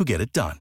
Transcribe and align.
who 0.00 0.04
get 0.06 0.22
it 0.22 0.32
done. 0.32 0.60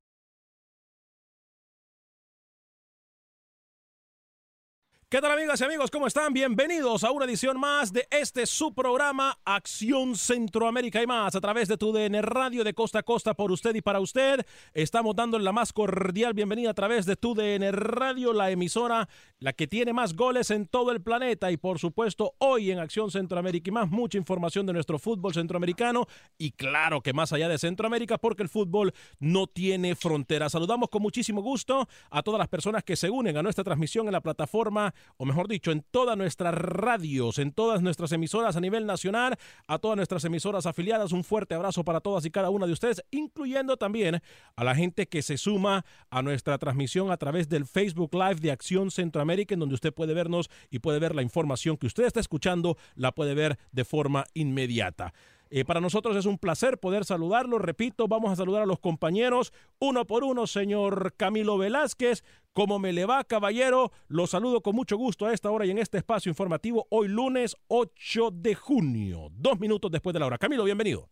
¿Qué 5.11 5.21
tal 5.21 5.31
amigas 5.31 5.59
y 5.59 5.63
amigos? 5.63 5.89
¿Cómo 5.89 6.05
están? 6.05 6.33
Bienvenidos 6.33 7.03
a 7.03 7.09
una 7.09 7.25
edición 7.25 7.59
más 7.59 7.91
de 7.91 8.07
este 8.11 8.45
su 8.45 8.75
programa 8.75 9.39
Acción 9.43 10.15
Centroamérica 10.15 11.02
y 11.02 11.07
más 11.07 11.33
a 11.35 11.41
través 11.41 11.67
de 11.67 11.77
tu 11.77 11.91
DN 11.91 12.21
Radio 12.21 12.63
de 12.63 12.75
costa 12.75 12.99
a 12.99 13.03
costa 13.03 13.33
por 13.33 13.52
usted 13.52 13.73
y 13.73 13.81
para 13.81 14.02
usted. 14.02 14.45
Estamos 14.71 15.15
dando 15.15 15.39
la 15.39 15.52
más 15.52 15.73
cordial 15.73 16.35
bienvenida 16.35 16.69
a 16.69 16.73
través 16.75 17.07
de 17.07 17.15
tu 17.15 17.33
DN 17.33 17.71
Radio, 17.71 18.33
la 18.33 18.52
emisora, 18.52 19.09
la 19.39 19.53
que 19.53 19.65
tiene 19.65 19.93
más 19.93 20.15
goles 20.15 20.52
en 20.52 20.67
todo 20.67 20.91
el 20.91 21.02
planeta 21.02 21.49
y 21.49 21.57
por 21.57 21.80
supuesto 21.80 22.35
hoy 22.37 22.69
en 22.69 22.77
Acción 22.77 23.09
Centroamérica 23.09 23.69
y 23.69 23.71
más 23.71 23.89
mucha 23.89 24.19
información 24.19 24.67
de 24.67 24.73
nuestro 24.73 24.99
fútbol 24.99 25.33
centroamericano 25.33 26.05
y 26.37 26.52
claro 26.52 27.02
que 27.02 27.13
más 27.13 27.33
allá 27.33 27.49
de 27.49 27.57
Centroamérica 27.57 28.19
porque 28.19 28.43
el 28.43 28.49
fútbol 28.49 28.93
no 29.17 29.47
tiene 29.47 29.95
fronteras. 29.95 30.52
Saludamos 30.52 30.87
con 30.89 31.02
muchísimo 31.02 31.41
gusto 31.41 31.87
a 32.11 32.21
todas 32.21 32.37
las 32.37 32.47
personas 32.47 32.83
que 32.83 32.95
se 32.95 33.09
unen 33.09 33.37
a 33.37 33.41
nuestra 33.41 33.63
transmisión 33.63 34.05
en 34.05 34.11
la 34.11 34.21
plataforma 34.21 34.93
o 35.17 35.25
mejor 35.25 35.47
dicho, 35.47 35.72
en 35.72 35.83
todas 35.92 36.17
nuestras 36.17 36.53
radios, 36.53 37.39
en 37.39 37.52
todas 37.52 37.81
nuestras 37.81 38.11
emisoras 38.11 38.55
a 38.55 38.61
nivel 38.61 38.86
nacional, 38.86 39.38
a 39.67 39.80
todas 39.80 39.97
nuestras 39.97 40.23
emisoras 40.25 40.66
afiliadas. 40.66 41.11
Un 41.11 41.23
fuerte 41.23 41.55
abrazo 41.55 41.83
para 41.83 41.99
todas 41.99 42.26
y 42.26 42.32
cada 42.32 42.49
una 42.49 42.65
de 42.65 42.73
ustedes, 42.73 43.04
incluyendo 43.11 43.77
también 43.77 44.21
a 44.55 44.64
la 44.64 44.76
gente 44.76 45.08
que 45.08 45.21
se 45.21 45.38
suma 45.38 45.86
a 46.09 46.21
nuestra 46.21 46.58
transmisión 46.58 47.11
a 47.11 47.17
través 47.17 47.49
del 47.49 47.65
Facebook 47.65 48.14
Live 48.14 48.36
de 48.42 48.52
Acción 48.52 48.92
Centroamérica, 48.92 49.54
en 49.54 49.59
donde 49.59 49.76
usted 49.76 49.93
puede 49.93 50.14
vernos 50.14 50.49
y 50.70 50.80
puede 50.80 50.99
ver 50.99 51.15
la 51.15 51.21
información 51.21 51.77
que 51.77 51.88
usted 51.88 52.05
está 52.05 52.20
escuchando, 52.20 52.77
la 52.95 53.11
puede 53.11 53.33
ver 53.33 53.58
de 53.71 53.86
forma 53.86 54.26
inmediata. 54.33 55.14
Eh, 55.52 55.65
para 55.65 55.82
nosotros 55.82 56.15
es 56.15 56.27
un 56.27 56.37
placer 56.37 56.77
poder 56.77 57.05
saludarlo. 57.05 57.58
Repito, 57.58 58.08
vamos 58.08 58.32
a 58.32 58.36
saludar 58.36 58.61
a 58.61 58.67
los 58.67 58.80
compañeros 58.80 59.52
uno 59.80 60.05
por 60.05 60.23
uno. 60.23 60.45
Señor 60.45 61.15
Camilo 61.17 61.58
Velázquez, 61.58 62.23
¿cómo 62.54 62.77
me 62.77 62.93
le 62.93 63.05
va, 63.05 63.23
caballero? 63.23 63.92
Lo 64.08 64.27
saludo 64.27 64.61
con 64.61 64.76
mucho 64.76 64.95
gusto 64.95 65.26
a 65.26 65.33
esta 65.33 65.49
hora 65.49 65.65
y 65.65 65.71
en 65.71 65.80
este 65.80 65.98
espacio 65.98 66.30
informativo 66.30 66.86
hoy 66.92 67.08
lunes 67.08 67.55
8 67.67 68.30
de 68.32 68.54
junio, 68.54 69.30
dos 69.32 69.59
minutos 69.59 69.89
después 69.89 70.14
de 70.14 70.20
la 70.20 70.27
hora. 70.27 70.38
Camilo, 70.38 70.64
bienvenido. 70.64 71.09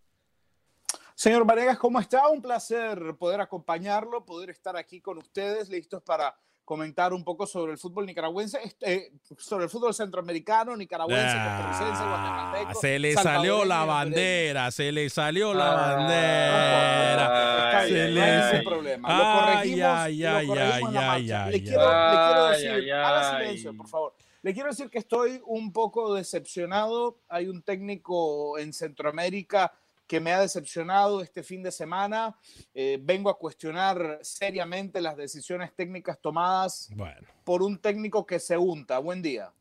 Señor 1.16 1.44
Varegas, 1.47 1.80
¿cómo 1.80 2.00
está? 2.00 2.28
Un 2.28 2.44
placer 2.44 3.16
poder 3.18 3.42
acompañarlo, 3.42 4.24
poder 4.24 4.52
estar 4.52 4.78
aquí 4.78 5.02
con 5.02 5.18
ustedes, 5.18 5.68
listos 5.68 6.03
para 6.03 6.38
comentar 6.67 7.13
un 7.13 7.23
poco 7.23 7.47
sobre 7.47 7.72
el 7.72 7.78
fútbol 7.78 8.05
nicaragüense, 8.05 8.59
eh, 8.81 9.13
sobre 9.38 9.63
el 9.63 9.69
fútbol 9.69 9.94
centroamericano, 9.94 10.75
nicaragüense, 10.75 11.38
costarricense, 11.38 12.03
guatemalteco. 12.03 12.81
Se 12.81 13.00
le 13.00 13.13
salió 13.13 13.63
la 13.63 13.85
bandera, 13.85 14.69
se 14.72 14.91
le 14.91 15.09
salió 15.09 15.53
la 15.53 15.72
bandera. 15.72 17.28
se 17.88 18.09
le... 18.09 18.63
problema. 18.63 19.17
Lo 19.17 19.23
corregimos, 19.39 19.88
ay, 19.88 20.25
ay, 20.25 20.45
lo 20.45 20.53
corregimos 20.53 20.95
ay, 20.97 21.31
ay, 21.31 21.51
le, 21.53 21.63
quiero, 21.63 21.88
le 21.88 22.17
quiero 22.17 22.47
decir, 22.47 22.94
haga 22.94 23.38
silencio, 23.38 23.73
por 23.78 23.88
favor. 23.88 24.13
Le 24.41 24.53
quiero 24.53 24.67
decir 24.67 24.89
que 24.89 24.99
estoy 24.99 25.41
un 25.45 25.72
poco 25.72 26.16
decepcionado. 26.16 27.22
Hay 27.29 27.47
un 27.47 27.61
técnico 27.61 28.59
en 28.59 28.73
Centroamérica 28.73 29.72
que 30.07 30.19
me 30.19 30.31
ha 30.31 30.40
decepcionado 30.40 31.22
este 31.22 31.44
fin 31.44 31.62
de 31.62 31.72
semana. 31.72 32.35
Eh, 32.73 32.97
vengo 33.01 33.29
a 33.29 33.38
cuestionar 33.38 34.19
seriamente 34.22 35.01
las 35.01 35.18
decisiones 35.18 35.73
técnicas 35.75 36.19
tomadas 36.22 36.90
por 37.44 37.62
un 37.62 37.78
técnico 37.78 38.25
que 38.25 38.40
se 38.40 38.57
unta. 38.57 39.00
Buen 39.00 39.22
día. 39.22 39.51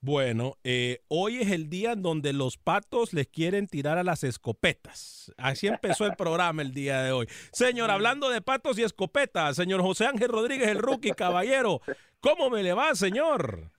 Bueno, 0.00 0.56
eh, 0.62 1.02
hoy 1.08 1.38
es 1.38 1.50
el 1.50 1.68
día 1.68 1.92
en 1.92 2.02
donde 2.02 2.32
los 2.32 2.58
patos 2.58 3.12
les 3.12 3.26
quieren 3.26 3.66
tirar 3.66 3.98
a 3.98 4.04
las 4.04 4.22
escopetas. 4.22 5.32
Así 5.36 5.66
empezó 5.66 6.06
el 6.06 6.14
programa 6.16 6.62
el 6.62 6.72
día 6.72 7.02
de 7.02 7.12
hoy. 7.12 7.26
Señor, 7.50 7.90
hablando 7.90 8.28
de 8.28 8.40
patos 8.40 8.78
y 8.78 8.84
escopetas, 8.84 9.56
señor 9.56 9.82
José 9.82 10.06
Ángel 10.06 10.28
Rodríguez, 10.28 10.68
el 10.68 10.78
rookie 10.78 11.10
caballero, 11.16 11.80
¿cómo 12.20 12.50
me 12.50 12.62
le 12.62 12.72
va, 12.72 12.94
señor? 12.94 13.72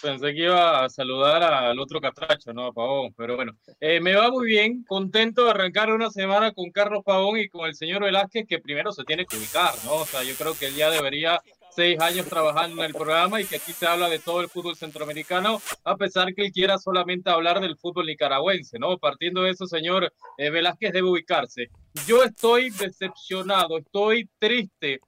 Pensé 0.00 0.32
que 0.32 0.44
iba 0.44 0.84
a 0.84 0.88
saludar 0.88 1.42
al 1.42 1.78
otro 1.78 2.00
catracho, 2.00 2.52
¿no? 2.52 2.66
A 2.66 2.72
Pavón, 2.72 3.12
pero 3.16 3.36
bueno, 3.36 3.52
eh, 3.80 4.00
me 4.00 4.14
va 4.14 4.30
muy 4.30 4.46
bien, 4.46 4.84
contento 4.84 5.44
de 5.44 5.50
arrancar 5.50 5.92
una 5.92 6.10
semana 6.10 6.52
con 6.52 6.70
Carlos 6.70 7.02
Pavón 7.04 7.38
y 7.38 7.48
con 7.48 7.66
el 7.66 7.74
señor 7.74 8.02
Velázquez, 8.02 8.46
que 8.48 8.58
primero 8.58 8.92
se 8.92 9.04
tiene 9.04 9.26
que 9.26 9.36
ubicar, 9.36 9.72
¿no? 9.84 9.94
O 9.94 10.06
sea, 10.06 10.22
yo 10.22 10.34
creo 10.34 10.54
que 10.58 10.66
él 10.66 10.74
ya 10.74 10.90
debería 10.90 11.40
seis 11.74 11.98
años 12.00 12.26
trabajando 12.26 12.82
en 12.82 12.88
el 12.88 12.94
programa 12.94 13.40
y 13.40 13.44
que 13.44 13.56
aquí 13.56 13.72
se 13.72 13.86
habla 13.86 14.08
de 14.08 14.18
todo 14.18 14.40
el 14.40 14.48
fútbol 14.48 14.76
centroamericano, 14.76 15.60
a 15.84 15.96
pesar 15.96 16.34
que 16.34 16.46
él 16.46 16.52
quiera 16.52 16.78
solamente 16.78 17.30
hablar 17.30 17.60
del 17.60 17.78
fútbol 17.78 18.06
nicaragüense, 18.06 18.78
¿no? 18.78 18.98
Partiendo 18.98 19.42
de 19.42 19.50
eso, 19.50 19.66
señor 19.66 20.12
eh, 20.36 20.50
Velázquez 20.50 20.92
debe 20.92 21.08
ubicarse. 21.08 21.70
Yo 22.06 22.22
estoy 22.22 22.70
decepcionado, 22.70 23.78
estoy 23.78 24.28
triste 24.38 25.00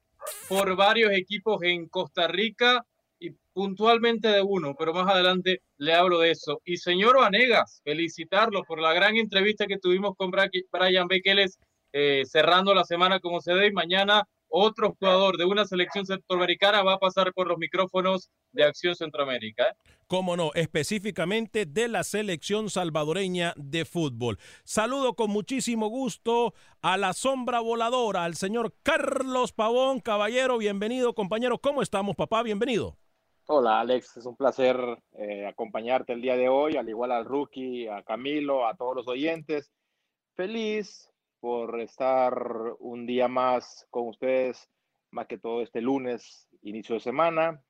por 0.49 0.75
varios 0.75 1.13
equipos 1.13 1.63
en 1.63 1.89
Costa 1.89 2.29
Rica 2.29 2.85
puntualmente 3.55 4.29
de 4.29 4.43
uno, 4.43 4.75
pero 4.79 4.93
más 4.93 5.09
adelante 5.09 5.63
le 5.79 5.95
hablo 5.95 6.19
de 6.19 6.33
eso. 6.33 6.61
Y 6.65 6.77
señor 6.77 7.17
Vanegas, 7.19 7.81
felicitarlo 7.85 8.63
por 8.65 8.81
la 8.81 8.93
gran 8.93 9.17
entrevista 9.17 9.67
que 9.67 9.79
tuvimos 9.79 10.15
con 10.17 10.31
Brian 10.31 11.09
Bekeles 11.09 11.59
eh, 11.93 12.25
cerrando 12.27 12.75
la 12.75 12.85
semana 12.85 13.21
como 13.21 13.41
se 13.41 13.55
debe. 13.55 13.73
Mañana 13.73 14.25
otro 14.49 14.95
jugador 14.99 15.37
de 15.37 15.45
una 15.45 15.65
selección 15.65 16.07
centroamericana 16.07 16.83
va 16.83 16.95
a 16.95 16.99
pasar 16.99 17.33
por 17.33 17.49
los 17.49 17.59
micrófonos 17.59 18.31
de 18.53 18.65
Acción 18.65 18.95
Centroamérica. 18.95 19.65
¿eh? 19.65 19.75
Cómo 20.07 20.37
no, 20.37 20.51
específicamente 20.55 21.67
de 21.67 21.89
la 21.89 22.05
selección 22.05 22.71
salvadoreña 22.71 23.53
de 23.57 23.85
fútbol. 23.85 24.39
Saludo 24.65 25.15
con 25.15 25.31
muchísimo 25.31 25.89
gusto 25.89 26.55
a 26.83 26.97
la 26.97 27.15
sombra 27.15 27.61
voladora, 27.61 28.25
al 28.25 28.37
señor 28.37 28.75
Carlos 28.83 29.53
Pavón, 29.53 30.01
caballero, 30.01 30.59
bienvenido, 30.59 31.15
compañero. 31.15 31.59
¿Cómo 31.59 31.83
estamos, 31.83 32.15
papá? 32.15 32.43
Bienvenido. 32.43 32.97
Hola 33.47 33.81
Alex, 33.81 34.17
es 34.17 34.25
un 34.25 34.37
placer 34.37 34.79
eh, 35.19 35.47
acompañarte 35.47 36.15
el 36.15 36.23
día 36.23 36.35
de 36.35 36.49
hoy, 36.49 36.79
al 36.79 36.89
igual 36.89 37.13
al 37.13 37.27
rookie, 37.27 37.87
a 37.87 38.03
Camilo, 38.03 38.67
a 38.67 38.75
todos 38.75 38.97
los 38.97 39.07
oyentes. 39.07 39.71
Feliz 40.35 41.13
por 41.41 41.79
estar 41.79 42.35
un 42.79 43.05
día 43.05 43.29
más 43.29 43.87
con 43.91 44.09
ustedes, 44.09 44.71
más 45.11 45.27
que 45.27 45.37
todo 45.37 45.61
este 45.61 45.83
lunes, 45.83 46.49
inicio 46.63 46.95
de 46.95 47.03
semana, 47.03 47.61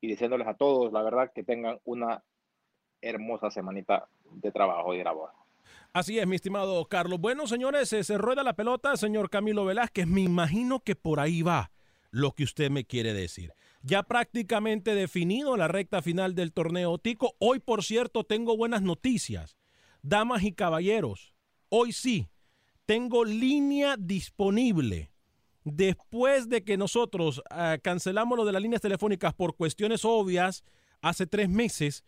y 0.00 0.06
diciéndoles 0.06 0.46
a 0.46 0.54
todos, 0.54 0.92
la 0.92 1.02
verdad, 1.02 1.32
que 1.34 1.42
tengan 1.42 1.80
una 1.82 2.22
hermosa 3.00 3.50
semanita 3.50 4.06
de 4.34 4.52
trabajo 4.52 4.94
y 4.94 4.98
de 4.98 5.04
labor. 5.04 5.30
Así 5.92 6.16
es, 6.16 6.28
mi 6.28 6.36
estimado 6.36 6.84
Carlos. 6.84 7.20
Bueno, 7.20 7.48
señores, 7.48 7.88
se 7.88 8.18
rueda 8.18 8.44
la 8.44 8.54
pelota, 8.54 8.96
señor 8.96 9.30
Camilo 9.30 9.64
Velázquez. 9.64 10.06
Me 10.06 10.20
imagino 10.20 10.78
que 10.78 10.94
por 10.94 11.18
ahí 11.18 11.42
va 11.42 11.72
lo 12.12 12.30
que 12.30 12.44
usted 12.44 12.70
me 12.70 12.84
quiere 12.84 13.12
decir. 13.12 13.52
Ya 13.84 14.02
prácticamente 14.02 14.94
definido 14.94 15.58
la 15.58 15.68
recta 15.68 16.00
final 16.00 16.34
del 16.34 16.52
torneo 16.52 16.96
Tico. 16.98 17.34
Hoy, 17.38 17.60
por 17.60 17.84
cierto, 17.84 18.24
tengo 18.24 18.56
buenas 18.56 18.80
noticias. 18.80 19.58
Damas 20.02 20.42
y 20.42 20.52
caballeros, 20.52 21.34
hoy 21.68 21.92
sí, 21.92 22.30
tengo 22.86 23.24
línea 23.24 23.96
disponible. 23.98 25.10
Después 25.64 26.48
de 26.48 26.64
que 26.64 26.76
nosotros 26.76 27.42
ah, 27.50 27.78
cancelamos 27.82 28.36
lo 28.36 28.44
de 28.44 28.52
las 28.52 28.62
líneas 28.62 28.82
telefónicas 28.82 29.34
por 29.34 29.56
cuestiones 29.56 30.04
obvias 30.04 30.62
hace 31.00 31.26
tres 31.26 31.48
meses, 31.48 32.04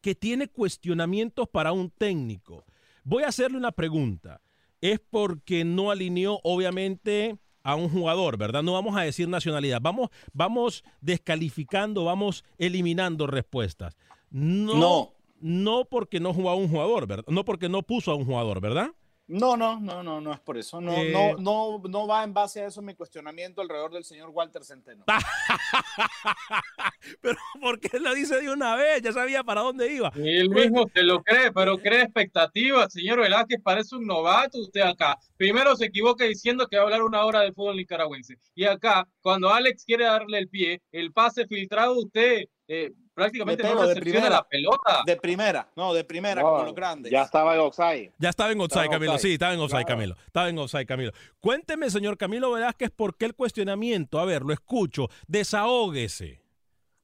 que 0.00 0.14
tiene 0.14 0.48
cuestionamientos 0.48 1.48
para 1.48 1.72
un 1.72 1.90
técnico. 1.90 2.64
Voy 3.04 3.24
a 3.24 3.28
hacerle 3.28 3.58
una 3.58 3.72
pregunta 3.72 4.40
es 4.80 5.00
porque 5.10 5.64
no 5.64 5.90
alineó, 5.90 6.40
obviamente, 6.42 7.38
a 7.62 7.74
un 7.74 7.88
jugador, 7.88 8.38
¿verdad? 8.38 8.62
No 8.62 8.72
vamos 8.72 8.96
a 8.96 9.02
decir 9.02 9.28
nacionalidad. 9.28 9.80
Vamos, 9.82 10.08
vamos 10.32 10.84
descalificando, 11.00 12.04
vamos 12.04 12.44
eliminando 12.56 13.26
respuestas. 13.26 13.96
No, 14.30 15.12
no, 15.40 15.84
porque 15.84 16.20
no 16.20 16.32
jugó 16.32 16.50
a 16.50 16.54
un 16.54 16.68
jugador, 16.68 17.06
¿verdad? 17.06 17.24
No 17.28 17.44
porque 17.44 17.68
no 17.68 17.82
puso 17.82 18.12
a 18.12 18.14
un 18.14 18.24
jugador, 18.24 18.60
¿verdad? 18.60 18.92
No, 19.28 19.58
no, 19.58 19.78
no, 19.78 20.02
no, 20.02 20.22
no 20.22 20.32
es 20.32 20.40
por 20.40 20.56
eso. 20.56 20.80
No, 20.80 20.92
no, 20.92 20.98
eh, 20.98 21.36
no, 21.38 21.82
no 21.86 22.06
va 22.06 22.24
en 22.24 22.32
base 22.32 22.62
a 22.62 22.66
eso 22.66 22.80
mi 22.80 22.94
cuestionamiento 22.94 23.60
alrededor 23.60 23.92
del 23.92 24.04
señor 24.04 24.30
Walter 24.30 24.64
Centeno. 24.64 25.04
pero 27.20 27.36
¿por 27.60 27.78
qué 27.78 28.00
lo 28.00 28.14
dice 28.14 28.40
de 28.40 28.50
una 28.50 28.74
vez? 28.74 29.02
Ya 29.02 29.12
sabía 29.12 29.44
para 29.44 29.60
dónde 29.60 29.92
iba. 29.92 30.10
Y 30.16 30.38
él 30.38 30.48
mismo 30.48 30.88
se 30.94 31.02
lo 31.02 31.22
cree, 31.22 31.52
pero 31.52 31.76
cree 31.76 32.04
expectativas. 32.04 32.90
Señor 32.90 33.20
Velázquez 33.20 33.60
parece 33.62 33.96
un 33.96 34.06
novato 34.06 34.60
usted 34.60 34.80
acá. 34.80 35.18
Primero 35.36 35.76
se 35.76 35.86
equivoca 35.86 36.24
diciendo 36.24 36.66
que 36.66 36.76
va 36.76 36.82
a 36.82 36.84
hablar 36.86 37.02
una 37.02 37.22
hora 37.26 37.40
del 37.40 37.52
fútbol 37.52 37.76
nicaragüense. 37.76 38.38
Y 38.54 38.64
acá, 38.64 39.06
cuando 39.20 39.52
Alex 39.52 39.84
quiere 39.84 40.04
darle 40.04 40.38
el 40.38 40.48
pie, 40.48 40.80
el 40.90 41.12
pase 41.12 41.46
filtrado, 41.46 41.98
usted 41.98 42.44
eh, 42.66 42.92
prácticamente 43.18 43.62
no 43.62 43.86
de 43.86 43.96
primera, 43.96 44.30
la 44.30 44.48
pelota. 44.48 45.02
De 45.04 45.16
primera, 45.16 45.68
no, 45.74 45.92
de 45.92 46.04
primera, 46.04 46.42
como 46.42 46.62
los 46.62 46.74
grandes. 46.74 47.10
Ya 47.10 47.22
estaba 47.22 47.54
en 47.54 47.60
offside. 47.60 48.12
Ya 48.18 48.28
estaba 48.28 48.52
en 48.52 48.60
offside, 48.60 48.88
Camilo. 48.88 49.18
Sí, 49.18 49.32
estaba 49.32 49.54
en 49.54 49.60
offside, 49.60 49.84
Camilo. 49.84 50.14
Estaba 50.26 50.48
en 50.48 50.58
offside, 50.58 50.86
Camilo. 50.86 51.12
Cuénteme, 51.40 51.90
señor 51.90 52.16
Camilo 52.16 52.52
Velázquez, 52.52 52.90
por 52.90 53.16
qué 53.16 53.24
el 53.24 53.34
cuestionamiento. 53.34 54.20
A 54.20 54.24
ver, 54.24 54.42
lo 54.42 54.52
escucho. 54.52 55.08
Desahóguese. 55.26 56.40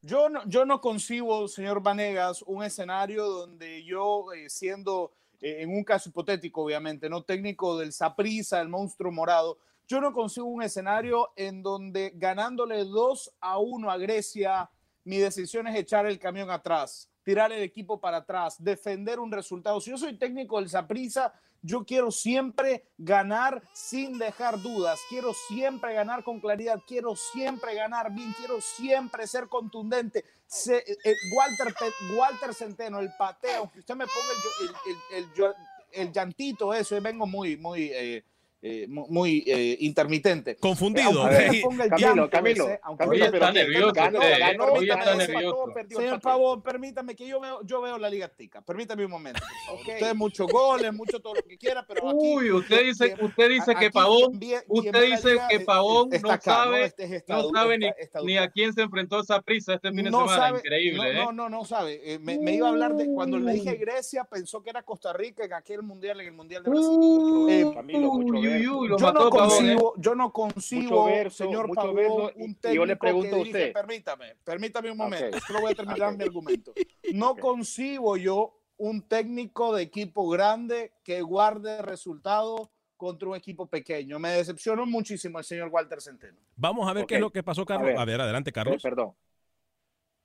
Yo 0.03 0.29
no, 0.29 0.47
yo 0.47 0.67
no 0.67 0.81
concibo, 0.81 1.49
señor 1.49 1.83
Vanegas, 1.83 2.43
un 2.43 2.63
escenario 2.63 3.25
donde 3.27 3.85
yo, 3.85 4.33
eh, 4.35 4.51
siendo, 4.51 5.13
eh, 5.41 5.63
en 5.63 5.71
un 5.71 5.83
caso 5.83 6.11
hipotético, 6.11 6.63
obviamente, 6.63 7.09
no 7.09 7.23
técnico 7.23 7.79
del 7.79 7.93
Saprisa, 7.93 8.61
el 8.61 8.69
monstruo 8.69 9.11
morado, 9.11 9.59
yo 9.89 10.01
no 10.01 10.13
concibo 10.13 10.47
un 10.47 10.63
escenario 10.63 11.31
en 11.37 11.63
donde 11.63 12.13
ganándole 12.15 12.85
2 12.85 13.35
a 13.41 13.59
1 13.59 13.91
a 13.91 13.97
Grecia, 13.97 14.71
mi 15.05 15.19
decisión 15.19 15.67
es 15.67 15.77
echar 15.77 16.07
el 16.07 16.19
camión 16.19 16.51
atrás, 16.51 17.11
tirar 17.23 17.53
el 17.53 17.63
equipo 17.63 18.01
para 18.01 18.19
atrás, 18.19 18.57
defender 18.63 19.21
un 19.21 19.31
resultado. 19.31 19.81
Si 19.81 19.91
yo 19.91 19.99
soy 19.99 20.19
técnico 20.19 20.59
del 20.59 20.69
Saprisa, 20.69 21.33
yo 21.67 21.85
quiero 21.87 22.11
siempre 22.11 22.85
ganar 22.99 23.63
sin 23.73 24.19
dejar 24.19 24.61
dudas, 24.61 25.01
quiero 25.09 25.33
siempre 25.49 25.95
ganar 25.95 26.23
con 26.23 26.39
claridad, 26.39 26.79
quiero 26.87 27.17
siempre 27.17 27.75
ganar 27.75 28.13
bien, 28.13 28.35
quiero 28.37 28.61
siempre 28.61 29.27
ser 29.27 29.49
contundente. 29.49 30.25
Eh, 30.69 30.85
eh, 31.05 31.15
Walter, 31.35 31.75
Walter 32.17 32.55
Centeno, 32.55 33.01
el 33.01 33.11
pateo, 33.17 33.73
usted 33.77 33.95
me 33.95 34.05
ponga 34.05 34.77
el, 35.11 35.25
el, 35.25 35.55
el, 35.93 36.13
llantito, 36.13 36.75
eso, 36.75 37.01
vengo 37.01 37.27
muy, 37.27 37.57
muy... 37.57 37.91
Eh, 37.93 38.25
eh, 38.67 38.87
muy 38.89 39.45
eh, 39.47 39.77
intermitente. 39.81 40.57
Confundido. 40.57 41.31
Eh, 41.31 41.63
Camilo, 41.91 42.31
Camilo, 42.31 42.67
Camilo, 42.97 43.25
está 43.31 43.53
nervioso. 43.53 45.67
Señor 45.91 46.19
Pavón, 46.23 46.63
permítame 46.63 47.15
que 47.15 47.27
yo 47.27 47.41
veo, 47.41 47.61
yo 47.63 47.83
veo 47.83 47.99
la 47.99 48.09
Liga 48.09 48.27
Tica. 48.29 48.63
Permítame 48.63 49.05
un 49.05 49.11
momento. 49.11 49.43
Usted 49.75 50.15
muchos 50.15 50.51
goles, 50.51 50.95
mucho 50.95 51.21
todo 51.21 51.35
lo 51.35 51.43
que 51.43 51.59
quiera, 51.59 51.85
pero 51.87 52.09
aquí, 52.09 52.37
Uy, 52.37 52.53
usted 52.53 52.85
dice, 52.85 53.15
usted 53.21 53.51
dice 53.51 53.75
que 53.75 53.91
Pavón, 53.91 54.41
usted 54.69 55.11
dice 55.11 55.37
que 55.51 55.61
Pavón 55.61 56.09
no 56.23 56.41
sabe, 56.41 56.87
este 56.87 57.23
no 57.29 57.51
sabe 57.51 57.77
ni, 57.77 57.91
ni, 58.25 58.39
a 58.39 58.49
quién 58.49 58.73
se 58.73 58.81
enfrentó 58.81 59.21
esa 59.21 59.43
prisa 59.43 59.75
este 59.75 59.91
fin 59.91 60.05
de 60.05 60.11
semana. 60.11 60.35
Sabe, 60.35 60.59
Increíble. 60.61 61.13
No, 61.13 61.33
no, 61.33 61.51
no, 61.51 61.67
sabe. 61.67 62.19
Me, 62.23 62.39
me, 62.39 62.55
iba 62.55 62.69
a 62.69 62.71
hablar 62.71 62.95
de 62.95 63.13
cuando 63.13 63.39
le 63.39 63.53
dije 63.53 63.75
Grecia, 63.75 64.25
pensó 64.25 64.63
que 64.63 64.71
era 64.71 64.83
Costa 64.83 65.13
Rica 65.13 65.45
en 65.45 65.53
aquel 65.53 65.83
mundial, 65.83 66.19
en 66.23 66.29
el 66.29 66.33
mundial 66.33 66.63
de 66.63 66.71
Brasil. 66.71 67.75
Camilo, 67.75 68.15
mucho 68.15 68.54
yo, 68.63 69.13
no 69.13 69.31
concibo, 69.31 69.95
yo 69.97 70.15
no 70.15 70.33
concibo, 70.33 71.09
señor 71.31 71.75
Pavón, 71.75 72.33
un 72.37 72.55
técnico 72.55 72.75
yo 72.75 72.87
le 72.87 72.97
pregunto 72.97 73.37
a 73.37 73.39
usted. 73.41 73.73
permítame, 73.73 74.37
permítame 74.45 74.91
un 74.91 74.97
momento, 74.97 75.39
solo 75.47 75.61
voy 75.61 75.73
a 75.73 75.75
terminar 75.75 76.17
mi 76.17 76.25
argumento. 76.25 76.73
No 77.13 77.37
concibo 77.37 78.17
yo 78.17 78.59
un 78.77 79.03
técnico 79.03 79.75
de 79.75 79.83
equipo 79.83 80.29
grande 80.29 80.93
que 81.03 81.23
guarde 81.23 81.83
resultados 81.83 82.69
contra 82.97 83.29
un 83.29 83.37
equipo 83.37 83.67
pequeño. 83.67 84.19
Me 84.19 84.31
decepcionó 84.31 84.87
muchísimo 84.87 85.39
el 85.39 85.45
señor 85.45 85.69
Walter 85.69 86.01
Centeno. 86.01 86.39
Vamos 86.57 86.89
a 86.89 86.93
ver 86.93 87.07
qué 87.07 87.17
es 87.17 87.21
lo 87.21 87.31
que 87.31 87.43
pasó, 87.43 87.65
Carlos. 87.65 87.93
A 87.97 88.05
ver, 88.05 88.21
adelante, 88.21 88.53
Carlos. 88.53 88.83
perdón. 88.83 89.15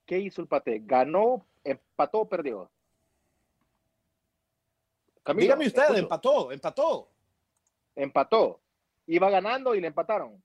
¿Qué 0.06 0.18
hizo 0.20 0.42
el 0.42 0.48
Pate? 0.48 0.82
¿Ganó, 0.84 1.46
empató 1.64 2.22
o 2.22 2.30
perdió? 2.30 2.70
Dígame 5.36 5.68
usted, 5.68 5.96
empató, 5.96 6.52
empató 6.52 7.10
empató. 8.04 8.62
Iba 9.06 9.30
ganando 9.30 9.76
y 9.76 9.82
le 9.82 9.88
empataron. 9.88 10.42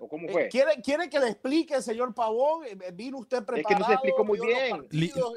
¿O 0.00 0.08
cómo 0.08 0.28
eh, 0.28 0.32
fue? 0.32 0.48
¿Quiere, 0.48 0.80
¿Quiere 0.80 1.10
que 1.10 1.18
le 1.18 1.28
explique, 1.28 1.82
señor 1.82 2.14
Pavón? 2.14 2.64
Eh, 2.64 2.78
eh, 2.80 2.92
¿Vino 2.92 3.18
usted 3.18 3.44
preparado? 3.44 3.58
Es 3.58 3.66
que 3.66 3.80
no 3.80 3.86
se 3.86 3.92
explicó 3.94 4.24
muy 4.24 4.38
bien. 4.38 4.86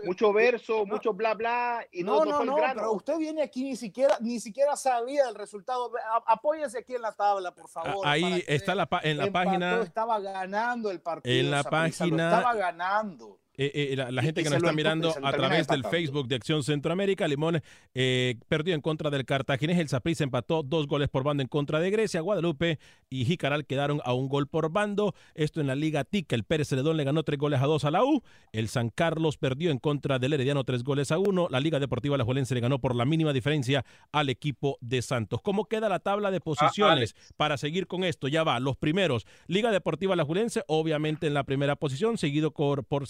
Mucho 0.06 0.32
verso, 0.32 0.86
mucho 0.86 1.14
bla 1.14 1.34
bla. 1.34 1.86
Y 1.92 2.04
no, 2.04 2.24
no, 2.24 2.46
no, 2.46 2.56
pero 2.56 2.94
usted 2.94 3.18
viene 3.18 3.42
aquí 3.42 3.64
ni 3.64 3.76
siquiera, 3.76 4.18
ni 4.22 4.40
siquiera 4.40 4.76
sabía 4.76 5.28
el 5.28 5.36
resultado. 5.36 5.92
Apóyese 6.28 6.78
aquí 6.78 6.94
en 6.94 7.02
la 7.02 7.12
tabla, 7.12 7.54
por 7.54 7.70
favor. 7.70 8.06
Ahí 8.06 8.44
está 8.48 8.76
la, 8.76 8.88
en 9.02 9.18
la 9.18 9.32
página. 9.32 9.82
Estaba 9.82 10.20
ganando 10.20 10.92
el 10.92 11.02
partido. 11.02 11.36
En 11.36 11.50
la 11.50 11.64
página. 11.64 12.38
Estaba 12.38 12.54
ganando. 12.54 13.41
Eh, 13.64 13.94
eh, 13.94 13.96
la, 13.96 14.24
gente 14.24 14.42
que 14.42 14.50
nos 14.50 14.58
está 14.58 14.74
mirando 14.74 15.14
a 15.22 15.32
través 15.34 15.68
del 15.68 15.84
Facebook 15.84 16.28
de 16.28 16.34
Acción 16.34 16.64
Centroamérica, 16.64 17.28
Limón 17.28 17.62
eh, 17.94 18.40
perdió 18.48 18.74
en 18.74 18.82
contra 18.82 19.12
del 19.12 19.24
Cartaginés, 19.24 19.78
el 19.78 19.88
Saprissa 19.88 20.24
empató 20.24 20.64
dos 20.64 20.88
goles 20.88 21.10
por 21.10 21.24
bando 21.24 21.44
en 21.44 21.48
contra 21.48 21.80
de 21.80 21.92
Grecia, 21.92 22.22
Guadalupe 22.22 22.80
y 23.12 23.24
Jicaral 23.24 23.68
quedaron 23.68 24.02
a 24.04 24.16
un 24.16 24.30
gol 24.30 24.48
por 24.48 24.72
bando, 24.72 25.14
esto 25.36 25.62
en 25.62 25.68
la 25.68 25.76
Liga 25.76 26.06
Tica, 26.06 26.36
el 26.36 26.44
Pérez 26.44 26.70
Celedón 26.70 26.98
le 26.98 27.04
ganó 27.04 27.22
tres 27.22 27.38
goles 27.38 27.62
a 27.62 27.68
dos 27.68 27.86
a 27.86 27.92
la 27.92 28.04
U, 28.04 28.24
el 28.52 28.68
San 28.68 28.90
Carlos 28.90 29.38
perdió 29.38 29.70
en 29.70 29.78
contra 29.78 30.18
del 30.18 30.34
Herediano 30.34 30.64
tres 30.64 30.84
goles 30.84 31.12
a 31.12 31.20
uno, 31.20 31.48
la 31.52 31.60
Liga 31.60 31.80
Deportiva 31.80 32.18
La 32.18 32.26
Juelense 32.26 32.56
le 32.56 32.62
ganó 32.62 32.80
por 32.80 32.96
la 32.96 33.06
mínima 33.06 33.32
diferencia 33.32 33.86
al 34.12 34.30
equipo 34.30 34.80
de 34.82 35.04
Santos. 35.04 35.40
¿Cómo 35.44 35.66
queda 35.66 35.88
la 35.88 36.00
tabla 36.00 36.32
de 36.32 36.38
ah, 36.38 36.44
posiciones 36.44 37.16
para 37.38 37.58
seguir 37.58 37.86
con 37.86 38.06
esto? 38.06 38.28
Ya 38.28 38.44
va, 38.44 38.60
los 38.60 38.76
primeros, 38.76 39.28
Liga 39.46 39.70
Deportiva 39.70 40.16
La 40.16 40.26
Julense, 40.26 40.64
obviamente 40.66 41.28
en 41.28 41.36
la 41.36 41.44
primera 41.44 41.76
posición, 41.76 42.18
seguido 42.18 42.50
por, 42.50 42.86
por 42.86 43.06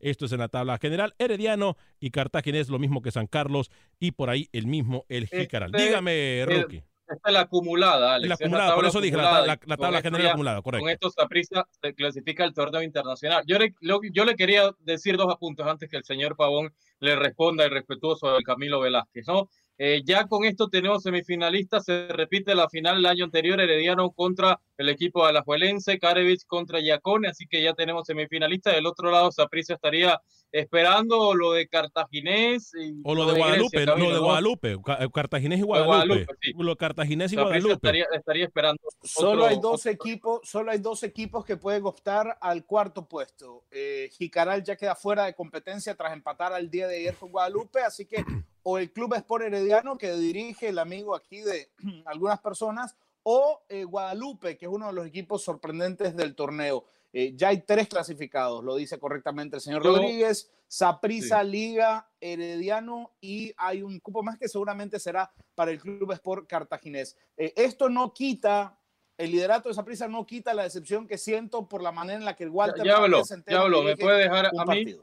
esto 0.00 0.26
es 0.26 0.32
en 0.32 0.38
la 0.38 0.48
tabla 0.48 0.78
general. 0.78 1.14
Herediano 1.18 1.76
y 2.00 2.10
Cartaginés, 2.10 2.68
lo 2.68 2.78
mismo 2.78 3.02
que 3.02 3.10
San 3.10 3.26
Carlos 3.26 3.70
y 3.98 4.12
por 4.12 4.30
ahí 4.30 4.48
el 4.52 4.66
mismo 4.66 5.04
el 5.08 5.26
Jicaral. 5.26 5.70
Este, 5.74 5.84
Dígame, 5.84 6.44
Rookie. 6.46 6.84
Esta 7.06 7.28
es 7.28 7.32
la 7.34 7.40
acumulada, 7.40 8.14
Alex. 8.14 8.28
La 8.28 8.34
acumulada, 8.34 8.74
por 8.74 8.86
eso 8.86 9.00
dije 9.00 9.16
la, 9.16 9.58
tabla 9.76 10.00
general 10.00 10.28
acumulada, 10.28 10.62
correcto. 10.62 10.84
Con 10.84 10.90
esto 10.90 11.10
Saprissa 11.10 11.66
se 11.82 11.94
clasifica 11.94 12.44
al 12.44 12.54
torneo 12.54 12.82
internacional. 12.82 13.44
Yo 13.46 13.58
le, 13.58 13.74
yo 13.80 14.24
le 14.24 14.34
quería 14.34 14.70
decir 14.80 15.16
dos 15.16 15.30
apuntes 15.30 15.66
antes 15.66 15.90
que 15.90 15.98
el 15.98 16.04
señor 16.04 16.34
Pavón 16.36 16.72
le 17.00 17.16
responda 17.16 17.64
el 17.64 17.70
respetuoso 17.70 18.32
del 18.32 18.42
Camilo 18.42 18.80
Velázquez, 18.80 19.26
¿no? 19.26 19.50
Eh, 19.76 20.02
ya 20.04 20.26
con 20.26 20.44
esto 20.44 20.68
tenemos 20.68 21.02
semifinalistas, 21.02 21.84
se 21.84 22.06
repite 22.08 22.54
la 22.54 22.68
final 22.68 22.96
del 22.96 23.06
año 23.06 23.24
anterior, 23.24 23.60
Herediano 23.60 24.12
contra 24.12 24.60
el 24.76 24.88
equipo 24.88 25.26
de 25.26 25.32
la 25.32 25.42
Juelense, 25.42 25.98
Karevich 25.98 26.46
contra 26.46 26.80
Yacone, 26.80 27.28
así 27.28 27.46
que 27.46 27.62
ya 27.62 27.74
tenemos 27.74 28.06
semifinalistas. 28.06 28.74
Del 28.74 28.86
otro 28.86 29.10
lado, 29.10 29.32
Saprissa 29.32 29.74
estaría 29.74 30.20
esperando 30.52 31.34
lo 31.34 31.52
de 31.52 31.66
Cartaginés. 31.66 32.72
o 33.02 33.14
lo, 33.14 33.26
de, 33.26 33.38
Guadalupe, 33.38 33.84
lo 33.84 34.12
de 34.12 34.18
Guadalupe, 34.18 34.76
Cartaginés 35.12 35.58
y 35.58 35.62
Guadalupe. 35.62 36.26
Lo 36.56 36.76
Cartaginés 36.76 37.32
y 37.32 37.36
Guadalupe. 37.36 37.74
Estaría, 37.74 38.44
esperando. 38.44 38.80
Solo 39.02 39.46
hay 39.46 39.58
dos 39.60 39.86
equipos, 39.86 40.40
solo 40.44 40.70
hay 40.70 40.78
dos 40.78 41.02
equipos 41.02 41.44
que 41.44 41.56
pueden 41.56 41.84
optar 41.84 42.38
al 42.40 42.64
cuarto 42.64 43.08
puesto. 43.08 43.64
Eh, 43.72 44.08
Jicaral 44.12 44.62
ya 44.62 44.76
queda 44.76 44.94
fuera 44.94 45.24
de 45.24 45.34
competencia 45.34 45.96
tras 45.96 46.12
empatar 46.12 46.52
al 46.52 46.70
día 46.70 46.86
de 46.86 46.98
ayer 46.98 47.16
con 47.16 47.32
Guadalupe, 47.32 47.80
así 47.80 48.06
que 48.06 48.24
o 48.64 48.78
el 48.78 48.92
Club 48.92 49.14
Sport 49.14 49.44
Herediano 49.44 49.96
que 49.96 50.12
dirige 50.14 50.68
el 50.68 50.78
amigo 50.78 51.14
aquí 51.14 51.40
de 51.40 51.70
algunas 52.06 52.40
personas, 52.40 52.96
o 53.22 53.62
eh, 53.68 53.84
Guadalupe, 53.84 54.56
que 54.58 54.66
es 54.66 54.70
uno 54.70 54.88
de 54.88 54.92
los 54.92 55.06
equipos 55.06 55.42
sorprendentes 55.42 56.14
del 56.16 56.34
torneo. 56.34 56.84
Eh, 57.12 57.32
ya 57.36 57.48
hay 57.48 57.62
tres 57.62 57.88
clasificados, 57.88 58.64
lo 58.64 58.74
dice 58.74 58.98
correctamente 58.98 59.56
el 59.56 59.62
señor 59.62 59.84
Rodríguez, 59.84 60.50
Saprisa, 60.66 61.44
Liga, 61.44 62.10
Herediano 62.20 63.12
y 63.20 63.52
hay 63.56 63.82
un 63.82 64.00
cupo 64.00 64.22
más 64.22 64.36
que 64.36 64.48
seguramente 64.48 64.98
será 64.98 65.32
para 65.54 65.70
el 65.70 65.80
Club 65.80 66.10
Sport 66.12 66.48
Cartaginés. 66.48 67.16
Eh, 67.36 67.52
esto 67.56 67.88
no 67.88 68.12
quita, 68.12 68.76
el 69.16 69.30
liderato 69.30 69.68
de 69.68 69.76
Saprisa 69.76 70.08
no 70.08 70.26
quita 70.26 70.54
la 70.54 70.64
decepción 70.64 71.06
que 71.06 71.16
siento 71.16 71.68
por 71.68 71.82
la 71.82 71.92
manera 71.92 72.18
en 72.18 72.24
la 72.24 72.34
que 72.34 72.44
el 72.44 72.50
Walter... 72.50 72.84
Ya, 72.84 72.96
habló, 72.96 73.22
ya 73.46 73.60
habló, 73.60 73.82
me 73.82 73.96
puede 73.96 74.24
dejar 74.24 74.46
a 74.46 74.64
mí 74.64 74.96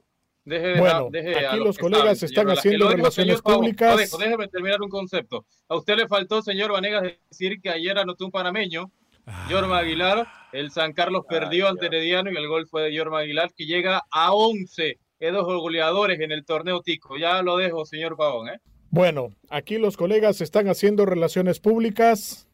bueno, 0.45 1.09
aquí 1.13 1.57
los 1.57 1.77
colegas 1.77 2.23
están 2.23 2.49
haciendo 2.49 2.89
relaciones 2.89 3.41
públicas. 3.41 4.17
déjeme 4.17 4.47
terminar 4.47 4.81
un 4.81 4.89
concepto. 4.89 5.45
A 5.67 5.75
usted 5.75 5.97
le 5.97 6.07
faltó, 6.07 6.41
señor 6.41 6.71
Vanegas, 6.71 7.03
decir 7.29 7.61
que 7.61 7.69
ayer 7.69 7.97
anotó 7.97 8.25
un 8.25 8.31
panameño, 8.31 8.91
ah. 9.25 9.47
Yorma 9.49 9.79
Aguilar. 9.79 10.27
El 10.51 10.71
San 10.71 10.93
Carlos 10.93 11.23
perdió 11.29 11.69
ante 11.69 11.85
Herediano 11.85 12.31
y 12.31 12.35
el 12.35 12.47
gol 12.47 12.67
fue 12.67 12.83
de 12.83 12.93
Yorma 12.93 13.19
Aguilar, 13.19 13.53
que 13.55 13.65
llega 13.65 14.03
a 14.11 14.33
11 14.33 14.99
dos 15.29 15.45
goleadores 15.45 16.19
en 16.19 16.31
el 16.31 16.45
torneo 16.45 16.81
Tico. 16.81 17.17
Ya 17.17 17.43
lo 17.43 17.57
dejo, 17.57 17.85
señor 17.85 18.17
Pavón. 18.17 18.49
¿eh? 18.49 18.59
Bueno, 18.89 19.29
aquí 19.49 19.77
los 19.77 19.95
colegas 19.95 20.41
están 20.41 20.67
haciendo 20.67 21.05
relaciones 21.05 21.59
públicas. 21.59 22.47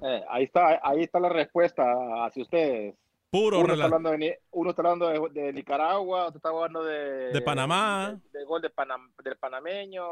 Eh, 0.00 0.22
ahí, 0.30 0.44
está, 0.44 0.80
ahí 0.82 1.02
está 1.02 1.20
la 1.20 1.28
respuesta 1.28 1.84
hacia 2.24 2.42
ustedes. 2.42 2.94
Puro 3.30 3.60
uno 3.60 3.74
está, 3.74 3.84
hablando 3.84 4.10
de, 4.10 4.40
uno 4.52 4.70
está 4.70 4.82
hablando 4.82 5.28
de, 5.28 5.52
Nicaragua, 5.52 6.26
otro 6.26 6.38
está 6.38 6.48
hablando 6.48 6.82
de, 6.82 7.30
de 7.30 7.42
Panamá. 7.42 8.18
De, 8.32 8.44
gol 8.44 8.62
de 8.62 8.70
del 9.22 9.36
panameño. 9.36 10.02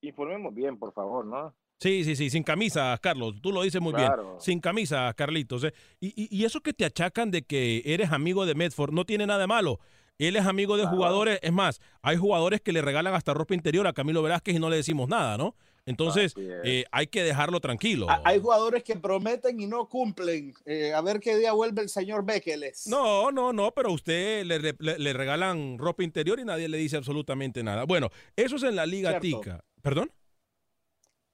Informemos 0.00 0.54
bien, 0.54 0.78
por 0.78 0.92
favor, 0.94 1.26
¿no? 1.26 1.54
Sí, 1.78 2.04
sí, 2.04 2.16
sí, 2.16 2.30
sin 2.30 2.42
camisa, 2.42 2.96
Carlos. 3.02 3.40
Tú 3.42 3.52
lo 3.52 3.62
dices 3.62 3.80
muy 3.80 3.94
bien. 3.94 4.10
Sin 4.38 4.60
camisa, 4.60 5.12
Carlitos. 5.14 5.64
¿eh? 5.64 5.74
Y, 5.98 6.28
y, 6.34 6.44
eso 6.44 6.60
que 6.60 6.72
te 6.72 6.84
achacan 6.84 7.30
de 7.30 7.42
que 7.42 7.82
eres 7.84 8.12
amigo 8.12 8.46
de 8.46 8.54
Medford 8.54 8.92
no 8.92 9.04
tiene 9.04 9.26
nada 9.26 9.40
de 9.40 9.46
malo. 9.46 9.78
Él 10.18 10.36
es 10.36 10.44
amigo 10.44 10.76
de 10.76 10.86
jugadores. 10.86 11.38
Es 11.42 11.52
más, 11.52 11.80
hay 12.02 12.18
jugadores 12.18 12.60
que 12.60 12.72
le 12.72 12.82
regalan 12.82 13.14
hasta 13.14 13.32
ropa 13.32 13.54
interior 13.54 13.86
a 13.86 13.94
Camilo 13.94 14.22
Velázquez 14.22 14.54
y 14.54 14.58
no 14.58 14.68
le 14.68 14.76
decimos 14.76 15.08
nada, 15.08 15.38
¿no? 15.38 15.54
Entonces, 15.90 16.34
eh, 16.36 16.84
hay 16.92 17.08
que 17.08 17.22
dejarlo 17.22 17.60
tranquilo. 17.60 18.06
Hay 18.24 18.40
jugadores 18.40 18.84
que 18.84 18.96
prometen 18.96 19.60
y 19.60 19.66
no 19.66 19.88
cumplen. 19.88 20.54
Eh, 20.64 20.94
a 20.94 21.00
ver 21.00 21.20
qué 21.20 21.36
día 21.36 21.52
vuelve 21.52 21.82
el 21.82 21.88
señor 21.88 22.24
Bekeles. 22.24 22.86
No, 22.86 23.30
no, 23.32 23.52
no, 23.52 23.72
pero 23.72 23.92
usted 23.92 24.44
le, 24.44 25.12
regalan 25.12 25.78
ropa 25.78 26.04
interior 26.04 26.38
y 26.38 26.44
nadie 26.44 26.68
le 26.68 26.78
dice 26.78 26.96
absolutamente 26.96 27.62
nada. 27.62 27.84
Bueno, 27.84 28.10
eso 28.36 28.56
es 28.56 28.62
en 28.62 28.76
la 28.76 28.86
Liga 28.86 29.18
Tica. 29.20 29.64
¿Perdón? 29.82 30.10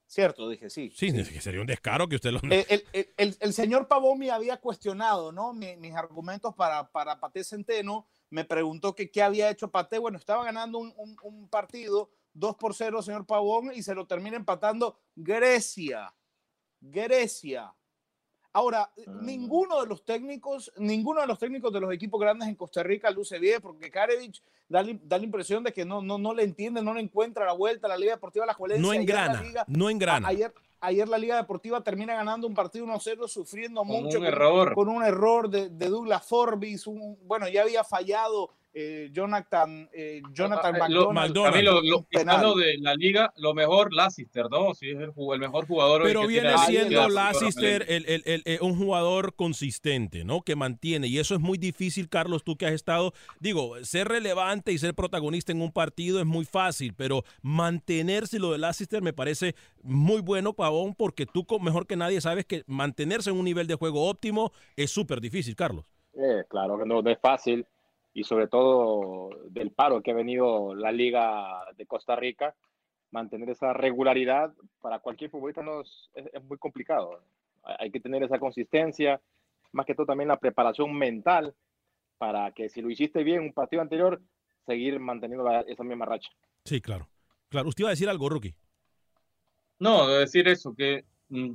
Cierto, 0.07 0.49
dije, 0.49 0.71
sí. 0.71 0.93
Sí, 0.97 1.13
sería 1.41 1.61
un 1.61 1.67
descaro 1.67 2.09
que 2.09 2.17
usted 2.17 2.31
lo... 2.31 2.41
El, 2.49 3.53
señor 3.53 3.89
Pavón 3.89 4.19
me 4.19 4.31
había 4.31 4.57
cuestionado, 4.57 5.33
¿no? 5.33 5.53
mis 5.53 5.95
argumentos 5.95 6.55
para, 6.55 6.91
para 6.91 7.21
Pate 7.21 7.45
Centeno. 7.45 8.07
Me 8.31 8.45
preguntó 8.45 8.95
que 8.95 9.11
qué 9.11 9.23
había 9.23 9.51
hecho 9.51 9.71
Pate. 9.71 9.99
Bueno, 9.99 10.17
estaba 10.17 10.45
ganando 10.45 10.79
un, 10.79 10.95
un 11.23 11.49
partido 11.49 12.11
2 12.39 12.57
por 12.57 12.75
0, 12.75 13.03
señor 13.03 13.27
Pavón, 13.27 13.73
y 13.75 13.83
se 13.83 13.95
lo 13.95 14.07
termina 14.07 14.37
empatando 14.37 14.99
Grecia. 15.15 16.15
Grecia. 16.81 17.75
Ahora, 18.53 18.91
ah. 18.91 19.11
ninguno 19.21 19.83
de 19.83 19.87
los 19.87 20.05
técnicos, 20.05 20.73
ninguno 20.79 21.21
de 21.21 21.27
los 21.27 21.39
técnicos 21.39 21.73
de 21.73 21.81
los 21.81 21.93
equipos 21.93 22.21
grandes 22.21 22.49
en 22.49 22.55
Costa 22.55 22.83
Rica 22.83 23.11
luce 23.11 23.39
bien, 23.39 23.61
porque 23.61 23.91
Karevich 23.91 24.43
da, 24.69 24.83
da, 25.03 25.19
la 25.19 25.25
impresión 25.25 25.63
de 25.63 25.73
que 25.73 25.85
no, 25.85 26.01
no, 26.01 26.17
no 26.19 26.33
le 26.33 26.43
entiende, 26.43 26.83
no 26.83 26.95
le 26.95 27.01
encuentra 27.01 27.45
la 27.45 27.53
vuelta 27.53 27.87
a 27.87 27.91
la 27.91 27.99
Liga 27.99 28.15
Deportiva 28.15 28.47
La. 28.47 28.57
No 28.79 28.93
engrana, 28.93 29.43
no 29.67 29.91
engrana. 29.91 30.29
Ayer, 30.29 30.55
ayer 30.81 31.09
la 31.09 31.19
Liga 31.19 31.37
Deportiva 31.37 31.83
termina 31.83 32.15
ganando 32.15 32.47
un 32.47 32.55
partido 32.55 32.87
1-0, 32.87 33.29
sufriendo 33.29 33.85
mucho. 33.85 34.19
Un 34.19 34.25
con, 34.25 34.25
error. 34.25 34.75
Con 34.75 34.89
un 34.89 35.05
error 35.05 35.51
de, 35.51 35.69
de 35.69 35.89
Douglas 35.89 36.27
Forbis. 36.27 36.87
bueno, 37.25 37.49
ya 37.49 37.63
había 37.63 37.85
fallado 37.85 38.51
eh, 38.79 39.09
Jonathan, 39.11 39.89
eh, 39.91 40.21
Jonathan 40.35 40.75
ah, 40.75 40.79
ah, 40.83 40.87
McDonald. 40.87 41.35
lo, 42.43 42.55
de 42.57 42.77
la 42.79 42.95
liga, 42.95 43.33
lo 43.37 43.55
mejor 43.55 43.91
Lassister, 43.95 44.51
¿no? 44.51 44.75
Sí, 44.75 44.91
es 44.91 44.99
el, 44.99 45.39
mejor 45.39 45.67
jugador. 45.67 46.03
Pero 46.03 46.27
viene 46.27 46.53
siendo 46.59 47.09
Lassister 47.09 47.87
el, 47.89 48.05
el, 48.05 48.43
el, 48.45 48.59
un 48.61 48.77
jugador 48.77 49.35
consistente, 49.35 50.27
¿no? 50.27 50.43
Que 50.43 50.57
mantiene. 50.57 51.07
Y 51.07 51.19
eso 51.19 51.35
es 51.35 51.41
muy 51.41 51.57
difícil, 51.57 52.11
Carlos, 52.11 52.45
tú 52.45 52.57
que 52.57 52.67
has 52.67 52.75
estado. 52.75 53.15
Digo, 53.41 53.83
ser 53.83 54.09
relevante 54.09 54.73
y 54.73 54.79
ser 54.79 54.93
protagonista 54.93 55.53
en 55.53 55.63
un 55.63 55.73
partido 55.73 56.21
es 56.21 56.27
muy 56.27 56.45
fácil, 56.45 56.93
pero 56.95 57.25
mantenerse 57.41 58.39
lo 58.39 58.53
de 58.53 58.59
Lassister 58.59 59.01
me 59.01 59.15
parece 59.15 59.55
muy 59.83 60.21
bueno, 60.21 60.53
Pavón, 60.53 60.95
porque 60.95 61.25
tú 61.25 61.47
mejor 61.63 61.87
que 61.87 61.97
nadie 61.97 62.21
sabes 62.21 62.45
que 62.45 62.63
mantenerse 62.67 63.31
en 63.31 63.37
un 63.37 63.47
nivel 63.47 63.69
de 63.69 63.75
juego 63.77 64.07
óptimo 64.07 64.53
es 64.77 64.91
súper 64.91 65.23
difícil, 65.23 65.57
Carlos. 65.57 65.87
Eh, 66.13 66.45
claro 66.51 66.79
que 66.79 66.85
no 66.85 67.01
es 67.09 67.19
fácil 67.23 67.67
y 68.17 68.25
sobre 68.25 68.49
todo 68.49 69.29
del 69.51 69.73
paro 69.73 70.03
que 70.03 70.11
ha 70.11 70.15
venido 70.15 70.75
la 70.75 70.91
Liga 70.91 71.67
de 71.77 71.85
Costa 71.85 72.17
Rica, 72.17 72.57
mantener 73.11 73.51
esa 73.51 73.75
regularidad 73.75 74.55
para 74.81 75.01
cualquier 75.01 75.29
futbolista 75.29 75.63
no 75.63 75.83
es, 75.83 76.11
muy 76.45 76.57
complicado. 76.57 77.21
Hay 77.63 77.91
que 77.91 78.01
tener 78.01 78.23
esa 78.23 78.39
consistencia, 78.39 79.21
más 79.73 79.85
que 79.85 79.95
todo 79.95 80.07
también 80.07 80.29
la 80.29 80.39
preparación 80.39 80.97
mental 80.97 81.55
para 82.17 82.53
que 82.53 82.71
si 82.71 82.81
lo 82.81 82.89
hiciste 82.89 83.23
bien 83.23 83.41
un 83.41 83.53
partido 83.53 83.83
anterior, 83.83 84.23
seguir 84.65 84.99
manteniendo 84.99 85.47
esa 85.67 85.85
misma 85.85 86.07
racha. 86.07 86.31
Sí, 86.65 86.81
claro. 86.81 87.11
Claro, 87.51 87.69
usted 87.69 87.83
iba 87.83 87.91
a 87.91 87.99
decir 87.99 88.09
algo, 88.09 88.31
Rookie. 88.31 88.55
No, 89.79 90.09
decir 90.09 90.49
eso, 90.49 90.75
que 90.75 91.05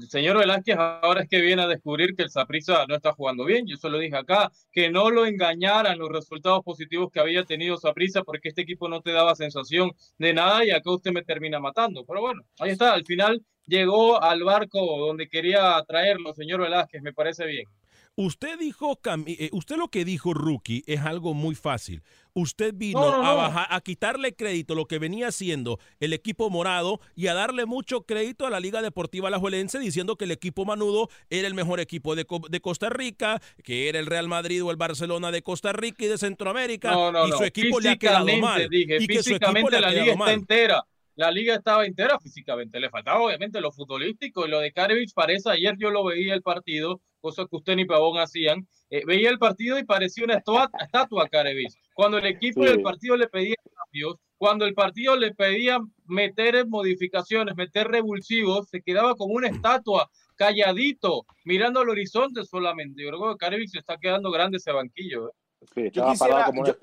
señor 0.09 0.37
Velázquez 0.37 0.77
ahora 0.77 1.21
es 1.23 1.29
que 1.29 1.41
viene 1.41 1.61
a 1.61 1.67
descubrir 1.67 2.15
que 2.15 2.23
el 2.23 2.29
Saprissa 2.29 2.85
no 2.87 2.95
está 2.95 3.13
jugando 3.13 3.45
bien. 3.45 3.65
Yo 3.67 3.77
solo 3.77 3.99
dije 3.99 4.15
acá 4.17 4.51
que 4.71 4.89
no 4.89 5.09
lo 5.09 5.25
engañaran 5.25 5.97
los 5.97 6.09
resultados 6.09 6.61
positivos 6.63 7.09
que 7.11 7.19
había 7.19 7.43
tenido 7.45 7.77
Saprissa 7.77 8.23
porque 8.23 8.49
este 8.49 8.61
equipo 8.61 8.89
no 8.89 9.01
te 9.01 9.11
daba 9.11 9.35
sensación 9.35 9.91
de 10.17 10.33
nada 10.33 10.65
y 10.65 10.71
acá 10.71 10.91
usted 10.91 11.11
me 11.11 11.23
termina 11.23 11.59
matando. 11.59 12.03
Pero 12.05 12.21
bueno, 12.21 12.41
ahí 12.59 12.71
está. 12.71 12.93
Al 12.93 13.05
final 13.05 13.41
llegó 13.65 14.21
al 14.21 14.43
barco 14.43 14.79
donde 15.07 15.27
quería 15.29 15.81
traerlo, 15.87 16.33
señor 16.33 16.61
Velázquez. 16.61 17.01
Me 17.01 17.13
parece 17.13 17.45
bien. 17.45 17.65
Usted 18.15 18.59
dijo, 18.59 18.99
eh, 19.25 19.49
usted 19.53 19.77
lo 19.77 19.87
que 19.87 20.03
dijo, 20.03 20.33
Rookie, 20.33 20.83
es 20.85 20.99
algo 21.01 21.33
muy 21.33 21.55
fácil. 21.55 22.03
Usted 22.33 22.73
vino 22.75 23.01
a 23.01 23.33
bajar, 23.33 23.67
a 23.69 23.81
quitarle 23.81 24.35
crédito 24.35 24.75
lo 24.75 24.85
que 24.85 24.99
venía 24.99 25.29
haciendo 25.29 25.79
el 25.99 26.13
equipo 26.13 26.49
morado 26.49 26.99
y 27.15 27.27
a 27.27 27.33
darle 27.33 27.65
mucho 27.65 28.03
crédito 28.05 28.45
a 28.45 28.49
la 28.49 28.59
Liga 28.59 28.81
Deportiva 28.81 29.29
Alajuelense 29.29 29.79
diciendo 29.79 30.17
que 30.17 30.25
el 30.25 30.31
equipo 30.31 30.65
manudo 30.65 31.09
era 31.29 31.47
el 31.47 31.53
mejor 31.53 31.79
equipo 31.79 32.15
de, 32.15 32.25
Costa 32.61 32.89
Rica, 32.89 33.41
que 33.63 33.89
era 33.89 33.99
el 33.99 34.05
Real 34.05 34.27
Madrid 34.27 34.63
o 34.63 34.71
el 34.71 34.77
Barcelona 34.77 35.31
de 35.31 35.41
Costa 35.41 35.73
Rica 35.73 36.05
y 36.05 36.07
de 36.07 36.17
Centroamérica 36.17 36.95
y 37.27 37.31
su 37.31 37.43
equipo 37.43 37.79
le 37.79 37.89
ha 37.89 37.95
quedado 37.97 38.27
mal. 38.37 38.67
y 38.71 39.07
que 39.07 39.23
su 39.23 39.35
equipo 39.35 39.69
la 39.69 39.89
liga 39.89 40.13
está 40.13 40.33
entera 40.33 40.85
la 41.15 41.31
liga 41.31 41.55
estaba 41.55 41.85
entera 41.85 42.19
físicamente. 42.19 42.79
Le 42.79 42.89
faltaba 42.89 43.21
obviamente 43.21 43.61
lo 43.61 43.71
futbolístico 43.71 44.45
y 44.45 44.49
lo 44.49 44.59
de 44.59 44.71
Karevich 44.71 45.13
parece, 45.13 45.49
ayer 45.49 45.75
yo 45.77 45.89
lo 45.91 46.03
veía 46.03 46.33
el 46.33 46.41
partido, 46.41 47.01
cosa 47.19 47.45
que 47.49 47.55
usted 47.55 47.75
ni 47.75 47.85
Pavón 47.85 48.19
hacían, 48.19 48.67
eh, 48.89 49.03
veía 49.05 49.29
el 49.29 49.39
partido 49.39 49.77
y 49.79 49.83
parecía 49.83 50.23
una 50.25 50.35
estatua, 50.35 50.69
Karevich. 51.31 51.73
Cuando 51.93 52.17
el 52.17 52.25
equipo 52.25 52.63
del 52.63 52.81
partido 52.81 53.15
le 53.15 53.27
pedía 53.27 53.55
cambios, 53.75 54.15
cuando 54.37 54.65
el 54.65 54.73
partido 54.73 55.15
le 55.15 55.33
pedía 55.33 55.79
meter 56.05 56.67
modificaciones, 56.67 57.55
meter 57.55 57.87
revulsivos, 57.87 58.69
se 58.69 58.81
quedaba 58.81 59.15
como 59.15 59.35
una 59.35 59.49
estatua, 59.49 60.09
calladito, 60.35 61.25
mirando 61.45 61.81
al 61.81 61.89
horizonte 61.89 62.43
solamente. 62.43 63.03
Yo 63.03 63.09
creo 63.09 63.31
que 63.31 63.37
Karevich 63.37 63.69
se 63.69 63.79
está 63.79 63.97
quedando 63.97 64.31
grande 64.31 64.57
ese 64.57 64.71
banquillo. 64.71 65.29
¿eh? 65.29 65.91
yo 65.93 66.09
quisiera, 66.09 66.45
como 66.45 66.61
una 66.61 66.75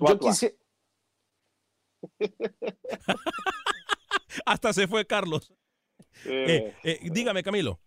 Hasta 4.46 4.72
se 4.72 4.86
fue 4.86 5.06
Carlos. 5.06 5.52
Eh, 6.24 6.74
dígame, 7.12 7.42
Camilo. 7.42 7.78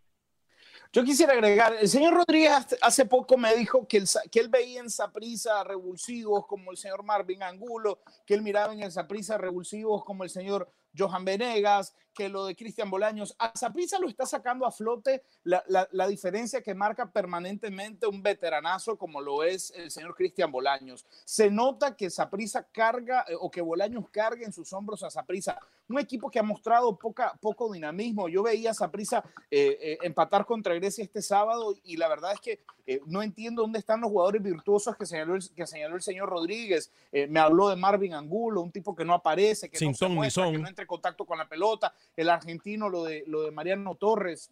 Yo 0.94 1.06
quisiera 1.06 1.32
agregar, 1.32 1.74
el 1.80 1.88
señor 1.88 2.14
Rodríguez 2.14 2.78
hace 2.82 3.06
poco 3.06 3.38
me 3.38 3.56
dijo 3.56 3.88
que, 3.88 4.04
que 4.30 4.40
él 4.42 4.50
veía 4.50 4.82
en 4.82 4.90
Saprisa 4.90 5.64
revulsivos 5.64 6.46
como 6.48 6.70
el 6.70 6.76
señor 6.76 7.04
Marvin 7.04 7.44
Angulo, 7.44 8.02
que 8.26 8.34
él 8.34 8.42
miraba 8.42 8.74
en 8.74 8.82
el 8.82 8.92
Saprisa 8.92 9.38
revulsivos 9.38 10.04
como 10.04 10.26
el 10.26 10.30
señor 10.30 10.70
Johan 10.98 11.24
Venegas, 11.24 11.94
que 12.14 12.30
lo 12.30 12.46
de 12.46 12.56
Cristian 12.56 12.90
Bolaños. 12.90 13.34
A 13.40 13.56
Saprisa 13.56 14.00
lo 14.00 14.10
está 14.10 14.26
sacando 14.26 14.66
a 14.66 14.72
flote 14.72 15.24
la, 15.44 15.64
la, 15.92 16.08
diferencia 16.08 16.62
que 16.62 16.76
marca 16.76 17.10
permanentemente 17.10 18.06
un 18.06 18.22
veteranazo 18.22 18.98
como 18.98 19.22
lo 19.22 19.44
es 19.44 19.72
el 19.76 19.92
señor 19.92 20.16
Cristian 20.16 20.52
Bolaños. 20.52 21.06
Se 21.24 21.50
nota 21.50 21.96
que 21.96 22.10
Saprisa 22.10 22.68
carga 22.70 23.24
eh, 23.28 23.36
o 23.40 23.50
que 23.50 23.62
Bolaños 23.62 24.10
carga 24.10 24.46
en 24.46 24.52
sus 24.52 24.74
hombros 24.74 25.04
a 25.04 25.10
Saprisa. 25.10 25.58
Un 25.92 26.00
equipo 26.00 26.30
que 26.30 26.40
ha 26.40 26.44
mostrado 26.44 26.98
poca, 26.98 27.38
poco 27.42 27.72
dinamismo. 27.72 28.30
Yo 28.30 28.44
veía 28.44 28.72
a 28.72 28.74
Saprisa 28.74 29.24
eh, 29.50 29.78
eh, 29.82 29.98
empatar 30.04 30.46
contra 30.46 30.74
Grecia 30.74 31.04
este 31.04 31.22
sábado 31.22 31.76
y 31.84 31.98
la 31.98 32.08
verdad 32.08 32.34
es 32.34 32.40
que 32.40 32.60
no 33.06 33.22
entiendo 33.22 33.62
dónde 33.62 33.80
están 33.80 34.02
los 34.02 34.10
jugadores 34.10 34.44
virtuosos 34.44 34.98
que 34.98 35.06
señaló 35.06 35.36
el, 35.36 35.54
que 35.56 35.66
señaló 35.66 35.96
el 35.96 36.02
señor 36.02 36.28
Rodríguez. 36.28 36.92
me 37.30 37.40
habló 37.40 37.70
de 37.70 37.78
Marvin 37.78 38.14
Angulo, 38.14 38.62
un 38.62 38.72
tipo 38.72 38.94
que 38.94 39.06
no 39.06 39.14
aparece, 39.14 39.70
que, 39.70 39.86
no, 39.86 39.94
se 39.94 40.08
muestra, 40.10 40.52
que 40.52 40.58
no 40.58 40.68
entra 40.68 40.84
en 40.84 40.88
contacto 40.88 41.26
con 41.26 41.38
la 41.38 41.48
pelota 41.48 41.94
el 42.16 42.30
argentino, 42.30 42.90
lo 42.90 43.04
de, 43.04 43.24
lo 43.28 43.44
de 43.44 43.52
Mariano 43.52 43.96
Torres, 43.96 44.50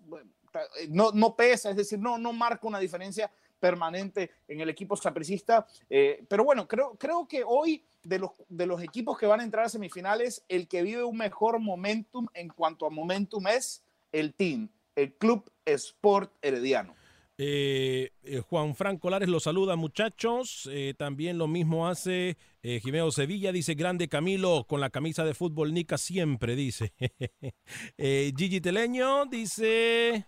eh, 0.53 0.87
no, 0.89 1.11
no 1.11 1.35
pesa, 1.35 1.69
es 1.69 1.75
decir, 1.75 1.99
no, 1.99 2.17
no 2.17 2.33
marca 2.33 2.67
una 2.67 2.79
diferencia 2.79 3.31
permanente 3.59 4.31
en 4.47 4.61
el 4.61 4.69
equipo 4.69 4.95
sapricista. 4.95 5.67
Eh, 5.89 6.23
pero 6.27 6.43
bueno, 6.43 6.67
creo, 6.67 6.95
creo 6.97 7.27
que 7.27 7.43
hoy 7.45 7.83
de 8.03 8.19
los, 8.19 8.31
de 8.47 8.65
los 8.65 8.81
equipos 8.81 9.17
que 9.17 9.25
van 9.25 9.41
a 9.41 9.43
entrar 9.43 9.65
a 9.65 9.69
semifinales, 9.69 10.43
el 10.47 10.67
que 10.67 10.81
vive 10.81 11.03
un 11.03 11.17
mejor 11.17 11.59
momentum 11.59 12.27
en 12.33 12.49
cuanto 12.49 12.85
a 12.85 12.89
momentum 12.89 13.47
es 13.47 13.83
el 14.11 14.33
team, 14.33 14.69
el 14.95 15.13
Club 15.13 15.51
Sport 15.65 16.33
Herediano. 16.41 16.95
Eh, 17.41 18.11
eh, 18.23 18.41
Juan 18.41 18.75
Franco 18.75 19.09
Lares 19.09 19.29
lo 19.29 19.39
saluda, 19.39 19.77
muchachos. 19.77 20.69
También 20.97 21.37
lo 21.37 21.47
mismo 21.47 21.87
hace 21.87 22.37
Jimeo 22.61 23.11
Sevilla. 23.11 23.53
Dice: 23.53 23.75
Grande 23.75 24.09
Camilo 24.09 24.65
con 24.67 24.81
la 24.81 24.89
camisa 24.89 25.23
de 25.23 25.33
fútbol 25.33 25.73
Nica 25.73 25.97
siempre, 25.97 26.57
dice. 26.57 26.93
Gigi 27.97 28.59
Teleño 28.59 29.25
dice: 29.27 30.25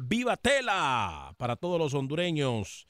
Viva 0.00 0.36
Tela 0.36 1.34
para 1.36 1.56
todos 1.56 1.78
los 1.78 1.94
hondureños. 1.94 2.86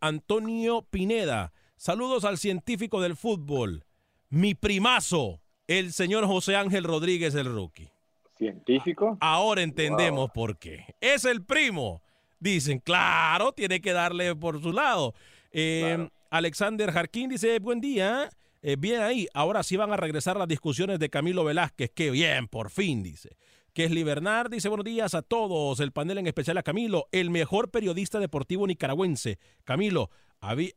Antonio 0.00 0.82
Pineda, 0.82 1.52
saludos 1.76 2.24
al 2.24 2.38
científico 2.38 3.00
del 3.00 3.16
fútbol. 3.16 3.84
Mi 4.28 4.54
primazo, 4.54 5.40
el 5.66 5.92
señor 5.92 6.26
José 6.26 6.56
Ángel 6.56 6.84
Rodríguez, 6.84 7.34
el 7.34 7.46
rookie. 7.46 7.90
¿Científico? 8.36 9.16
Ahora 9.20 9.62
entendemos 9.62 10.30
por 10.32 10.58
qué. 10.58 10.94
Es 11.00 11.24
el 11.24 11.44
primo 11.44 12.02
Dicen, 12.44 12.78
claro, 12.78 13.52
tiene 13.52 13.80
que 13.80 13.94
darle 13.94 14.36
por 14.36 14.60
su 14.60 14.70
lado. 14.70 15.14
Em, 15.50 16.10
Alexander 16.28 16.92
Jarquín 16.92 17.30
dice, 17.30 17.58
buen 17.58 17.80
día. 17.80 18.28
Eh, 18.60 18.76
bien 18.78 19.00
ahí, 19.00 19.26
ahora 19.32 19.62
sí 19.62 19.78
van 19.78 19.92
a 19.92 19.96
regresar 19.96 20.36
las 20.36 20.46
discusiones 20.46 20.98
de 20.98 21.08
Camilo 21.08 21.42
Velázquez. 21.44 21.90
Qué 21.94 22.10
bien, 22.10 22.46
por 22.46 22.68
fin, 22.68 23.02
dice. 23.02 23.38
Que 23.74 23.86
es 23.86 24.04
Bernard 24.04 24.50
dice 24.50 24.68
buenos 24.68 24.84
días 24.84 25.16
a 25.16 25.22
todos, 25.22 25.80
el 25.80 25.90
panel 25.90 26.18
en 26.18 26.28
especial 26.28 26.56
a 26.58 26.62
Camilo, 26.62 27.08
el 27.10 27.30
mejor 27.30 27.72
periodista 27.72 28.20
deportivo 28.20 28.68
nicaragüense. 28.68 29.40
Camilo, 29.64 30.10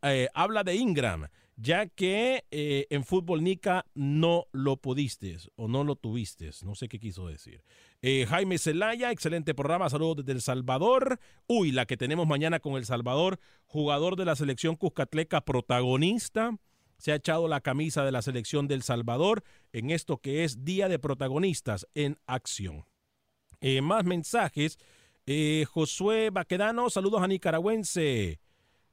eh, 0.02 0.30
habla 0.34 0.64
de 0.64 0.74
Ingram, 0.74 1.28
ya 1.58 1.86
que 1.86 2.46
eh, 2.50 2.88
en 2.90 3.04
fútbol 3.04 3.44
nica 3.44 3.86
no 3.94 4.48
lo 4.52 4.78
pudiste 4.78 5.38
o 5.58 5.68
no 5.68 5.84
lo 5.84 5.96
tuviste, 5.96 6.50
no 6.64 6.74
sé 6.74 6.88
qué 6.88 6.98
quiso 6.98 7.28
decir. 7.28 7.62
Eh, 8.02 8.26
Jaime 8.28 8.58
Zelaya, 8.58 9.12
excelente 9.12 9.54
programa, 9.54 9.92
saludos 9.92 10.26
desde 10.26 10.32
El 10.32 10.42
Salvador. 10.42 11.20
Uy, 11.46 11.72
la 11.72 11.86
que 11.86 11.98
tenemos 11.98 12.26
mañana 12.26 12.60
con 12.60 12.78
El 12.78 12.86
Salvador, 12.86 13.40
jugador 13.68 14.16
de 14.16 14.26
la 14.26 14.36
selección 14.36 14.76
Cuscatleca, 14.76 15.42
protagonista. 15.42 16.58
Se 16.98 17.12
ha 17.12 17.16
echado 17.16 17.48
la 17.48 17.62
camisa 17.62 18.04
de 18.04 18.12
la 18.12 18.22
selección 18.22 18.68
del 18.68 18.84
Salvador 18.84 19.44
en 19.72 19.92
esto 19.92 20.18
que 20.18 20.44
es 20.44 20.64
Día 20.66 20.90
de 20.90 21.00
Protagonistas 21.00 21.88
en 21.94 22.18
Acción. 22.26 22.86
Eh, 23.62 23.82
más 23.82 24.06
mensajes. 24.06 24.78
Eh, 25.26 25.66
Josué 25.70 26.30
Baquedano, 26.30 26.90
saludos 26.90 27.22
a 27.22 27.28
Nicaragüense. 27.28 28.40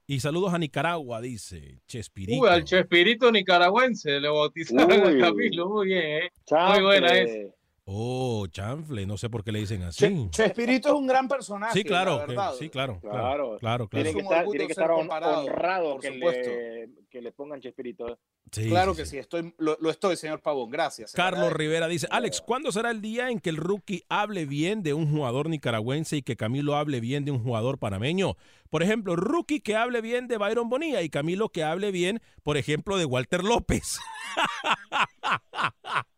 Y 0.07 0.19
saludos 0.19 0.53
a 0.53 0.59
Nicaragua, 0.59 1.19
dice 1.19 1.79
Chespirito. 1.87 2.43
Uy, 2.43 2.47
al 2.47 2.63
Chespirito 2.63 3.31
nicaragüense 3.31 4.19
le 4.19 4.29
bautizaron 4.29 4.91
a 4.91 5.19
Camilo. 5.19 5.67
Muy 5.67 5.87
bien, 5.87 6.23
¿eh? 6.23 6.31
Muy 6.51 6.83
buena 6.83 7.07
es. 7.17 7.47
Oh, 7.87 8.47
chanfle, 8.47 9.05
no 9.05 9.15
sé 9.15 9.29
por 9.29 9.43
qué 9.43 9.51
le 9.51 9.59
dicen 9.59 9.83
así. 9.83 10.27
Chespirito 10.31 10.89
es 10.89 10.95
un 10.95 11.05
gran 11.05 11.27
personaje. 11.27 11.73
Sí, 11.73 11.83
claro, 11.83 12.25
sí, 12.57 12.69
claro, 12.69 12.99
claro, 12.99 13.57
claro, 13.59 13.87
Tiene 13.87 14.11
que 14.11 14.21
estar, 14.21 14.47
tiene 14.47 14.65
que 14.65 14.71
estar 14.71 14.89
honrado 14.89 15.99
que 15.99 16.09
le, 16.09 16.89
que 17.09 17.21
le, 17.21 17.31
pongan 17.31 17.61
Chespirito. 17.61 18.17
Sí, 18.51 18.69
claro 18.69 18.95
que 18.95 19.05
sí, 19.05 19.17
estoy, 19.17 19.53
lo, 19.57 19.77
estoy, 19.89 20.15
señor 20.15 20.39
Pavón, 20.39 20.69
gracias. 20.69 21.11
Carlos 21.13 21.51
Rivera 21.51 21.87
dice, 21.87 22.07
Alex, 22.09 22.41
¿cuándo 22.41 22.71
será 22.71 22.91
el 22.91 23.01
día 23.01 23.29
en 23.29 23.39
que 23.39 23.49
el 23.49 23.57
rookie 23.57 24.03
hable 24.07 24.45
bien 24.45 24.83
de 24.83 24.93
un 24.93 25.11
jugador 25.11 25.49
nicaragüense 25.49 26.17
y 26.17 26.21
que 26.21 26.37
Camilo 26.37 26.75
hable 26.75 26.99
bien 26.99 27.25
de 27.25 27.31
un 27.31 27.43
jugador 27.43 27.79
panameño? 27.79 28.37
Por 28.69 28.83
ejemplo, 28.83 29.15
rookie 29.15 29.61
que 29.61 29.75
hable 29.75 30.01
bien 30.01 30.27
de 30.27 30.37
Byron 30.37 30.69
Bonilla 30.69 31.01
y 31.01 31.09
Camilo 31.09 31.49
que 31.49 31.63
hable 31.63 31.91
bien, 31.91 32.21
por 32.43 32.57
ejemplo, 32.57 32.97
de 32.97 33.05
Walter 33.05 33.43
López. 33.43 33.99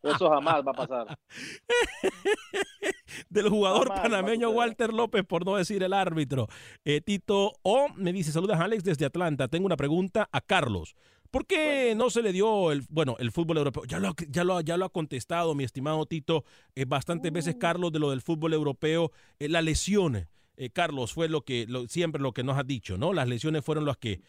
Eso 0.03 0.29
jamás 0.29 0.63
va 0.65 0.71
a 0.71 0.73
pasar. 0.73 1.19
Del 3.29 3.49
jugador 3.49 3.89
panameño 3.89 4.49
Walter 4.49 4.93
López, 4.93 5.23
por 5.25 5.45
no 5.45 5.55
decir 5.55 5.83
el 5.83 5.93
árbitro. 5.93 6.47
Eh, 6.85 7.01
Tito 7.01 7.53
O 7.61 7.89
me 7.95 8.13
dice, 8.13 8.31
saludas 8.31 8.59
Alex 8.59 8.83
desde 8.83 9.05
Atlanta. 9.05 9.47
Tengo 9.47 9.65
una 9.65 9.77
pregunta 9.77 10.29
a 10.31 10.41
Carlos. 10.41 10.95
¿Por 11.31 11.45
qué 11.45 11.93
no 11.95 12.09
se 12.09 12.21
le 12.21 12.31
dio 12.31 12.71
el, 12.71 12.83
bueno, 12.89 13.15
el 13.19 13.31
fútbol 13.31 13.57
europeo? 13.57 13.83
Ya 13.85 13.99
lo, 13.99 14.13
ya 14.29 14.43
lo, 14.43 14.61
ya 14.61 14.77
lo 14.77 14.85
ha 14.85 14.89
contestado 14.89 15.55
mi 15.55 15.63
estimado 15.63 16.05
Tito 16.05 16.43
eh, 16.75 16.85
bastantes 16.85 17.31
veces, 17.31 17.55
uh. 17.55 17.59
Carlos, 17.59 17.91
de 17.91 17.99
lo 17.99 18.09
del 18.09 18.21
fútbol 18.21 18.53
europeo. 18.53 19.11
Eh, 19.39 19.49
la 19.49 19.61
lesión, 19.61 20.27
Carlos, 20.73 21.13
fue 21.13 21.29
lo 21.29 21.41
que 21.41 21.67
siempre 21.87 22.21
lo 22.21 22.31
que 22.31 22.43
nos 22.43 22.57
ha 22.57 22.63
dicho, 22.63 22.97
¿no? 22.97 23.13
Las 23.13 23.27
lesiones 23.27 23.63
fueron 23.63 23.85
las 23.85 23.97
que 23.97 24.21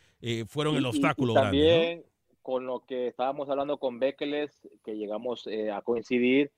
fueron 0.46 0.76
el 0.76 0.84
obstáculo 0.84 1.32
grande 1.32 2.04
con 2.48 2.64
lo 2.64 2.87
que 2.87 3.08
estábamos 3.08 3.50
hablando 3.50 3.76
con 3.76 3.98
Bekeles, 3.98 4.66
que 4.82 4.96
llegamos 4.96 5.46
eh, 5.48 5.70
a 5.70 5.82
coincidir, 5.82 6.50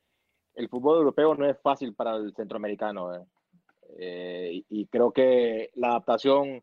el 0.54 0.68
fútbol 0.68 0.98
europeo 0.98 1.34
no 1.34 1.50
es 1.50 1.58
fácil 1.60 1.94
para 1.94 2.14
el 2.14 2.32
centroamericano. 2.32 3.12
Eh. 3.12 3.24
Eh, 3.98 4.62
y 4.68 4.86
creo 4.86 5.10
que 5.10 5.70
la 5.74 5.88
adaptación, 5.88 6.62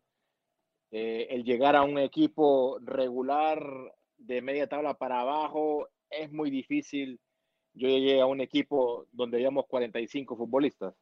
el 0.90 1.44
llegar 1.44 1.76
a 1.76 1.82
un 1.82 1.98
equipo 1.98 2.78
regular 2.80 3.62
de 4.16 4.42
media 4.42 4.66
tabla 4.66 4.94
para 4.94 5.20
abajo, 5.20 5.88
es 6.10 6.32
muy 6.32 6.50
difícil. 6.50 7.20
Yo 7.74 7.88
llegué 7.88 8.20
a 8.20 8.26
un 8.26 8.40
equipo 8.40 9.06
donde 9.12 9.36
habíamos 9.36 9.66
45 9.66 10.36
futbolistas, 10.36 10.94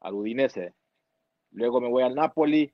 al 0.00 0.14
Udinese. 0.14 0.74
Luego 1.50 1.80
me 1.80 1.88
voy 1.88 2.02
al 2.02 2.14
Napoli, 2.14 2.72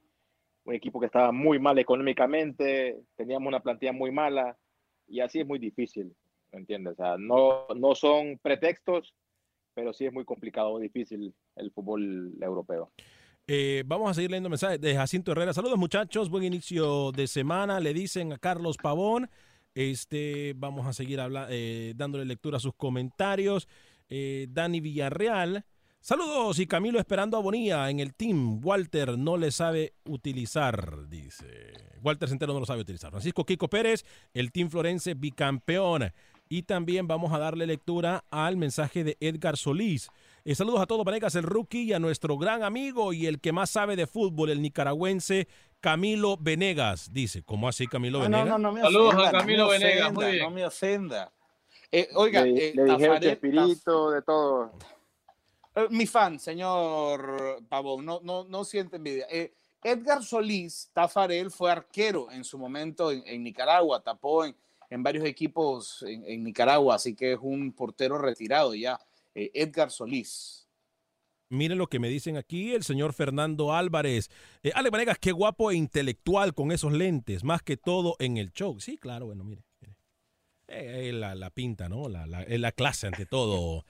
un 0.64 0.74
equipo 0.74 1.00
que 1.00 1.06
estaba 1.06 1.32
muy 1.32 1.58
mal 1.58 1.78
económicamente, 1.78 3.00
teníamos 3.16 3.48
una 3.48 3.60
plantilla 3.60 3.92
muy 3.92 4.10
mala 4.10 4.58
y 5.06 5.20
así 5.20 5.40
es 5.40 5.46
muy 5.46 5.58
difícil, 5.58 6.14
¿me 6.52 6.60
entiendes? 6.60 6.94
O 6.94 6.96
sea, 6.96 7.16
no, 7.18 7.66
no 7.76 7.94
son 7.94 8.38
pretextos, 8.38 9.14
pero 9.74 9.92
sí 9.92 10.06
es 10.06 10.12
muy 10.12 10.24
complicado, 10.24 10.78
difícil 10.78 11.34
el 11.56 11.70
fútbol 11.70 12.34
europeo. 12.40 12.90
Eh, 13.46 13.84
vamos 13.86 14.10
a 14.10 14.14
seguir 14.14 14.30
leyendo 14.30 14.48
mensajes 14.48 14.80
de 14.80 14.94
Jacinto 14.94 15.32
Herrera. 15.32 15.52
Saludos 15.52 15.78
muchachos, 15.78 16.30
buen 16.30 16.44
inicio 16.44 17.12
de 17.12 17.26
semana. 17.26 17.78
Le 17.78 17.92
dicen 17.92 18.32
a 18.32 18.38
Carlos 18.38 18.76
Pavón. 18.78 19.28
Este, 19.74 20.54
vamos 20.56 20.86
a 20.86 20.92
seguir 20.92 21.20
eh, 21.50 21.92
dándole 21.96 22.24
lectura 22.24 22.56
a 22.56 22.60
sus 22.60 22.74
comentarios. 22.74 23.68
Eh, 24.08 24.46
Dani 24.50 24.80
Villarreal 24.80 25.64
Saludos 26.04 26.58
y 26.58 26.66
Camilo 26.66 26.98
esperando 26.98 27.38
a 27.38 27.40
Bonilla 27.40 27.88
en 27.88 27.98
el 27.98 28.12
team. 28.12 28.60
Walter 28.62 29.16
no 29.16 29.38
le 29.38 29.50
sabe 29.50 29.94
utilizar, 30.04 31.08
dice. 31.08 31.72
Walter 32.02 32.28
Centeno 32.28 32.52
no 32.52 32.60
lo 32.60 32.66
sabe 32.66 32.82
utilizar. 32.82 33.10
Francisco 33.10 33.46
Kiko 33.46 33.68
Pérez, 33.68 34.04
el 34.34 34.52
team 34.52 34.68
Florense 34.68 35.14
bicampeón. 35.14 36.12
Y 36.50 36.64
también 36.64 37.08
vamos 37.08 37.32
a 37.32 37.38
darle 37.38 37.66
lectura 37.66 38.22
al 38.30 38.58
mensaje 38.58 39.02
de 39.02 39.16
Edgar 39.18 39.56
Solís. 39.56 40.10
Eh, 40.46 40.54
saludos 40.54 40.82
a 40.82 40.86
todos, 40.86 41.06
Panegas, 41.06 41.34
el 41.36 41.42
rookie, 41.42 41.84
y 41.84 41.92
a 41.94 41.98
nuestro 41.98 42.36
gran 42.36 42.62
amigo 42.62 43.14
y 43.14 43.26
el 43.26 43.40
que 43.40 43.52
más 43.52 43.70
sabe 43.70 43.96
de 43.96 44.06
fútbol, 44.06 44.50
el 44.50 44.60
nicaragüense 44.60 45.48
Camilo 45.80 46.36
Venegas. 46.38 47.10
Dice, 47.12 47.42
¿cómo 47.42 47.66
así 47.66 47.86
Camilo 47.86 48.20
ah, 48.20 48.24
Venegas? 48.24 48.46
No, 48.46 48.58
no, 48.58 48.72
no 48.72 48.82
saludos 48.82 49.14
a 49.26 49.30
Camilo 49.30 49.68
Venegas, 49.68 50.12
No 50.12 50.50
me 50.50 50.66
ofenda. 50.66 51.32
Eh, 51.90 52.10
oiga, 52.14 52.44
le, 52.44 52.68
eh, 52.68 52.74
le 52.74 53.32
espíritu 53.32 54.10
de 54.10 54.20
todo. 54.20 54.72
Eh, 55.76 55.86
mi 55.90 56.06
fan, 56.06 56.38
señor 56.38 57.62
Pavón, 57.68 58.04
no, 58.04 58.20
no, 58.22 58.44
no 58.44 58.64
siente 58.64 58.96
envidia. 58.96 59.26
Eh, 59.30 59.54
Edgar 59.82 60.22
Solís 60.22 60.90
Tafarel 60.92 61.50
fue 61.50 61.70
arquero 61.70 62.30
en 62.30 62.44
su 62.44 62.58
momento 62.58 63.10
en, 63.10 63.42
Nicaragua, 63.42 64.02
tapó 64.02 64.44
en, 64.44 64.54
en 64.90 65.02
varios 65.02 65.24
equipos 65.24 66.04
en, 66.06 66.42
Nicaragua, 66.42 66.96
así 66.96 67.14
que 67.14 67.32
es 67.32 67.38
un 67.40 67.72
portero 67.72 68.18
retirado 68.18 68.74
ya. 68.74 68.98
Eh, 69.34 69.50
Edgar 69.54 69.90
Solís. 69.90 70.68
miren 71.48 71.78
lo 71.78 71.88
que 71.88 71.98
me 71.98 72.08
dicen 72.08 72.36
aquí 72.36 72.72
el 72.72 72.82
señor 72.82 73.12
Fernando 73.12 73.72
Álvarez. 73.72 74.30
Eh, 74.62 74.72
Ale 74.74 74.90
Vanegas, 74.90 75.18
qué 75.18 75.32
guapo 75.32 75.70
e 75.70 75.76
intelectual 75.76 76.54
con 76.54 76.72
esos 76.72 76.92
lentes, 76.92 77.44
más 77.44 77.62
que 77.62 77.76
todo 77.76 78.16
en 78.18 78.36
el 78.36 78.52
show. 78.52 78.80
Sí, 78.80 78.96
claro, 78.98 79.26
bueno, 79.26 79.44
mire. 79.44 79.62
Eh, 80.66 81.12
la, 81.12 81.50
pinta, 81.50 81.90
¿no? 81.90 82.08
La, 82.08 82.26
la, 82.26 82.72
clase 82.72 83.06
ante 83.06 83.26
todo, 83.26 83.84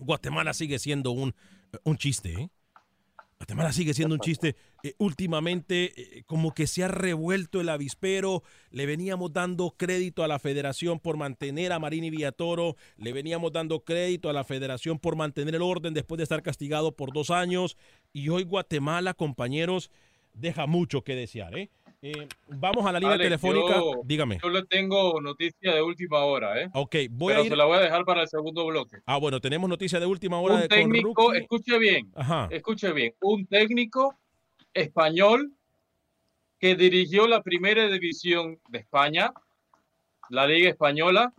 Guatemala 0.00 0.54
sigue 0.54 0.78
siendo 0.78 1.10
un, 1.10 1.34
un 1.84 1.98
chiste, 1.98 2.32
¿eh? 2.32 2.50
Guatemala 3.38 3.72
sigue 3.72 3.92
siendo 3.92 4.14
un 4.14 4.20
chiste. 4.20 4.56
Eh, 4.82 4.94
últimamente, 4.98 5.92
eh, 6.18 6.22
como 6.24 6.54
que 6.54 6.66
se 6.66 6.84
ha 6.84 6.88
revuelto 6.88 7.60
el 7.60 7.68
avispero. 7.68 8.42
Le 8.70 8.86
veníamos 8.86 9.32
dando 9.32 9.74
crédito 9.76 10.24
a 10.24 10.28
la 10.28 10.38
federación 10.38 11.00
por 11.00 11.18
mantener 11.18 11.72
a 11.72 11.78
Marini 11.78 12.08
Villatoro. 12.08 12.76
Le 12.96 13.12
veníamos 13.12 13.52
dando 13.52 13.84
crédito 13.84 14.30
a 14.30 14.32
la 14.32 14.44
federación 14.44 14.98
por 14.98 15.16
mantener 15.16 15.54
el 15.54 15.62
orden 15.62 15.92
después 15.92 16.16
de 16.16 16.22
estar 16.22 16.42
castigado 16.42 16.96
por 16.96 17.12
dos 17.12 17.30
años. 17.30 17.76
Y 18.12 18.30
hoy 18.30 18.44
Guatemala, 18.44 19.12
compañeros, 19.12 19.90
deja 20.32 20.66
mucho 20.66 21.04
que 21.04 21.14
desear. 21.14 21.58
¿eh? 21.58 21.70
Eh, 22.08 22.28
vamos 22.46 22.86
a 22.86 22.92
la 22.92 23.00
línea 23.00 23.18
telefónica. 23.18 23.80
Dígame. 24.04 24.38
Yo 24.40 24.48
le 24.48 24.64
tengo 24.66 25.20
noticia 25.20 25.74
de 25.74 25.82
última 25.82 26.20
hora, 26.20 26.62
¿eh? 26.62 26.70
Ok, 26.72 26.94
voy 27.10 27.32
Pero 27.32 27.40
a 27.40 27.44
ir... 27.44 27.50
se 27.50 27.56
la 27.56 27.64
voy 27.64 27.78
a 27.78 27.80
dejar 27.80 28.04
para 28.04 28.22
el 28.22 28.28
segundo 28.28 28.64
bloque. 28.64 28.98
Ah, 29.06 29.16
bueno, 29.16 29.40
tenemos 29.40 29.68
noticia 29.68 29.98
de 29.98 30.06
última 30.06 30.38
hora. 30.38 30.54
Un 30.54 30.60
de 30.60 30.68
técnico, 30.68 31.34
escuche 31.34 31.76
bien, 31.80 32.12
Ajá. 32.14 32.46
escuche 32.52 32.92
bien, 32.92 33.12
un 33.22 33.44
técnico 33.46 34.14
español 34.72 35.52
que 36.60 36.76
dirigió 36.76 37.26
la 37.26 37.42
primera 37.42 37.88
división 37.88 38.60
de 38.68 38.78
España, 38.78 39.32
la 40.30 40.46
Liga 40.46 40.70
Española, 40.70 41.34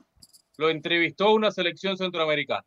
lo 0.58 0.70
entrevistó 0.70 1.34
una 1.34 1.50
selección 1.50 1.96
centroamericana. 1.96 2.66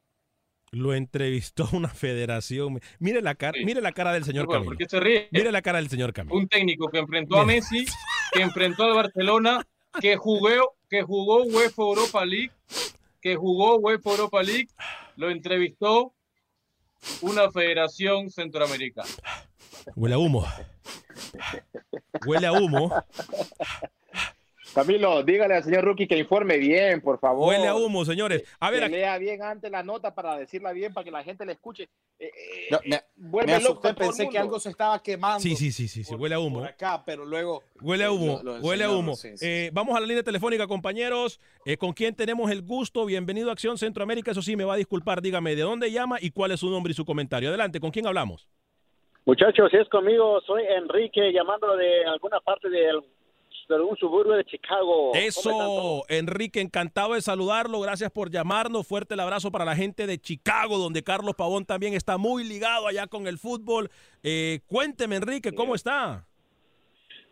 Lo 0.73 0.95
entrevistó 0.95 1.69
una 1.73 1.89
federación. 1.89 2.81
Mire 2.99 3.23
la 3.23 3.35
cara, 3.35 3.59
mire 3.65 3.81
la 3.81 3.93
cara 3.93 4.13
del 4.13 4.25
señor 4.25 4.47
bueno, 4.47 4.65
Camilo. 4.65 5.29
Mire 5.33 5.53
la 5.53 5.63
cara 5.63 5.79
del 5.79 5.89
señor 5.89 6.13
Camilo. 6.13 6.37
Un 6.37 6.49
técnico 6.49 6.89
que 6.89 6.99
enfrentó 6.99 7.39
a 7.39 7.45
Messi, 7.45 7.87
que 8.33 8.43
enfrentó 8.43 8.85
a 8.85 8.95
Barcelona, 8.95 9.67
que 10.01 10.17
jugó, 10.17 10.77
que 10.89 11.03
jugó 11.03 11.45
UEFA 11.45 11.83
Europa 11.83 12.25
League, 12.25 12.53
que 13.21 13.37
jugó 13.37 13.77
UEFA 13.79 14.11
Europa 14.11 14.43
League, 14.43 14.69
lo 15.17 15.31
entrevistó 15.31 16.15
una 17.21 17.51
federación 17.51 18.31
centroamericana. 18.31 19.09
Huele 19.97 20.15
a 20.15 20.19
humo. 20.19 20.47
Huele 22.27 22.47
a 22.47 22.53
humo. 22.53 22.93
Camilo, 24.75 25.23
dígale 25.25 25.55
al 25.55 25.65
señor 25.65 25.85
Rookie 25.85 26.07
que 26.07 26.17
informe 26.17 26.57
bien, 26.59 27.01
por 27.01 27.19
favor. 27.19 27.49
Huele 27.49 27.67
a 27.67 27.75
humo, 27.75 28.05
señores. 28.05 28.45
A 28.61 28.71
ver, 28.71 28.85
que 28.85 28.89
lea 28.89 29.19
bien 29.19 29.43
antes 29.43 29.71
la 29.71 29.83
nota 29.83 30.15
para 30.15 30.37
decirla 30.37 30.73
bien, 30.73 30.95
para 30.95 31.05
que 31.05 31.11
la 31.11 31.25
gente 31.25 31.45
la 31.45 31.53
escuche. 31.53 31.89
Eh, 32.19 32.31
eh, 32.71 33.01
me, 33.17 33.61
loco, 33.61 33.95
pensé 33.95 34.29
que 34.29 34.39
algo 34.39 34.61
se 34.61 34.71
estaba 34.71 35.03
quemando. 35.03 35.41
Sí, 35.41 35.57
sí, 35.57 35.73
sí, 35.73 35.89
sí, 35.89 36.05
sí 36.05 36.15
huele 36.15 36.37
a 36.37 36.39
humo. 36.39 36.65
acá, 36.65 37.03
pero 37.05 37.25
luego. 37.25 37.63
Huele 37.81 38.05
a 38.05 38.13
humo, 38.13 38.41
huele 38.63 38.85
a 38.85 38.91
humo. 38.91 39.15
Eh, 39.41 39.71
vamos 39.73 39.97
a 39.97 40.01
la 40.01 40.07
línea 40.07 40.23
telefónica, 40.23 40.67
compañeros. 40.67 41.41
¿Con 41.79 41.93
quién 41.93 42.15
tenemos 42.15 42.51
el 42.51 42.63
gusto? 42.63 43.05
Bienvenido 43.05 43.51
a 43.51 43.53
Acción 43.53 43.77
Centroamérica. 43.77 44.31
Eso 44.31 44.43
sí, 44.43 44.55
me 44.55 44.65
va 44.65 44.75
a 44.75 44.77
disculpar. 44.77 45.21
Dígame 45.21 45.57
de 45.57 45.63
dónde 45.63 45.91
llama 45.91 46.19
y 46.21 46.31
cuál 46.31 46.53
es 46.53 46.61
su 46.61 46.71
nombre 46.71 46.93
y 46.93 46.95
su 46.95 47.05
comentario. 47.05 47.49
Adelante, 47.49 47.81
¿con 47.81 47.91
quién 47.91 48.07
hablamos? 48.07 48.49
Muchachos, 49.25 49.71
si 49.71 49.77
es 49.77 49.89
conmigo, 49.89 50.41
soy 50.47 50.63
Enrique, 50.63 51.33
llamando 51.33 51.77
de 51.77 52.05
alguna 52.05 52.41
parte 52.41 52.69
del 52.71 53.03
un 53.79 53.97
suburbio 53.97 54.35
de 54.35 54.45
Chicago. 54.45 55.13
Eso, 55.15 56.05
Enrique, 56.09 56.61
encantado 56.61 57.15
de 57.15 57.23
saludarlo. 57.23 57.81
Gracias 57.81 58.11
por 58.11 58.31
llamarnos. 58.31 58.87
Fuerte 58.87 59.15
el 59.15 59.21
abrazo 59.21 59.51
para 59.51 59.65
la 59.65 59.77
gente 59.77 60.07
de 60.07 60.19
Chicago, 60.19 60.79
donde 60.79 61.03
Carlos 61.03 61.35
Pavón 61.37 61.65
también 61.65 61.95
está 61.95 62.19
muy 62.19 62.45
ligado 62.45 62.87
allá 62.87 63.07
con 63.07 63.27
el 63.27 63.39
fútbol. 63.39 63.91
Eh, 64.23 64.61
cuénteme, 64.67 65.17
Enrique, 65.17 65.53
¿cómo 65.53 65.75
está? 65.75 66.27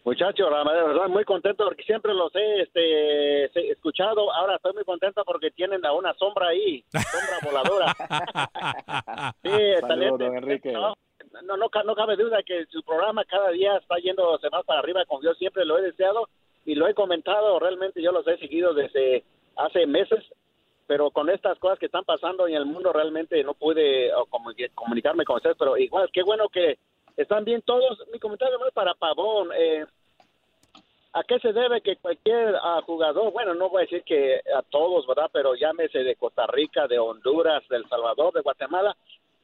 Muchachos, 0.05 0.49
la 0.51 0.65
verdad, 0.65 1.09
muy 1.09 1.25
contento 1.25 1.65
porque 1.67 1.83
siempre 1.83 2.15
los 2.15 2.35
he 2.35 2.63
este, 2.63 3.71
escuchado. 3.71 4.33
Ahora 4.33 4.57
estoy 4.57 4.73
muy 4.73 4.85
contento 4.85 5.23
porque 5.27 5.51
tienen 5.51 5.85
a 5.85 5.93
una 5.93 6.15
sombra 6.15 6.49
ahí, 6.49 6.83
sombra 6.91 7.39
voladora. 7.45 7.95
sí, 9.43 9.51
Saludos, 9.87 10.35
Enrique 10.35 10.73
no, 10.73 10.95
no, 11.43 11.57
no 11.57 11.95
cabe 11.95 12.17
duda 12.17 12.43
que 12.43 12.67
su 12.67 12.83
programa 12.83 13.25
cada 13.25 13.51
día 13.51 13.77
está 13.77 13.97
yéndose 13.99 14.49
más 14.51 14.65
para 14.65 14.81
arriba, 14.81 15.05
como 15.07 15.23
yo 15.23 15.35
siempre 15.35 15.65
lo 15.65 15.79
he 15.79 15.83
deseado 15.83 16.29
y 16.65 16.75
lo 16.75 16.87
he 16.89 16.95
comentado, 16.95 17.59
realmente 17.59 18.03
yo 18.03 18.13
los 18.13 18.27
he 18.27 18.37
seguido 18.39 18.75
desde 18.75 19.25
hace 19.57 19.87
meses, 19.87 20.25
pero 20.87 21.11
con 21.11 21.29
estas 21.31 21.59
cosas 21.59 21.79
que 21.79 21.87
están 21.87 22.05
pasando 22.05 22.47
en 22.47 22.55
el 22.55 22.67
mundo 22.67 22.93
realmente 22.93 23.43
no 23.45 23.55
pude 23.55 24.11
comunicarme 24.75 25.25
con 25.25 25.37
ustedes, 25.37 25.57
pero 25.59 25.77
igual, 25.77 26.09
qué 26.13 26.23
bueno 26.23 26.49
que 26.49 26.79
están 27.17 27.45
bien 27.45 27.63
todos. 27.63 28.03
Mi 28.13 28.19
comentario 28.19 28.59
es 28.67 28.73
para 28.73 28.95
Pavón. 28.95 29.51
Eh, 29.57 29.85
¿A 31.13 31.25
qué 31.25 31.39
se 31.41 31.53
debe 31.53 31.81
que 31.81 31.97
cualquier 31.97 32.55
ah, 32.63 32.81
jugador, 32.85 33.33
bueno, 33.33 33.55
no 33.55 33.71
voy 33.71 33.81
a 33.81 33.87
decir 33.87 34.03
que 34.05 34.41
a 34.55 34.63
todos, 34.63 35.07
¿verdad? 35.07 35.31
Pero 35.33 35.55
llámese 35.55 36.05
de 36.05 36.17
Costa 36.17 36.47
Rica, 36.47 36.87
de 36.87 36.99
Honduras, 36.99 37.67
de 37.69 37.77
El 37.77 37.89
Salvador, 37.89 38.33
de 38.35 38.43
Guatemala, 38.43 38.97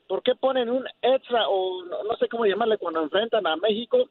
¿por 0.09 0.23
qué 0.23 0.35
ponen 0.35 0.71
un 0.71 0.87
extra 1.03 1.49
o 1.49 1.83
no, 1.85 2.17
sé 2.19 2.29
cómo 2.29 2.47
llamarle 2.47 2.79
cuando 2.79 3.03
enfrentan 3.03 3.47
a 3.47 3.57
México? 3.57 4.09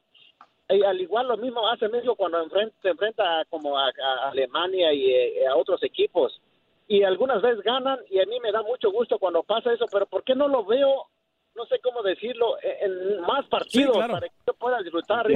Y 0.68 0.82
al 0.82 1.00
igual 1.00 1.28
lo 1.28 1.36
mismo 1.36 1.68
hace 1.68 1.88
México 1.88 2.16
cuando 2.16 2.48
se 2.48 2.88
enfrenta 2.88 3.44
como 3.50 3.78
a, 3.78 3.90
Alemania 4.30 4.92
y 4.92 5.10
eh, 5.10 5.46
a 5.46 5.56
otros 5.56 5.82
equipos. 5.82 6.40
Y 6.88 7.02
algunas 7.02 7.40
veces 7.42 7.62
ganan 7.62 7.98
y 8.10 8.20
a 8.20 8.26
mí 8.26 8.38
me 8.40 8.52
da 8.52 8.62
mucho 8.62 8.90
gusto 8.90 9.18
cuando 9.18 9.42
pasa 9.42 9.72
eso, 9.72 9.86
pero 9.90 10.06
¿por 10.06 10.22
qué 10.24 10.34
no 10.34 10.48
lo 10.48 10.64
veo 10.64 11.06
no 11.54 11.66
sé 11.66 11.78
cómo 11.82 12.02
decirlo, 12.02 12.56
en 12.62 13.20
más 13.20 13.46
partidos 13.46 13.96
para 13.96 14.20
que 14.20 14.28
yo 14.46 14.54
pueda 14.54 14.82
disfrutar. 14.82 15.26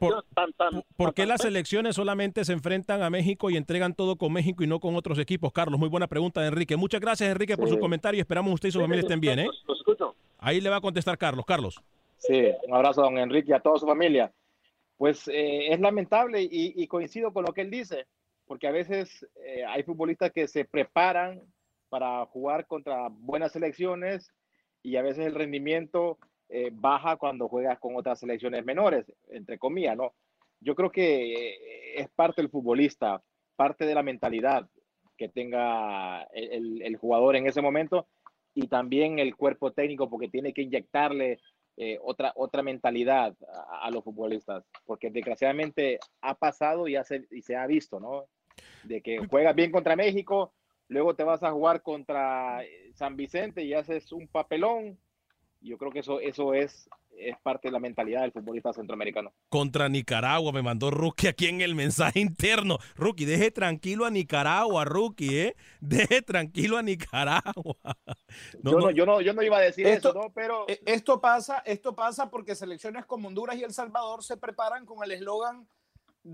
Por, 0.00 0.24
tan, 0.34 0.52
tan, 0.54 0.82
¿Por 0.96 1.14
qué 1.14 1.26
las 1.26 1.42
selecciones 1.42 1.96
solamente 1.96 2.44
se 2.44 2.52
enfrentan 2.52 3.02
a 3.02 3.10
México 3.10 3.50
y 3.50 3.56
entregan 3.56 3.94
todo 3.94 4.16
con 4.16 4.32
México 4.32 4.64
y 4.64 4.66
no 4.66 4.80
con 4.80 4.96
otros 4.96 5.18
equipos? 5.18 5.52
Carlos, 5.52 5.78
muy 5.78 5.88
buena 5.88 6.06
pregunta 6.06 6.40
de 6.40 6.48
Enrique. 6.48 6.76
Muchas 6.76 7.00
gracias, 7.00 7.30
Enrique, 7.30 7.56
por 7.56 7.68
su 7.68 7.78
comentario. 7.78 8.20
Esperamos 8.20 8.52
usted 8.54 8.70
y 8.70 8.72
su 8.72 8.80
familia 8.80 9.00
estén 9.00 9.20
bien. 9.20 9.40
¿eh? 9.40 9.48
Ahí 10.38 10.60
le 10.60 10.70
va 10.70 10.76
a 10.76 10.80
contestar 10.80 11.18
Carlos. 11.18 11.44
Carlos. 11.44 11.82
Sí, 12.16 12.50
un 12.66 12.74
abrazo 12.74 13.02
a 13.02 13.04
don 13.04 13.18
Enrique 13.18 13.50
y 13.50 13.54
a 13.54 13.60
toda 13.60 13.78
su 13.78 13.86
familia. 13.86 14.32
Pues 14.96 15.28
eh, 15.28 15.72
es 15.72 15.80
lamentable 15.80 16.40
y, 16.42 16.86
coincido 16.88 17.32
con 17.32 17.44
lo 17.44 17.52
que 17.52 17.60
él 17.60 17.70
dice, 17.70 18.06
porque 18.46 18.66
a 18.66 18.72
veces 18.72 19.24
eh, 19.44 19.64
hay 19.64 19.82
futbolistas 19.84 20.32
que 20.32 20.48
se 20.48 20.64
preparan 20.64 21.40
para 21.88 22.26
jugar 22.26 22.66
contra 22.66 23.08
buenas 23.10 23.52
selecciones 23.52 24.32
y 24.82 24.96
a 24.96 25.02
veces 25.02 25.26
el 25.26 25.34
rendimiento 25.34 26.18
eh, 26.48 26.70
baja 26.72 27.16
cuando 27.16 27.48
juegas 27.48 27.78
con 27.78 27.96
otras 27.96 28.20
selecciones 28.20 28.64
menores, 28.64 29.12
entre 29.28 29.58
comillas, 29.58 29.96
¿no? 29.96 30.14
Yo 30.60 30.74
creo 30.74 30.90
que 30.90 31.52
eh, 31.52 32.00
es 32.00 32.08
parte 32.08 32.40
del 32.40 32.50
futbolista, 32.50 33.22
parte 33.54 33.84
de 33.84 33.94
la 33.94 34.02
mentalidad 34.02 34.68
que 35.16 35.28
tenga 35.28 36.22
el, 36.32 36.96
jugador 36.96 37.36
en 37.36 37.46
ese 37.46 37.60
momento 37.60 38.06
y 38.54 38.68
también 38.68 39.18
el 39.18 39.36
cuerpo 39.36 39.72
técnico 39.72 40.08
porque 40.08 40.28
tiene 40.28 40.52
que 40.52 40.62
inyectarle 40.62 41.40
eh, 41.76 41.98
otra, 42.02 42.32
otra 42.36 42.62
mentalidad 42.62 43.36
a, 43.82 43.90
los 43.90 44.02
futbolistas, 44.02 44.64
porque 44.86 45.10
desgraciadamente 45.10 45.98
ha 46.22 46.34
pasado 46.34 46.88
y, 46.88 46.96
y 47.30 47.42
se 47.42 47.56
ha 47.56 47.66
visto, 47.66 48.00
¿no? 48.00 48.26
De 48.84 49.02
que 49.02 49.18
juegas 49.26 49.54
bien 49.54 49.70
contra 49.70 49.96
México, 49.96 50.52
luego 50.88 51.14
te 51.14 51.24
vas 51.24 51.42
a 51.42 51.52
jugar 51.52 51.82
contra 51.82 52.64
eh, 52.64 52.90
San 52.94 53.16
Vicente 53.16 53.62
y 53.62 53.74
haces 53.74 54.12
un 54.12 54.26
papelón. 54.28 54.98
Yo 55.60 55.76
creo 55.78 55.90
que 55.90 56.00
eso, 56.00 56.20
eso 56.20 56.54
es 56.54 56.88
es 57.18 57.36
parte 57.38 57.68
de 57.68 57.72
la 57.72 57.80
mentalidad 57.80 58.22
del 58.22 58.32
futbolista 58.32 58.72
centroamericano. 58.72 59.32
Contra 59.48 59.88
Nicaragua 59.88 60.52
me 60.52 60.62
mandó 60.62 60.90
Rookie 60.90 61.28
aquí 61.28 61.46
en 61.46 61.60
el 61.60 61.74
mensaje 61.74 62.20
interno. 62.20 62.78
Rookie, 62.96 63.24
deje 63.24 63.50
tranquilo 63.50 64.04
a 64.04 64.10
Nicaragua, 64.10 64.84
Rookie, 64.84 65.38
¿eh? 65.38 65.56
Deje 65.80 66.22
tranquilo 66.22 66.76
a 66.78 66.82
Nicaragua. 66.82 67.76
yo, 68.62 68.78
no, 68.78 68.90
yo, 68.90 69.06
no, 69.06 69.20
yo 69.20 69.32
no 69.32 69.42
iba 69.42 69.58
a 69.58 69.60
decir 69.60 69.86
esto, 69.86 70.10
eso, 70.10 70.32
pero... 70.34 70.68
E, 70.68 70.80
esto 70.86 71.20
pasa, 71.20 71.62
esto 71.66 71.94
pasa 71.94 72.30
porque 72.30 72.54
selecciones 72.54 73.04
como 73.06 73.28
Honduras 73.28 73.56
y 73.56 73.64
El 73.64 73.72
Salvador 73.72 74.22
se 74.22 74.36
preparan 74.36 74.86
con 74.86 75.02
el 75.04 75.12
eslogan 75.12 75.66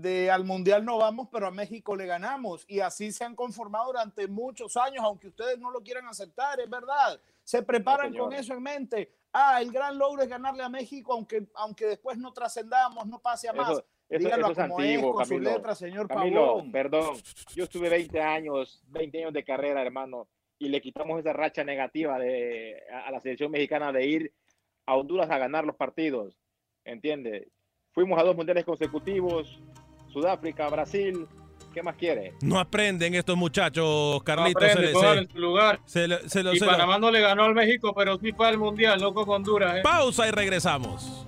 de 0.01 0.29
al 0.29 0.43
Mundial 0.43 0.83
no 0.83 0.97
vamos, 0.97 1.29
pero 1.31 1.47
a 1.47 1.51
México 1.51 1.95
le 1.95 2.05
ganamos. 2.05 2.65
Y 2.67 2.81
así 2.81 3.11
se 3.11 3.23
han 3.23 3.35
conformado 3.35 3.87
durante 3.87 4.27
muchos 4.27 4.75
años, 4.77 5.03
aunque 5.03 5.27
ustedes 5.27 5.57
no 5.59 5.71
lo 5.71 5.81
quieran 5.81 6.07
aceptar, 6.07 6.59
es 6.59 6.69
verdad. 6.69 7.19
Se 7.43 7.63
preparan 7.63 8.13
con 8.13 8.33
eso 8.33 8.53
en 8.53 8.63
mente. 8.63 9.11
Ah, 9.31 9.61
el 9.61 9.71
gran 9.71 9.97
logro 9.97 10.23
es 10.23 10.29
ganarle 10.29 10.63
a 10.63 10.69
México, 10.69 11.13
aunque, 11.13 11.47
aunque 11.55 11.85
después 11.85 12.17
no 12.17 12.33
trascendamos, 12.33 13.05
no 13.07 13.19
pase 13.19 13.47
a 13.47 13.53
más. 13.53 13.69
Eso, 13.69 13.85
eso, 14.09 14.51
es 14.51 14.59
antiguo, 14.59 15.21
es, 15.21 15.29
Camilo. 15.29 15.75
señor 15.75 16.07
Camilo, 16.07 16.63
perdón. 16.71 17.17
Yo 17.55 17.63
estuve 17.63 17.89
20 17.89 18.21
años, 18.21 18.83
20 18.87 19.17
años 19.19 19.33
de 19.33 19.43
carrera, 19.43 19.81
hermano, 19.81 20.27
y 20.59 20.69
le 20.69 20.81
quitamos 20.81 21.19
esa 21.19 21.33
racha 21.33 21.63
negativa 21.63 22.19
de, 22.19 22.81
a, 22.91 23.11
la 23.11 23.19
selección 23.19 23.51
mexicana 23.51 23.91
de 23.91 24.05
ir 24.05 24.33
a 24.85 24.95
Honduras 24.95 25.29
a 25.29 25.37
ganar 25.37 25.65
los 25.65 25.75
partidos. 25.75 26.37
¿Entiende? 26.83 27.49
Fuimos 27.91 28.19
a 28.19 28.23
dos 28.23 28.35
mundiales 28.35 28.65
consecutivos, 28.65 29.59
Sudáfrica, 30.15 30.69
Brasil, 30.69 31.27
¿Qué 31.73 31.83
más 31.83 31.97
quiere? 31.97 32.33
No 32.41 32.57
aprenden 32.57 33.15
estos 33.15 33.35
muchachos, 33.35 34.23
Carlitos. 34.23 34.63
No 34.93 35.27
su 35.29 35.37
lugar. 35.37 35.81
y 36.53 36.59
Panamá 36.61 36.97
no 36.97 37.11
le 37.11 37.19
ganó 37.19 37.43
al 37.43 37.53
México, 37.53 37.93
pero 37.93 38.17
sí 38.17 38.31
fue 38.31 38.47
al 38.47 38.57
Mundial, 38.57 39.01
no 39.01 39.13
con 39.13 39.27
Honduras. 39.27 39.75
¿eh? 39.75 39.81
Pausa 39.83 40.25
y 40.25 40.31
regresamos. 40.31 41.27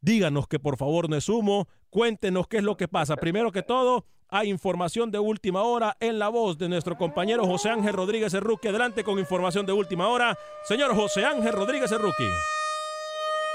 díganos 0.00 0.46
que 0.46 0.58
por 0.58 0.76
favor 0.76 1.10
no 1.10 1.16
es 1.16 1.28
humo. 1.28 1.68
Cuéntenos 1.90 2.46
qué 2.46 2.58
es 2.58 2.62
lo 2.62 2.76
que 2.76 2.88
pasa. 2.88 3.16
Primero 3.16 3.52
que 3.52 3.62
todo, 3.62 4.06
hay 4.28 4.50
información 4.50 5.10
de 5.10 5.18
última 5.18 5.62
hora 5.62 5.96
en 6.00 6.18
la 6.18 6.28
voz 6.28 6.58
de 6.58 6.68
nuestro 6.68 6.96
compañero 6.96 7.46
José 7.46 7.70
Ángel 7.70 7.94
Rodríguez 7.94 8.32
Rookie. 8.34 8.68
Adelante 8.68 9.04
con 9.04 9.18
información 9.18 9.66
de 9.66 9.72
última 9.72 10.08
hora. 10.08 10.36
Señor 10.64 10.94
José 10.94 11.24
Ángel 11.24 11.52
Rodríguez 11.52 11.90
Rookie. 11.90 12.30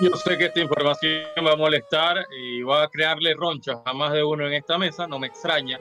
Yo 0.01 0.09
sé 0.15 0.37
que 0.37 0.45
esta 0.45 0.59
información 0.59 1.23
va 1.45 1.51
a 1.51 1.55
molestar 1.55 2.25
y 2.37 2.63
va 2.63 2.83
a 2.83 2.87
crearle 2.87 3.33
ronchas 3.35 3.77
a 3.85 3.93
más 3.93 4.11
de 4.13 4.23
uno 4.23 4.47
en 4.47 4.53
esta 4.53 4.77
mesa, 4.77 5.05
no 5.05 5.19
me 5.19 5.27
extraña. 5.27 5.79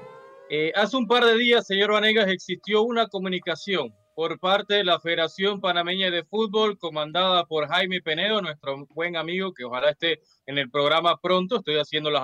Eh, 0.51 0.73
hace 0.75 0.97
un 0.97 1.07
par 1.07 1.25
de 1.25 1.39
días, 1.39 1.67
señor 1.67 1.93
Vanegas, 1.93 2.29
existió 2.29 2.83
una 2.83 3.07
comunicación 3.07 3.95
por 4.21 4.39
parte 4.39 4.75
de 4.75 4.85
la 4.85 5.01
Federación 5.01 5.63
Panameña 5.63 6.11
de 6.11 6.25
Fútbol, 6.25 6.77
comandada 6.77 7.47
por 7.47 7.67
Jaime 7.69 8.03
Penedo, 8.03 8.43
nuestro 8.43 8.87
buen 8.91 9.17
amigo, 9.17 9.55
que 9.55 9.65
ojalá 9.65 9.93
esté 9.93 10.21
en 10.45 10.59
el 10.59 10.71
programa 10.71 11.17
pronto. 11.17 11.57
Estoy 11.57 11.77
haciendo 11.79 12.11
las 12.11 12.23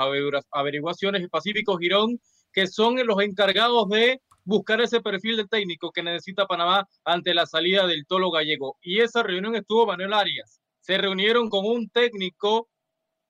averiguaciones 0.51 1.23
de 1.23 1.31
Pacífico 1.31 1.79
Girón, 1.79 2.21
que 2.53 2.67
son 2.67 2.97
los 3.07 3.19
encargados 3.23 3.89
de 3.89 4.21
buscar 4.45 4.83
ese 4.83 5.01
perfil 5.01 5.39
de 5.39 5.47
técnico 5.47 5.91
que 5.91 6.03
necesita 6.03 6.47
Panamá 6.47 6.87
ante 7.03 7.33
la 7.33 7.47
salida 7.47 7.87
del 7.87 8.07
Tolo 8.07 8.31
Gallego. 8.31 8.77
Y 8.83 9.01
esa 9.01 9.23
reunión 9.23 9.57
estuvo 9.57 9.87
Manuel 9.87 10.13
Arias 10.13 10.61
se 10.81 10.99
reunieron 10.99 11.49
con 11.49 11.65
un 11.65 11.89
técnico 11.89 12.69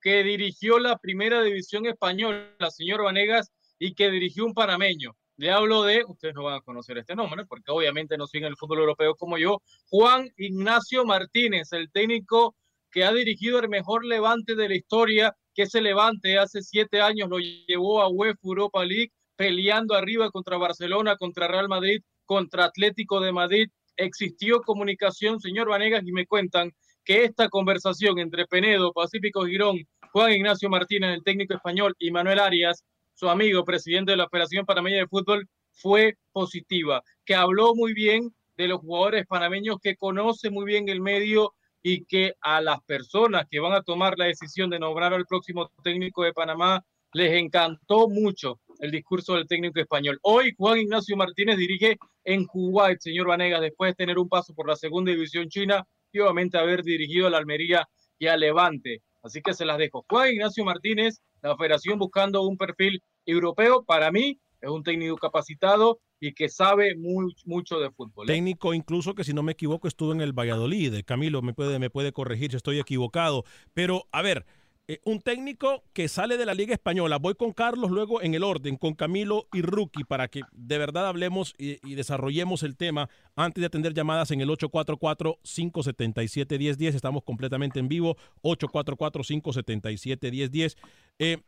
que 0.01 0.23
dirigió 0.23 0.77
la 0.77 0.97
primera 0.97 1.41
división 1.41 1.85
española, 1.85 2.51
señor 2.69 3.01
Vanegas, 3.01 3.49
y 3.79 3.95
que 3.95 4.11
dirigió 4.11 4.45
un 4.45 4.53
panameño. 4.53 5.15
Le 5.37 5.51
hablo 5.51 5.83
de, 5.83 6.03
ustedes 6.07 6.33
no 6.33 6.43
van 6.43 6.55
a 6.55 6.61
conocer 6.61 6.97
este 6.97 7.15
nombre, 7.15 7.45
porque 7.45 7.71
obviamente 7.71 8.17
no 8.17 8.25
siguen 8.25 8.49
el 8.49 8.57
fútbol 8.57 8.79
europeo 8.79 9.15
como 9.15 9.37
yo, 9.37 9.61
Juan 9.87 10.27
Ignacio 10.35 11.05
Martínez, 11.05 11.71
el 11.73 11.91
técnico 11.91 12.55
que 12.91 13.03
ha 13.03 13.13
dirigido 13.13 13.59
el 13.59 13.69
mejor 13.69 14.03
levante 14.03 14.55
de 14.55 14.67
la 14.67 14.75
historia, 14.75 15.35
que 15.53 15.63
ese 15.63 15.79
levante 15.79 16.39
hace 16.39 16.63
siete 16.63 17.01
años 17.01 17.29
lo 17.29 17.37
llevó 17.37 18.01
a 18.01 18.09
UEFA 18.09 18.39
Europa 18.43 18.83
League, 18.83 19.11
peleando 19.35 19.93
arriba 19.93 20.31
contra 20.31 20.57
Barcelona, 20.57 21.15
contra 21.17 21.47
Real 21.47 21.67
Madrid, 21.67 22.01
contra 22.25 22.65
Atlético 22.65 23.19
de 23.19 23.31
Madrid. 23.31 23.69
Existió 23.95 24.61
comunicación, 24.61 25.39
señor 25.39 25.69
Vanegas, 25.69 26.01
y 26.03 26.11
me 26.13 26.25
cuentan 26.25 26.71
que 27.05 27.25
esta 27.25 27.47
conversación 27.47 28.17
entre 28.17 28.47
Penedo, 28.47 28.91
Pacífico 28.91 29.45
Girón, 29.45 29.77
Juan 30.11 30.31
Ignacio 30.31 30.67
Martínez, 30.69 31.13
el 31.13 31.23
técnico 31.23 31.53
español, 31.53 31.95
y 31.99 32.09
Manuel 32.09 32.39
Arias, 32.39 32.83
su 33.17 33.27
amigo, 33.29 33.65
presidente 33.65 34.11
de 34.11 34.17
la 34.17 34.25
Operación 34.25 34.63
Panameña 34.63 34.97
de 34.97 35.07
Fútbol, 35.07 35.49
fue 35.71 36.17
positiva, 36.31 37.01
que 37.25 37.33
habló 37.33 37.73
muy 37.73 37.93
bien 37.93 38.31
de 38.57 38.67
los 38.67 38.79
jugadores 38.79 39.25
panameños, 39.25 39.77
que 39.81 39.95
conoce 39.95 40.51
muy 40.51 40.65
bien 40.65 40.87
el 40.87 41.01
medio 41.01 41.55
y 41.81 42.05
que 42.05 42.35
a 42.41 42.61
las 42.61 42.79
personas 42.83 43.47
que 43.49 43.59
van 43.59 43.73
a 43.73 43.81
tomar 43.81 44.19
la 44.19 44.25
decisión 44.25 44.69
de 44.69 44.77
nombrar 44.77 45.15
al 45.15 45.25
próximo 45.25 45.71
técnico 45.83 46.23
de 46.23 46.33
Panamá 46.33 46.85
les 47.13 47.33
encantó 47.33 48.07
mucho 48.07 48.59
el 48.79 48.91
discurso 48.91 49.33
del 49.33 49.47
técnico 49.47 49.79
español. 49.79 50.19
Hoy 50.21 50.53
Juan 50.55 50.77
Ignacio 50.77 51.17
Martínez 51.17 51.57
dirige 51.57 51.97
en 52.23 52.45
Kuwait, 52.45 52.99
señor 52.99 53.27
Vanegas, 53.27 53.61
después 53.61 53.91
de 53.91 53.95
tener 53.95 54.19
un 54.19 54.29
paso 54.29 54.53
por 54.53 54.67
la 54.67 54.75
segunda 54.75 55.11
división 55.11 55.49
china 55.49 55.83
efectivamente 56.03 56.59
haber 56.59 56.83
dirigido 56.83 57.25
a 57.25 57.31
la 57.31 57.39
Almería 57.39 57.87
y 58.19 58.27
a 58.27 58.37
Levante. 58.37 59.01
Así 59.27 59.41
que 59.41 59.53
se 59.53 59.65
las 59.65 59.77
dejo. 59.77 60.05
Juan 60.09 60.31
Ignacio 60.31 60.65
Martínez, 60.65 61.21
la 61.41 61.55
federación 61.55 61.99
buscando 61.99 62.43
un 62.43 62.57
perfil 62.57 63.01
europeo, 63.25 63.83
para 63.83 64.11
mí 64.11 64.39
es 64.61 64.69
un 64.69 64.83
técnico 64.83 65.17
capacitado 65.17 65.99
y 66.19 66.33
que 66.33 66.49
sabe 66.49 66.95
muy, 66.95 67.33
mucho 67.45 67.79
de 67.79 67.91
fútbol. 67.91 68.29
¿eh? 68.29 68.33
Técnico 68.33 68.73
incluso 68.73 69.13
que 69.13 69.23
si 69.23 69.33
no 69.33 69.43
me 69.43 69.51
equivoco 69.51 69.87
estuvo 69.87 70.13
en 70.13 70.21
el 70.21 70.33
Valladolid. 70.33 71.03
Camilo 71.05 71.41
me 71.41 71.53
puede, 71.53 71.77
me 71.77 71.89
puede 71.89 72.11
corregir 72.11 72.51
si 72.51 72.57
estoy 72.57 72.79
equivocado. 72.79 73.43
Pero 73.73 74.07
a 74.11 74.21
ver, 74.21 74.45
Eh, 74.89 75.01
un 75.03 75.19
técnico 75.19 75.83
que 75.91 76.07
sale 76.07 76.37
de 76.37 76.45
la 76.45 76.53
Liga 76.53 76.73
Española. 76.73 77.17
Voy 77.17 77.35
con 77.35 77.51
Carlos 77.51 77.91
luego 77.91 78.21
en 78.21 78.35
el 78.35 78.43
orden, 78.43 78.77
con 78.77 78.93
Camilo 78.93 79.49
y 79.51 79.61
Rookie, 79.61 80.05
para 80.05 80.29
que 80.29 80.43
de 80.53 80.77
verdad 80.77 81.07
hablemos 81.07 81.53
y, 81.57 81.95
desarrollemos 81.95 82.63
el 82.63 82.77
tema 82.77 83.09
antes 83.35 83.59
de 83.61 83.65
atender 83.65 83.93
llamadas 83.93 84.31
en 84.31 84.39
el 84.39 84.47
844-577-1010. 84.47 86.95
Estamos 86.95 87.23
completamente 87.23 87.79
en 87.79 87.89
vivo, 87.89 88.15
844-577-1010. 88.43 90.77
Eh, 91.19 91.39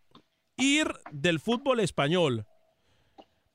ir 0.58 0.92
del 1.14 1.40
fútbol 1.40 1.80
español 1.80 2.46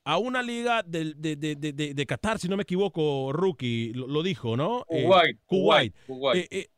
a 0.03 0.17
una 0.17 0.41
liga 0.41 0.81
de, 0.81 1.13
de, 1.15 1.35
de, 1.35 1.93
de, 1.93 2.05
Qatar, 2.07 2.39
si 2.39 2.47
no 2.47 2.57
me 2.57 2.63
equivoco, 2.63 3.31
Rookie 3.31 3.93
lo, 3.93 4.23
dijo, 4.23 4.57
¿no? 4.57 4.83
Kuwait. 4.87 5.37
Kuwait. 5.45 5.93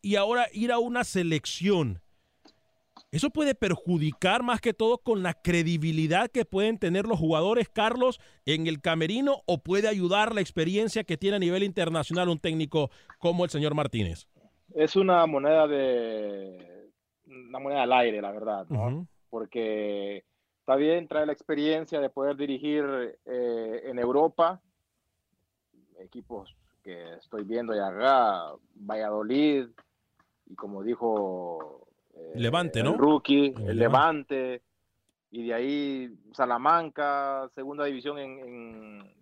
y 0.02 0.16
ahora 0.16 0.48
ir 0.52 0.74
a 0.74 0.80
una 0.80 1.06
selección 1.06 2.02
eso 3.18 3.32
puede 3.32 3.56
perjudicar 3.56 4.44
más 4.44 4.62
que 4.62 4.74
todo 4.74 5.00
con 5.00 5.24
la 5.24 5.34
credibilidad 5.34 6.30
que 6.30 6.46
pueden 6.46 6.78
tener 6.78 7.06
los 7.06 7.20
jugadores, 7.20 7.68
Carlos, 7.68 8.20
en 8.46 8.68
el 8.68 8.80
camerino 8.80 9.42
o 9.48 9.58
puede 9.58 9.88
ayudar 9.88 10.36
la 10.36 10.42
experiencia 10.42 11.04
que 11.04 11.18
tiene 11.18 11.38
a 11.38 11.40
nivel 11.40 11.64
internacional 11.64 12.30
un 12.30 12.38
técnico 12.38 12.92
como 13.18 13.44
el 13.44 13.50
señor 13.50 13.74
Martínez. 13.74 14.28
Es 14.76 14.96
una 14.96 15.26
moneda 15.26 15.68
de 15.68 16.92
una 17.26 17.60
moneda 17.60 17.84
al 17.84 17.94
aire, 17.94 18.22
la 18.22 18.32
verdad, 18.32 18.68
¿no? 18.70 19.08
Porque 19.32 20.24
está 20.60 20.76
bien 20.76 21.08
trae 21.08 21.26
la 21.26 21.34
experiencia 21.34 22.00
de 22.00 22.10
poder 22.12 22.38
dirigir 22.38 22.86
eh, 23.26 23.82
en 23.86 23.98
Europa 23.98 24.62
equipos 26.00 26.56
que 26.84 27.16
estoy 27.16 27.44
viendo 27.46 27.74
ya 27.74 27.88
acá, 27.88 28.54
Valladolid 28.76 29.70
y 30.46 30.56
como 30.56 30.84
dijo 30.84 31.87
eh, 32.18 32.32
Levante, 32.36 32.84
¿no? 32.84 32.94
El 32.94 32.98
rookie, 32.98 33.54
el, 33.68 33.78
Levante. 33.78 34.62
y 35.32 35.48
de 35.48 35.54
ahí 35.54 36.20
Salamanca, 36.34 37.50
segunda 37.54 37.86
división 37.86 38.18
en, 38.18 39.14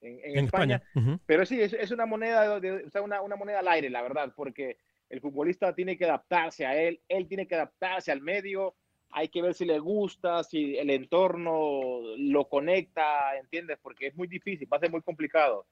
en, 0.00 0.44
España. 0.44 0.82
Pero 1.26 1.44
sí, 1.44 1.60
es, 1.60 1.90
una 1.90 2.06
moneda, 2.06 2.60
de, 2.60 2.88
una, 3.02 3.20
una, 3.20 3.36
moneda 3.36 3.60
al 3.60 3.68
aire, 3.68 3.90
la 3.90 4.02
verdad, 4.02 4.32
porque 4.34 4.78
el 5.08 5.20
futbolista 5.20 5.74
tiene 5.74 5.96
que 5.96 6.04
adaptarse 6.04 6.66
a 6.66 6.80
él, 6.80 7.00
él 7.08 7.26
tiene 7.26 7.46
que 7.46 7.56
adaptarse 7.56 8.12
al 8.12 8.20
medio, 8.20 8.74
hay 9.10 9.28
que 9.28 9.42
ver 9.42 9.54
si 9.54 9.64
le 9.64 9.78
gusta, 9.78 10.44
si 10.44 10.76
el 10.76 10.90
entorno 10.90 12.00
lo 12.16 12.48
conecta, 12.48 13.36
¿entiendes? 13.38 13.78
Porque 13.82 14.06
es 14.06 14.16
muy 14.16 14.28
difícil, 14.28 14.68
va 14.72 14.76
a 14.76 14.80
ser 14.80 14.90
muy 14.90 15.02
complicado. 15.02 15.66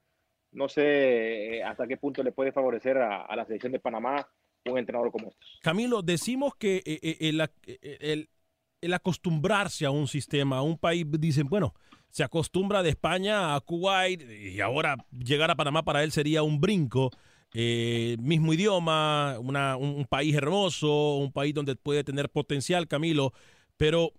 No 0.50 0.68
sé 0.68 1.58
eh, 1.58 1.62
hasta 1.62 1.86
qué 1.86 1.96
punto 1.96 2.22
le 2.22 2.32
puede 2.32 2.52
favorecer 2.52 2.96
a 2.98 3.36
la 3.36 3.44
selección 3.44 3.70
de 3.70 3.80
Panamá 3.80 4.26
un 4.64 4.78
entrenador 4.78 5.10
como 5.10 5.28
estos. 5.28 5.58
Camilo, 5.62 6.02
decimos 6.02 6.54
que 6.56 6.82
eh, 6.84 7.00
eh, 7.02 7.16
el, 8.00 8.28
el, 8.80 8.92
acostumbrarse 8.94 9.86
a 9.86 9.90
un 9.90 10.08
sistema, 10.08 10.58
a 10.58 10.62
un 10.62 10.78
país, 10.78 11.06
dicen, 11.08 11.46
bueno, 11.48 11.74
se 12.10 12.24
acostumbra 12.24 12.82
de 12.82 12.90
España 12.90 13.54
a 13.54 13.60
Kuwait 13.60 14.22
y 14.22 14.60
ahora 14.60 14.96
llegar 15.12 15.50
a 15.50 15.56
Panamá 15.56 15.84
para 15.84 16.02
él 16.02 16.12
sería 16.12 16.42
un 16.42 16.60
brinco. 16.60 17.10
Eh, 17.54 18.16
mismo 18.20 18.52
idioma, 18.52 19.38
un, 19.38 20.06
país 20.08 20.34
hermoso, 20.34 21.16
un 21.16 21.32
país 21.32 21.54
donde 21.54 21.76
puede 21.76 22.04
tener 22.04 22.28
potencial, 22.28 22.86
Camilo, 22.86 23.32
pero 23.78 24.12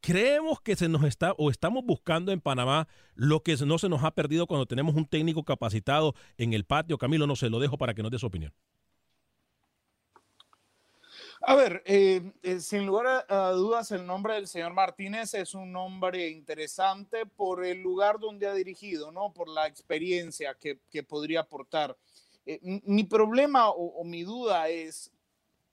creemos 0.00 0.60
que 0.60 0.76
se 0.76 0.88
nos 0.88 1.02
está 1.04 1.32
o 1.32 1.50
estamos 1.50 1.84
buscando 1.84 2.30
en 2.30 2.40
Panamá 2.40 2.86
lo 3.14 3.42
que 3.42 3.56
no 3.66 3.78
se 3.78 3.88
nos 3.88 4.04
ha 4.04 4.12
perdido 4.12 4.46
cuando 4.46 4.66
tenemos 4.66 4.94
un 4.94 5.06
técnico 5.06 5.44
capacitado 5.44 6.14
en 6.38 6.52
el 6.52 6.64
patio. 6.64 6.96
Camilo, 6.96 7.26
no 7.26 7.34
se 7.34 7.50
lo 7.50 7.58
dejo 7.58 7.76
para 7.76 7.94
que 7.94 8.02
nos 8.02 8.12
dé 8.12 8.18
su 8.18 8.26
opinión. 8.26 8.52
A 11.42 11.54
ver, 11.54 11.82
eh, 11.86 12.20
eh, 12.42 12.60
sin 12.60 12.84
lugar 12.84 13.24
a, 13.26 13.50
dudas, 13.52 13.90
el 13.92 14.06
nombre 14.06 14.34
del 14.34 14.46
señor 14.46 14.74
Martínez 14.74 15.32
es 15.32 15.54
un 15.54 15.72
nombre 15.72 16.28
interesante 16.28 17.24
por 17.24 17.64
el 17.64 17.80
lugar 17.80 18.18
donde 18.20 18.46
ha 18.46 18.52
dirigido, 18.52 19.10
¿no? 19.10 19.32
Por 19.32 19.48
la 19.48 19.66
experiencia 19.66 20.54
que, 20.54 21.02
podría 21.02 21.40
aportar. 21.40 21.96
Eh, 22.44 22.60
mi 22.84 23.04
problema 23.04 23.70
o, 23.70 24.04
mi 24.04 24.22
duda 24.22 24.68
es 24.68 25.10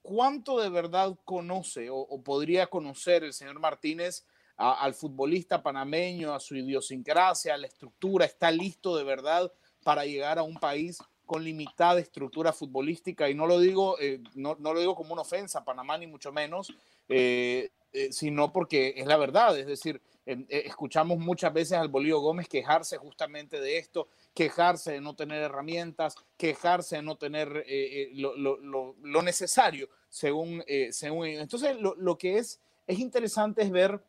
cuánto 0.02 0.58
de 0.58 0.70
verdad 0.70 1.18
conoce 1.26 1.90
o, 1.92 2.22
podría 2.24 2.68
conocer 2.68 3.26
el 3.26 3.34
señor 3.34 3.60
Martínez 3.60 4.26
al 4.56 4.94
futbolista 4.94 5.62
panameño, 5.62 6.34
a 6.34 6.40
su 6.40 6.56
idiosincrasia, 6.56 7.54
a 7.54 7.58
la 7.58 7.68
estructura, 7.68 8.26
está 8.26 8.50
listo 8.52 8.96
de 8.96 9.04
verdad 9.04 9.52
para 9.84 10.06
llegar 10.06 10.40
a 10.40 10.44
un 10.44 10.56
país 10.56 10.98
con 11.28 11.44
limitada 11.44 12.00
estructura 12.00 12.52
futbolística 12.52 13.30
y 13.30 13.36
no 13.36 13.46
lo 13.46 13.60
digo, 13.60 14.00
eh, 14.00 14.22
no, 14.34 14.56
no, 14.60 14.74
lo 14.74 14.80
digo 14.80 14.96
como 14.96 15.14
una 15.14 15.22
ofensa 15.22 15.60
a 15.60 15.64
Panamá 15.66 15.98
ni 15.98 16.08
mucho 16.08 16.32
menos, 16.32 16.74
eh, 17.08 17.70
eh, 17.94 18.12
sino 18.12 18.52
porque 18.52 18.96
es 18.98 19.06
la 19.06 19.18
verdad, 19.18 19.58
es 19.60 19.68
decir, 19.68 20.02
escuchamos 20.26 21.20
muchas 21.20 21.54
veces 21.54 21.78
al 21.78 21.88
Bolío 21.88 22.20
Gómez 22.20 22.50
quejarse 22.50 22.98
justamente 22.98 23.62
de 23.62 23.78
esto, 23.78 24.10
quejarse 24.34 24.94
de 24.94 25.02
no 25.02 25.16
tener 25.16 25.42
herramientas, 25.42 26.16
quejarse 26.36 26.98
de 26.98 27.02
no 27.02 27.16
tener 27.16 27.66
lo, 28.12 28.36
lo, 28.36 28.94
lo, 29.02 29.22
necesario 29.22 29.88
según, 30.10 30.66
según 30.92 31.28
Entonces, 31.28 31.78
lo, 31.80 32.18
que 32.18 32.40
es, 32.40 32.60
es 32.88 33.00
interesante 33.00 33.62
es 33.62 33.72
ver 33.72 34.02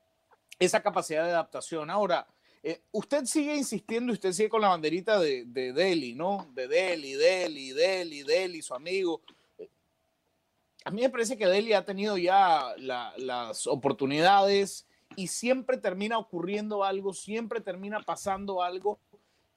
esa 0.58 0.82
capacidad 0.82 1.24
de 1.24 1.30
adaptación. 1.30 1.88
Ahora, 1.88 2.26
eh, 2.62 2.82
usted 2.92 3.24
sigue 3.24 3.56
insistiendo, 3.56 4.12
usted 4.12 4.32
sigue 4.32 4.48
con 4.48 4.60
la 4.60 4.68
banderita 4.68 5.18
de, 5.20 5.44
de 5.44 5.72
Delhi, 5.72 6.14
¿no? 6.14 6.48
De 6.54 6.66
Delhi, 6.66 7.14
Delhi, 7.14 7.70
Delhi, 7.70 8.22
Delhi, 8.22 8.62
su 8.62 8.74
amigo. 8.74 9.22
Eh, 9.58 9.68
a 10.84 10.90
mí 10.90 11.02
me 11.02 11.10
parece 11.10 11.36
que 11.36 11.46
Delhi 11.46 11.72
ha 11.72 11.84
tenido 11.84 12.16
ya 12.18 12.74
las 12.78 13.66
oportunidades 13.66 14.86
y 15.16 15.28
siempre 15.28 15.76
termina 15.76 16.18
ocurriendo 16.18 16.84
algo, 16.84 17.12
siempre 17.12 17.60
termina 17.60 18.00
pasando 18.00 18.62
algo 18.62 18.98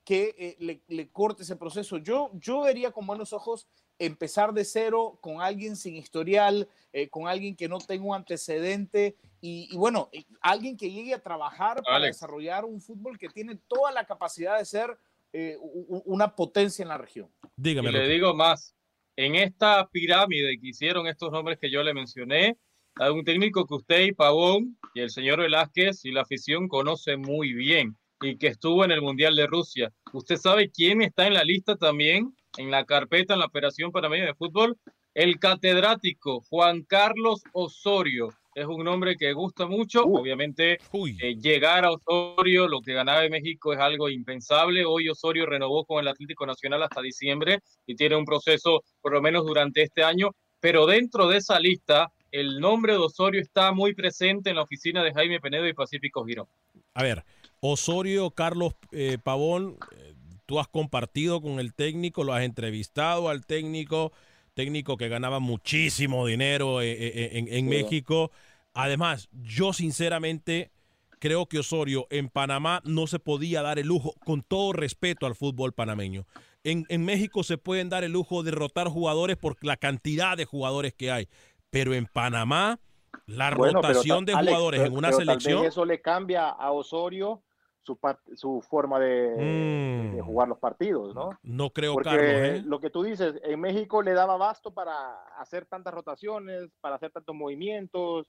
que 0.04 0.36
eh, 0.38 0.56
le, 0.60 0.82
le, 0.88 1.10
corte 1.10 1.44
ese 1.44 1.56
proceso. 1.56 1.98
Yo, 1.98 2.32
yo 2.34 2.62
vería 2.62 2.92
con 2.92 3.06
buenos 3.08 3.34
ojos 3.34 3.68
empezar 4.00 4.54
de 4.54 4.66
cero 4.66 5.18
con 5.22 5.42
alguien 5.42 5.76
sin 5.76 5.96
historial, 5.96 6.68
con 7.12 7.28
alguien 7.28 7.56
que 7.56 7.70
no 7.70 7.78
tenga 7.78 8.04
un 8.04 8.16
antecedente 8.16 9.16
y, 9.42 9.76
bueno, 9.76 10.10
alguien 10.42 10.78
que 10.78 10.92
llegue 10.92 11.16
a 11.16 11.20
trabajar 11.20 11.82
para 11.84 12.06
desarrollar 12.06 12.64
un 12.64 12.80
fútbol 12.80 13.18
que 13.18 13.28
tiene 13.28 13.58
toda 13.68 13.92
la 13.92 14.06
capacidad 14.06 14.60
de 14.60 14.66
ser 14.66 14.98
eh, 15.34 15.58
una 15.60 16.36
potencia 16.36 16.84
en 16.84 16.90
la 16.90 16.98
región. 17.00 17.28
Dígame. 17.56 17.90
Y 17.90 17.94
le 17.94 18.08
digo 18.08 18.36
más, 18.36 18.76
en 19.16 19.36
esta 19.36 19.88
pirámide 19.90 20.60
que 20.60 20.68
hicieron 20.68 21.08
estos 21.08 21.32
nombres 21.32 21.58
que 21.60 21.72
yo 21.72 21.82
le 21.82 21.94
mencioné, 21.94 22.58
hay 22.96 23.10
un 23.10 23.24
técnico 23.24 23.66
que 23.66 23.76
usted 23.76 24.02
y 24.02 24.12
Pavón 24.12 24.78
y 24.94 25.00
el 25.00 25.10
señor 25.10 25.40
Velázquez 25.40 26.06
y 26.06 26.12
la 26.12 26.22
afición 26.22 26.68
conoce 26.68 27.18
muy 27.18 27.54
bien 27.54 27.98
y 28.22 28.38
que 28.38 28.48
estuvo 28.48 28.86
en 28.86 28.92
el 28.92 29.02
Mundial 29.02 29.36
de 29.36 29.48
Rusia. 29.48 29.92
¿Usted 30.14 30.38
sabe 30.38 30.70
quién 30.70 31.02
está 31.02 31.26
en 31.26 31.34
la 31.34 31.44
lista 31.44 31.78
también, 31.78 32.36
en 32.58 32.70
la 32.70 32.86
carpeta, 32.86 33.34
en 33.34 33.40
la 33.40 33.48
Operación 33.48 33.92
Panameña 33.92 34.26
de 34.26 34.36
Fútbol? 34.36 34.78
El 35.16 35.40
catedrático 35.40 36.42
Juan 36.42 36.84
Carlos 36.84 37.44
Osorio 37.54 38.30
es 38.54 38.66
un 38.66 38.84
nombre 38.84 39.16
que 39.16 39.34
gusta 39.34 39.66
mucho. 39.68 40.06
Uh. 40.06 40.18
Obviamente, 40.18 40.74
eh, 40.74 41.36
llegar 41.36 41.86
a 41.86 41.92
Osorio, 41.92 42.68
lo 42.68 42.82
que 42.82 42.94
ganaba 42.94 43.24
en 43.24 43.32
México 43.32 43.74
es 43.74 43.80
algo 43.80 44.10
impensable. 44.10 44.86
Hoy 44.86 45.10
Osorio 45.10 45.46
renovó 45.46 45.86
con 45.86 46.02
el 46.02 46.08
Atlético 46.08 46.46
Nacional 46.46 46.84
hasta 46.84 47.02
diciembre 47.02 47.60
y 47.86 47.96
tiene 47.96 48.16
un 48.16 48.26
proceso 48.26 48.84
por 49.02 49.14
lo 49.14 49.22
menos 49.22 49.46
durante 49.46 49.84
este 49.84 50.04
año. 50.04 50.32
Pero 50.60 50.86
dentro 50.86 51.28
de 51.28 51.38
esa 51.38 51.60
lista, 51.60 52.12
el 52.32 52.60
nombre 52.60 52.94
de 52.94 53.00
Osorio 53.00 53.42
está 53.42 53.72
muy 53.72 53.94
presente 53.94 54.50
en 54.50 54.58
la 54.58 54.64
oficina 54.64 55.04
de 55.04 55.14
Jaime 55.14 55.40
Penedo 55.40 55.68
y 55.68 55.74
Pacífico 55.74 56.26
Girón. 56.26 56.48
A 56.94 57.04
ver, 57.04 57.24
Osorio, 57.60 58.32
Carlos 58.32 58.76
eh, 58.92 59.18
Pavón, 59.22 59.78
eh, 59.98 60.14
tú 60.46 60.60
has 60.60 60.68
compartido 60.68 61.42
con 61.42 61.60
el 61.60 61.74
técnico, 61.74 62.24
lo 62.24 62.34
has 62.34 62.44
entrevistado 62.44 63.30
al 63.30 63.46
técnico 63.46 64.12
técnico 64.54 64.98
que 64.98 65.10
ganaba 65.10 65.40
muchísimo 65.40 66.26
dinero 66.26 66.82
eh, 66.82 66.92
eh, 66.92 67.30
eh, 67.34 67.46
en, 67.50 67.68
México. 67.68 68.32
Además, 68.74 69.30
yo 69.32 69.74
sinceramente 69.74 70.72
creo 71.20 71.46
que 71.46 71.60
Osorio 71.60 72.08
en 72.10 72.30
Panamá 72.30 72.82
no 72.84 73.08
se 73.08 73.20
podía 73.20 73.62
dar 73.62 73.80
el 73.80 73.88
lujo, 73.88 74.16
con 74.26 74.42
todo 74.42 74.74
respeto 74.74 75.26
al 75.26 75.36
fútbol 75.36 75.74
panameño. 75.74 76.26
En, 76.64 76.86
México 77.06 77.44
se 77.44 77.58
pueden 77.58 77.90
dar 77.90 78.04
el 78.04 78.12
lujo 78.12 78.44
de 78.44 78.52
rotar 78.52 78.88
jugadores 78.88 79.36
por 79.36 79.58
la 79.62 79.78
cantidad 79.78 80.38
de 80.38 80.46
jugadores 80.46 80.94
que 80.94 81.12
hay, 81.12 81.28
pero 81.72 81.96
en 81.96 82.06
Panamá 82.06 82.80
la 83.26 83.50
rotación 83.50 84.26
de 84.26 84.34
jugadores 84.34 84.82
en 84.82 84.94
una 84.94 85.12
selección... 85.12 85.66
eso 85.66 85.86
le 85.86 86.02
cambia 86.02 86.50
a 86.50 86.72
Osorio 86.72 87.42
su, 87.82 87.98
su 88.36 88.62
forma 88.62 89.00
de, 89.00 90.16
mm. 90.16 90.26
jugar 90.26 90.48
los 90.48 90.60
partidos, 90.60 91.16
¿no? 91.16 91.38
No 91.44 91.70
creo, 91.72 91.94
Porque 91.94 92.10
Carlos. 92.10 92.30
¿eh? 92.30 92.64
Lo 92.66 92.80
que 92.80 92.90
tú 92.90 93.04
dices, 93.04 93.36
en 93.44 93.60
México 93.60 94.02
le 94.02 94.14
daba 94.14 94.38
basto 94.38 94.74
para 94.74 95.24
hacer 95.38 95.66
tantas 95.66 95.94
rotaciones, 95.94 96.70
para 96.82 96.96
hacer 96.96 97.12
tantos 97.12 97.36
movimientos. 97.36 98.28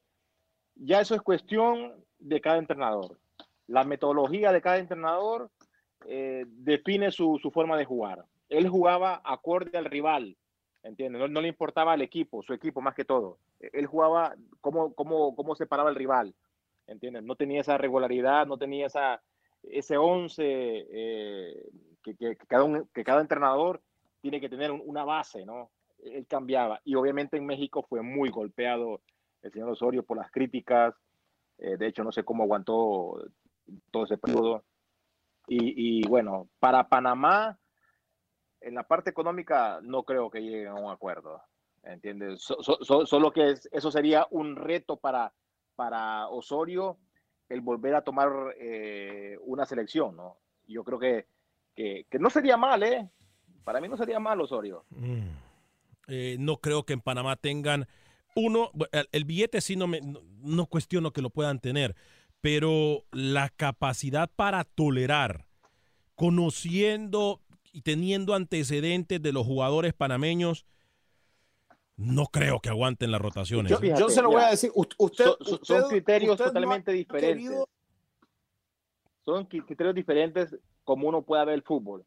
Ya 0.75 1.01
eso 1.01 1.15
es 1.15 1.23
cuestión 1.23 1.93
de 2.19 2.41
cada 2.41 2.59
entrenador. 2.59 3.19
La 3.67 3.85
metodología 3.85 4.53
de 4.53 4.63
cada 4.63 4.79
entrenador 4.79 5.51
eh, 6.07 6.45
define 6.49 7.11
su, 7.11 7.39
su, 7.41 7.51
forma 7.51 7.77
de 7.77 7.85
jugar. 7.85 8.25
Él 8.49 8.69
jugaba 8.69 9.21
acorde 9.25 9.77
al 9.77 9.85
rival. 9.85 10.37
¿entiendes? 10.83 11.31
No, 11.31 11.41
le 11.41 11.49
importaba 11.49 11.93
al 11.93 12.03
equipo, 12.03 12.43
su 12.43 12.53
equipo 12.53 12.81
más 12.81 12.95
que 12.95 13.05
todo. 13.05 13.39
Él 13.61 13.87
jugaba 13.87 14.35
cómo, 14.61 14.95
cómo, 14.95 15.35
cómo 15.35 15.55
separaba 15.55 15.91
el 15.91 15.97
rival, 15.97 16.35
¿entiendes? 16.87 17.23
No 17.23 17.37
tenía 17.37 17.61
esa 17.61 17.79
regularidad, 17.79 18.47
no 18.47 18.59
tenía 18.59 18.87
esa, 18.87 19.23
ese 19.63 19.97
11 19.97 20.43
eh, 20.45 21.71
que, 22.03 22.37
cada 22.49 22.85
que 22.93 23.05
cada 23.05 23.21
entrenador 23.21 23.83
tiene 24.21 24.41
que 24.41 24.49
tener 24.49 24.71
una 24.71 25.05
base, 25.05 25.45
¿no? 25.45 25.71
Él 25.99 26.27
cambiaba. 26.27 26.81
Y 26.85 26.95
obviamente 26.95 27.37
en 27.37 27.47
México 27.47 27.85
fue 27.89 28.03
muy 28.03 28.31
golpeado 28.31 29.03
el 29.43 29.53
señor 29.53 29.71
Osorio 29.71 30.05
por 30.05 30.17
las 30.17 30.31
críticas. 30.31 30.95
Eh, 31.59 31.77
de 31.77 31.87
hecho, 31.87 32.03
no 32.03 32.13
sé 32.13 32.25
cómo 32.25 32.45
aguantó 32.45 33.23
todo 33.91 34.05
ese 34.05 34.19
periodo. 34.19 34.65
Y, 35.49 36.07
bueno, 36.09 36.49
para 36.61 36.89
Panamá, 36.89 37.59
en 38.61 38.75
la 38.75 38.85
parte 38.85 39.11
económica 39.11 39.81
no 39.83 40.05
creo 40.05 40.31
que 40.31 40.41
lleguen 40.41 40.69
a 40.69 40.75
un 40.75 40.91
acuerdo, 40.91 41.43
¿entiendes? 41.83 42.41
solo 42.41 43.33
que 43.33 43.55
eso 43.73 43.91
sería 43.91 44.27
un 44.31 44.55
reto 44.55 44.97
para, 44.97 45.35
para 45.75 46.29
Osorio 46.29 46.97
el 47.53 47.61
volver 47.61 47.95
a 47.95 48.03
tomar 48.03 48.31
eh, 48.59 49.37
una 49.43 49.67
selección, 49.67 50.17
¿no? 50.17 50.39
Yo 50.67 50.85
creo 50.85 50.99
que, 50.99 51.27
que, 51.75 52.07
no 52.19 52.31
sería 52.31 52.57
mal, 52.57 52.83
¿eh? 52.83 53.11
Para 53.63 53.81
mí 53.81 53.89
no 53.89 53.97
sería 53.97 54.19
mal 54.19 54.41
Osorio. 54.41 54.85
Mm. 54.91 55.29
Eh, 56.09 56.37
no 56.39 56.57
creo 56.57 56.85
que 56.85 56.95
en 56.95 57.03
Panamá 57.03 57.37
tengan 57.37 57.87
uno, 58.35 58.71
el, 59.13 59.25
billete 59.25 59.61
sí 59.61 59.77
no, 59.77 59.87
me, 59.87 60.01
no 60.01 60.67
cuestiono 60.67 61.13
que 61.13 61.21
lo 61.21 61.29
puedan 61.29 61.61
tener, 61.61 61.95
pero 62.41 63.05
la 63.13 63.51
capacidad 63.51 64.31
para 64.35 64.65
tolerar, 64.65 65.47
conociendo 66.15 67.43
y 67.71 67.83
teniendo 67.83 68.35
antecedentes 68.35 69.21
de 69.21 69.33
los 69.33 69.47
jugadores 69.47 69.93
panameños, 69.93 70.65
no 71.97 72.27
creo 72.27 72.61
que 72.61 72.69
aguanten 72.69 73.11
las 73.11 73.21
rotaciones. 73.21 73.73
Yo, 73.99 74.09
se 74.09 74.23
lo 74.23 74.31
voy 74.31 74.43
a 74.43 74.51
decir. 74.51 74.71
Usted, 74.75 75.27
son 75.63 75.89
criterios 75.89 76.37
totalmente 76.37 76.93
diferentes. 76.93 77.65
Son 79.25 79.45
criterios 79.47 79.95
diferentes 79.95 80.57
como 80.85 81.09
uno 81.09 81.23
puede 81.23 81.45
ver 81.45 81.55
el 81.55 81.63
fútbol. 81.63 82.05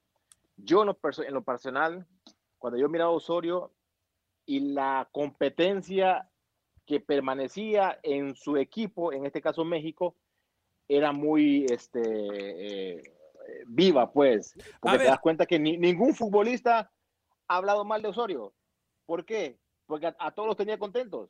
Yo 0.57 0.81
en 0.81 0.87
lo, 1.33 1.43
personal, 1.43 2.05
cuando 2.57 2.77
yo 2.79 2.89
miraba 2.89 3.11
a 3.11 3.13
Osorio 3.13 3.71
y 4.45 4.59
la 4.73 5.07
competencia 5.11 6.29
que 6.85 6.99
permanecía 6.99 7.99
en 8.03 8.35
su 8.35 8.57
equipo, 8.57 9.11
en 9.11 9.25
este 9.25 9.41
caso 9.41 9.65
México, 9.65 10.15
era 10.87 11.11
muy 11.11 11.65
este, 11.65 12.97
eh, 12.97 13.01
viva, 13.65 14.11
pues. 14.11 14.53
Porque 14.79 14.99
te 14.99 15.03
das 15.05 15.19
cuenta 15.19 15.45
que 15.45 15.57
ningún 15.59 16.13
futbolista 16.13 16.91
ha 17.47 17.55
hablado 17.57 17.85
mal 17.85 18.01
de 18.01 18.09
Osorio. 18.09 18.53
¿Por 19.05 19.25
qué? 19.25 19.57
Porque 19.85 20.07
a, 20.07 20.31
todos 20.31 20.47
los 20.47 20.57
tenía 20.57 20.79
contentos. 20.79 21.29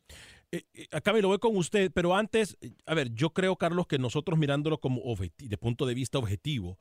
Eh, 0.51 0.63
eh, 0.73 0.87
acá 0.91 1.11
me 1.11 1.21
lo 1.21 1.27
voy 1.27 1.39
con 1.39 1.57
usted, 1.57 1.91
pero 1.93 2.15
antes, 2.15 2.57
a 2.85 2.93
ver, 2.93 3.13
yo 3.13 3.31
creo, 3.31 3.55
Carlos, 3.57 3.87
que 3.87 3.99
nosotros 3.99 4.39
mirándolo 4.39 4.79
como 4.79 5.01
de 5.37 5.57
punto 5.57 5.85
de 5.85 5.93
vista 5.93 6.17
objetivo, 6.17 6.77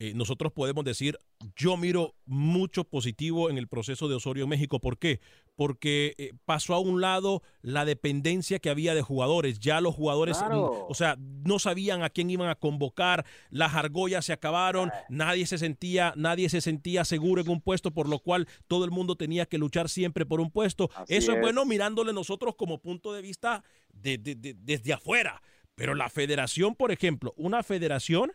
eh, 0.00 0.14
nosotros 0.14 0.52
podemos 0.52 0.84
decir, 0.84 1.18
yo 1.56 1.76
miro 1.76 2.14
mucho 2.24 2.84
positivo 2.84 3.50
en 3.50 3.58
el 3.58 3.66
proceso 3.66 4.08
de 4.08 4.14
Osorio 4.14 4.44
en 4.44 4.50
México. 4.50 4.78
¿Por 4.78 4.96
qué? 4.96 5.20
Porque 5.56 6.14
eh, 6.18 6.34
pasó 6.44 6.74
a 6.74 6.78
un 6.78 7.00
lado 7.00 7.42
la 7.62 7.84
dependencia 7.84 8.60
que 8.60 8.70
había 8.70 8.94
de 8.94 9.02
jugadores. 9.02 9.58
Ya 9.58 9.80
los 9.80 9.96
jugadores, 9.96 10.38
o 10.50 10.94
sea, 10.94 11.16
no 11.18 11.58
sabían 11.58 12.04
a 12.04 12.10
quién 12.10 12.30
iban 12.30 12.48
a 12.48 12.54
convocar, 12.54 13.26
las 13.50 13.74
argollas 13.74 14.24
se 14.24 14.32
acabaron, 14.32 14.92
nadie 15.08 15.46
se 15.46 15.58
sentía, 15.58 16.12
nadie 16.16 16.48
se 16.48 16.60
sentía 16.60 17.04
seguro 17.04 17.42
en 17.42 17.48
un 17.48 17.60
puesto, 17.60 17.90
por 17.90 18.08
lo 18.08 18.20
cual 18.20 18.46
todo 18.68 18.84
el 18.84 18.92
mundo 18.92 19.16
tenía 19.16 19.46
que 19.46 19.58
luchar 19.58 19.88
siempre 19.88 20.24
por 20.24 20.40
un 20.40 20.52
puesto. 20.52 20.90
Eso 21.08 21.32
es. 21.32 21.40
bueno 21.40 21.64
mirándole 21.64 22.12
nosotros 22.12 22.54
como 22.54 22.78
punto 22.78 23.12
de 23.12 23.22
vista 23.22 23.64
desde 23.92 24.92
afuera. 24.92 25.42
Pero 25.74 25.96
la 25.96 26.08
federación, 26.08 26.76
por 26.76 26.92
ejemplo, 26.92 27.34
una 27.36 27.64
federación 27.64 28.32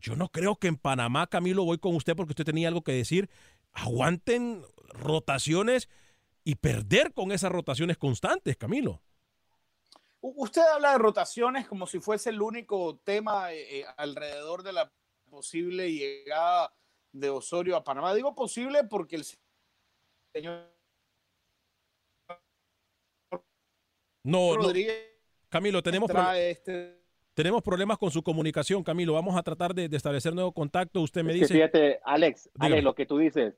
yo 0.00 0.16
no 0.16 0.28
creo 0.28 0.56
que 0.56 0.68
en 0.68 0.76
Panamá, 0.76 1.26
Camilo, 1.26 1.64
voy 1.64 1.78
con 1.78 1.94
usted 1.94 2.16
porque 2.16 2.32
usted 2.32 2.44
tenía 2.44 2.68
algo 2.68 2.82
que 2.82 2.92
decir, 2.92 3.30
aguanten 3.72 4.62
rotaciones 4.88 5.88
y 6.44 6.56
perder 6.56 7.12
con 7.12 7.32
esas 7.32 7.52
rotaciones 7.52 7.98
constantes, 7.98 8.56
Camilo. 8.56 9.02
Usted 10.20 10.62
habla 10.62 10.92
de 10.92 10.98
rotaciones 10.98 11.66
como 11.66 11.86
si 11.86 12.00
fuese 12.00 12.30
el 12.30 12.42
único 12.42 12.98
tema 13.04 13.52
eh, 13.52 13.80
eh, 13.80 13.86
alrededor 13.96 14.62
de 14.62 14.72
la 14.72 14.92
posible 15.30 15.92
llegada 15.92 16.74
de 17.12 17.30
Osorio 17.30 17.76
a 17.76 17.84
Panamá. 17.84 18.14
Digo 18.14 18.34
posible 18.34 18.84
porque 18.84 19.16
el 19.16 19.24
señor 20.34 20.70
no, 24.22 24.56
Camilo, 25.48 25.82
tenemos 25.82 26.10
este 26.34 26.99
tenemos 27.34 27.62
problemas 27.62 27.98
con 27.98 28.10
su 28.10 28.22
comunicación, 28.22 28.82
Camilo. 28.82 29.14
Vamos 29.14 29.36
a 29.36 29.42
tratar 29.42 29.74
de, 29.74 29.84
establecer 29.96 30.34
nuevo 30.34 30.52
contacto. 30.52 31.00
Usted 31.00 31.22
me 31.22 31.32
dice. 31.32 31.54
fíjate, 31.54 32.00
Alex, 32.04 32.50
Alex, 32.58 32.82
lo 32.82 32.94
que 32.94 33.06
tú 33.06 33.18
dices, 33.18 33.54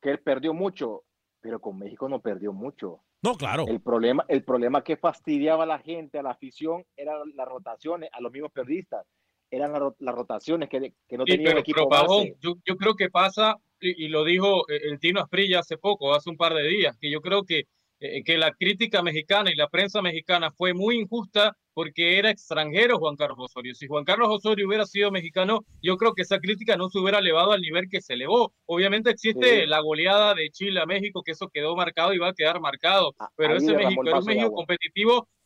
que 0.00 0.10
él 0.10 0.20
perdió 0.20 0.54
mucho, 0.54 1.04
pero 1.40 1.60
con 1.60 1.78
México 1.78 2.08
no 2.08 2.20
perdió 2.20 2.52
mucho. 2.52 3.02
No, 3.22 3.34
claro. 3.34 3.64
El 3.66 3.80
problema, 3.80 4.24
el 4.28 4.44
problema 4.44 4.84
que 4.84 4.96
fastidiaba 4.96 5.64
a 5.64 5.66
la 5.66 5.78
gente, 5.80 6.18
a 6.18 6.22
la 6.22 6.30
afición, 6.30 6.84
eran 6.96 7.18
las 7.34 7.48
rotaciones, 7.48 8.10
a 8.12 8.20
los 8.20 8.30
mismos 8.30 8.52
periodistas. 8.52 9.06
Eran 9.50 9.72
las 9.72 10.14
rotaciones 10.14 10.68
que, 10.68 10.92
no 11.16 11.24
tenían 11.24 11.56
equipo 11.56 11.88
yo, 12.38 12.56
yo, 12.66 12.76
creo 12.76 12.94
que 12.94 13.08
pasa, 13.08 13.56
y, 13.80 14.04
y, 14.04 14.08
lo 14.08 14.22
dijo 14.22 14.68
eh, 14.68 14.80
el 14.84 15.00
Tino 15.00 15.20
Asprilla 15.20 15.60
hace 15.60 15.78
poco, 15.78 16.14
hace 16.14 16.28
un 16.28 16.36
par 16.36 16.52
de 16.52 16.68
días, 16.68 16.98
que 17.00 17.10
yo 17.10 17.22
creo 17.22 17.44
que, 17.44 17.66
eh, 18.00 18.22
que 18.24 18.36
la 18.36 18.52
crítica 18.52 19.02
mexicana 19.02 19.50
y 19.50 19.56
la 19.56 19.68
prensa 19.68 20.02
mexicana 20.02 20.50
fue 20.50 20.74
muy 20.74 20.98
injusta 20.98 21.56
porque 21.78 22.18
era 22.18 22.30
extranjero 22.30 22.98
Juan 22.98 23.14
Carlos 23.14 23.38
Osorio. 23.38 23.72
Si 23.72 23.86
Juan 23.86 24.02
Carlos 24.02 24.30
Osorio 24.32 24.66
hubiera 24.66 24.84
sido 24.84 25.12
mexicano, 25.12 25.64
yo 25.80 25.96
creo 25.96 26.12
que 26.12 26.22
esa 26.22 26.40
crítica 26.40 26.76
no 26.76 26.90
se 26.90 26.98
hubiera 26.98 27.20
elevado 27.20 27.52
al 27.52 27.60
nivel 27.60 27.88
que 27.88 28.00
se 28.00 28.14
elevó. 28.14 28.52
Obviamente 28.66 29.10
existe 29.10 29.64
la 29.64 29.78
goleada 29.78 30.34
de 30.34 30.50
Chile 30.50 30.80
a 30.80 30.86
México, 30.86 31.22
que 31.22 31.30
eso 31.30 31.48
quedó 31.54 31.76
marcado 31.76 32.12
y 32.12 32.18
va 32.18 32.30
a 32.30 32.34
quedar 32.34 32.60
marcado, 32.60 33.14
pero 33.36 33.54
ese 33.54 33.76
México 33.76 34.02
era 34.04 34.18
un 34.18 34.24
México 34.24 34.50
competitivo 34.50 35.28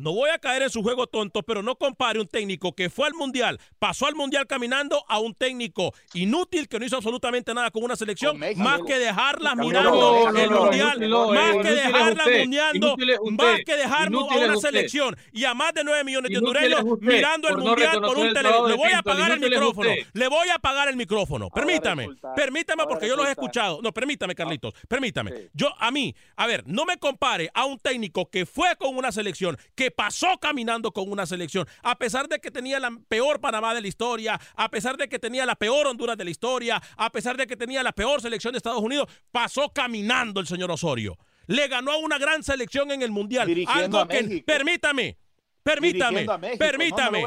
no 0.00 0.12
voy 0.12 0.30
a 0.30 0.38
caer 0.38 0.62
en 0.62 0.70
su 0.70 0.82
juego 0.82 1.06
tonto, 1.06 1.42
pero 1.42 1.62
no 1.62 1.76
compare 1.76 2.20
un 2.20 2.26
técnico 2.26 2.74
que 2.74 2.90
fue 2.90 3.06
al 3.06 3.14
mundial, 3.14 3.60
pasó 3.78 4.06
al 4.06 4.14
mundial 4.14 4.46
caminando 4.46 5.04
a 5.08 5.18
un 5.18 5.34
técnico 5.34 5.92
inútil 6.14 6.68
que 6.68 6.78
no 6.78 6.86
hizo 6.86 6.96
absolutamente 6.96 7.54
nada 7.54 7.70
con 7.70 7.84
una 7.84 7.96
selección, 7.96 8.38
más 8.56 8.80
que 8.86 8.98
dejarla 8.98 9.54
mirando 9.54 10.28
el 10.36 10.50
mundial, 10.50 11.08
más 11.08 11.56
que 11.56 11.70
dejarla 11.70 12.24
mirando, 12.46 12.96
más 13.30 13.60
que 13.64 13.76
dejar 13.76 14.08
a 14.08 14.36
una 14.36 14.56
selección 14.56 15.16
y 15.32 15.44
a 15.44 15.54
más 15.54 15.74
de 15.74 15.84
9 15.84 16.04
millones 16.04 16.30
de 16.30 16.38
hondureños 16.38 16.84
mirando 17.00 17.48
el 17.48 17.58
mundial 17.58 18.00
por 18.00 18.18
un 18.18 18.32
televisor. 18.32 18.70
Le 18.70 18.76
voy 18.76 18.92
a 18.92 18.98
apagar 18.98 19.32
el 19.32 19.40
micrófono. 19.40 19.90
Le 20.12 20.28
voy 20.28 20.48
a 20.48 20.54
apagar 20.54 20.88
el 20.88 20.96
micrófono. 20.96 21.50
Permítame, 21.50 22.08
permítame 22.34 22.84
porque 22.88 23.06
yo 23.06 23.16
los 23.16 23.26
he 23.26 23.30
escuchado. 23.30 23.80
No, 23.82 23.92
permítame, 23.92 24.34
Carlitos, 24.34 24.74
permítame. 24.88 25.50
Yo, 25.52 25.68
a 25.78 25.90
mí, 25.90 26.14
a 26.36 26.46
ver, 26.46 26.64
no 26.66 26.84
me 26.84 26.98
compare 26.98 27.50
a 27.54 27.64
un 27.66 27.78
técnico 27.78 28.30
que 28.30 28.46
fue 28.46 28.76
con 28.76 28.96
una 28.96 29.12
selección, 29.12 29.56
que 29.74 29.89
pasó 29.90 30.38
caminando 30.40 30.92
con 30.92 31.10
una 31.10 31.26
selección, 31.26 31.66
a 31.82 31.98
pesar 31.98 32.28
de 32.28 32.38
que 32.38 32.50
tenía 32.50 32.78
la 32.78 32.90
peor 33.08 33.40
Panamá 33.40 33.74
de 33.74 33.80
la 33.80 33.88
historia, 33.88 34.40
a 34.56 34.70
pesar 34.70 34.96
de 34.96 35.08
que 35.08 35.18
tenía 35.18 35.46
la 35.46 35.56
peor 35.56 35.86
Honduras 35.86 36.16
de 36.16 36.24
la 36.24 36.30
historia, 36.30 36.80
a 36.96 37.10
pesar 37.10 37.36
de 37.36 37.46
que 37.46 37.56
tenía 37.56 37.82
la 37.82 37.92
peor 37.92 38.20
selección 38.20 38.52
de 38.52 38.58
Estados 38.58 38.82
Unidos, 38.82 39.08
pasó 39.32 39.70
caminando 39.72 40.40
el 40.40 40.46
señor 40.46 40.70
Osorio. 40.70 41.18
Le 41.46 41.66
ganó 41.68 41.92
a 41.92 41.96
una 41.96 42.18
gran 42.18 42.42
selección 42.42 42.90
en 42.90 43.02
el 43.02 43.10
Mundial. 43.10 43.52
Algo 43.66 44.06
que, 44.06 44.44
permítame, 44.46 45.18
Permítame, 45.74 46.26
permítame, 46.58 47.24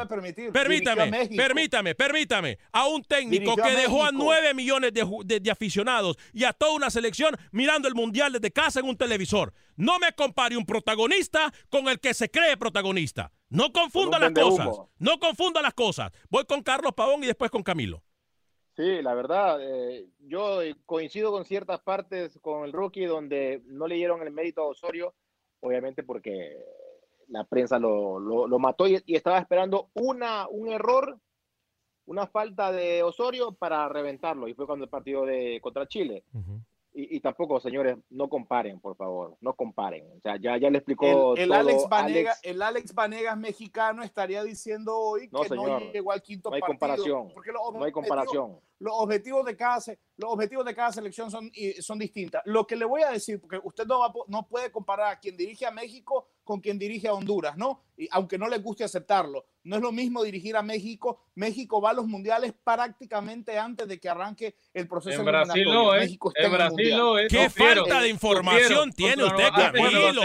permítame, 0.52 1.28
permítame, 1.36 1.96
permítame, 1.96 2.58
a 2.72 2.88
un 2.88 3.04
técnico 3.04 3.56
que 3.56 3.72
dejó 3.72 4.04
a 4.04 4.12
nueve 4.12 4.54
millones 4.54 4.92
de, 4.94 5.52
aficionados 5.52 6.18
y 6.34 6.44
a 6.44 6.54
toda 6.54 6.74
una 6.74 6.90
selección 6.90 7.36
mirando 7.52 7.88
el 7.88 7.96
mundial 7.96 8.34
desde 8.34 8.52
casa 8.52 8.80
en 8.80 8.88
un 8.88 8.98
televisor. 8.98 9.54
No 9.76 9.98
me 10.00 10.14
compare 10.14 10.58
un 10.58 10.66
protagonista 10.66 11.52
con 11.70 11.88
el 11.88 12.00
que 12.00 12.14
se 12.14 12.30
cree 12.30 12.58
protagonista. 12.58 13.32
No 13.50 13.72
confunda 13.72 14.20
las 14.20 14.32
cosas. 14.32 14.68
No 14.98 15.20
confunda 15.20 15.62
las 15.62 15.74
cosas. 15.74 16.12
Voy 16.30 16.46
con 16.46 16.62
Carlos 16.62 16.94
Pavón 16.94 17.24
y 17.24 17.28
después 17.28 17.50
con 17.50 17.64
Camilo. 17.64 18.04
Sí, 18.76 19.02
la 19.04 19.14
verdad, 19.14 19.60
eh, 19.62 20.08
yo 20.20 20.60
coincido 20.86 21.32
con 21.32 21.46
ciertas 21.46 21.80
partes 21.82 22.40
con 22.42 22.66
el 22.66 22.74
rookie 22.74 23.06
donde 23.06 23.62
no 23.66 23.88
le 23.88 23.96
dieron 23.96 24.24
el 24.24 24.32
mérito 24.32 24.62
a 24.62 24.68
Osorio, 24.68 25.14
obviamente 25.60 26.02
porque 26.02 26.58
la 27.34 27.44
prensa 27.44 27.80
lo, 27.80 28.20
lo, 28.20 28.60
mató 28.60 28.88
y, 28.88 29.02
estaba 29.08 29.40
esperando 29.40 29.90
una, 29.96 30.48
un 30.48 30.70
error, 30.70 31.18
una 32.06 32.28
falta 32.28 32.72
de 32.72 33.02
Osorio 33.02 33.54
para 33.54 33.90
reventarlo. 33.90 34.48
Y 34.48 34.54
fue 34.54 34.68
cuando 34.68 34.86
el 34.86 34.90
partido 34.90 35.26
de 35.26 35.60
contra 35.62 35.88
Chile. 35.88 36.24
Y, 36.96 37.20
tampoco, 37.22 37.60
señores, 37.60 37.98
no 38.12 38.30
comparen, 38.30 38.80
por 38.80 38.96
favor, 38.96 39.36
no 39.42 39.56
comparen. 39.56 40.06
O 40.16 40.22
sea, 40.22 40.38
ya, 40.38 40.58
ya 40.58 40.70
le 40.70 40.78
explicó. 40.78 41.36
El, 41.36 41.52
Alex, 41.52 41.90
Vanegas, 41.90 42.40
el 42.44 42.62
Alex 42.62 42.94
Vanegas 42.94 43.36
mexicano 43.36 44.04
estaría 44.04 44.44
diciendo 44.44 44.96
hoy 44.96 45.28
que 45.28 45.56
no 45.56 45.80
llegó 45.92 46.12
al 46.12 46.22
quinto 46.22 46.52
no 46.52 46.56
hay 46.56 46.62
Comparación, 46.62 47.34
no 47.74 47.84
hay 47.84 47.92
comparación. 47.92 48.60
Los 48.84 48.96
objetivos 48.98 49.46
de 49.46 49.56
cada, 49.56 49.78
los 50.18 50.34
objetivos 50.34 50.66
de 50.66 50.76
cada 50.76 50.92
selección 50.92 51.32
son, 51.32 51.50
son 51.80 51.98
distintas. 51.98 52.42
Lo 52.44 52.68
que 52.68 52.76
le 52.76 52.84
voy 52.84 53.02
a 53.02 53.12
decir, 53.12 53.40
porque 53.40 53.58
usted 53.64 53.86
no, 53.86 54.02
no 54.28 54.46
puede 54.46 54.74
comparar 54.74 55.14
a 55.14 55.20
quien 55.20 55.38
dirige 55.38 55.66
a 55.66 55.72
México 55.72 56.28
con 56.44 56.60
quien 56.60 56.78
dirige 56.78 57.08
a 57.08 57.14
Honduras, 57.14 57.56
¿no? 57.58 57.82
Y 57.96 58.08
aunque 58.12 58.38
no 58.38 58.50
le 58.50 58.58
guste 58.58 58.84
aceptarlo, 58.84 59.46
no 59.64 59.78
es 59.78 59.82
lo 59.82 59.92
mismo 59.92 60.24
dirigir 60.24 60.58
a 60.58 60.62
México. 60.62 61.22
México 61.36 61.80
va 61.80 61.92
a 61.92 61.94
los 61.94 62.06
mundiales 62.06 62.54
prácticamente 62.64 63.58
antes 63.58 63.88
de 63.88 64.00
que 64.00 64.10
arranque 64.10 64.56
el 64.74 64.88
proceso 64.88 65.20
en 65.20 65.26
Brasil 65.26 65.66
no, 65.66 65.92
México 65.92 66.32
está 66.36 66.48
en, 66.48 66.52
Brasil 66.52 66.98
no, 66.98 67.14
¿Qué 67.30 67.50
falta 67.50 68.02
de 68.02 68.10
información 68.10 68.92
tiene 68.92 69.24
usted, 69.24 69.50
Camilo? 69.56 70.22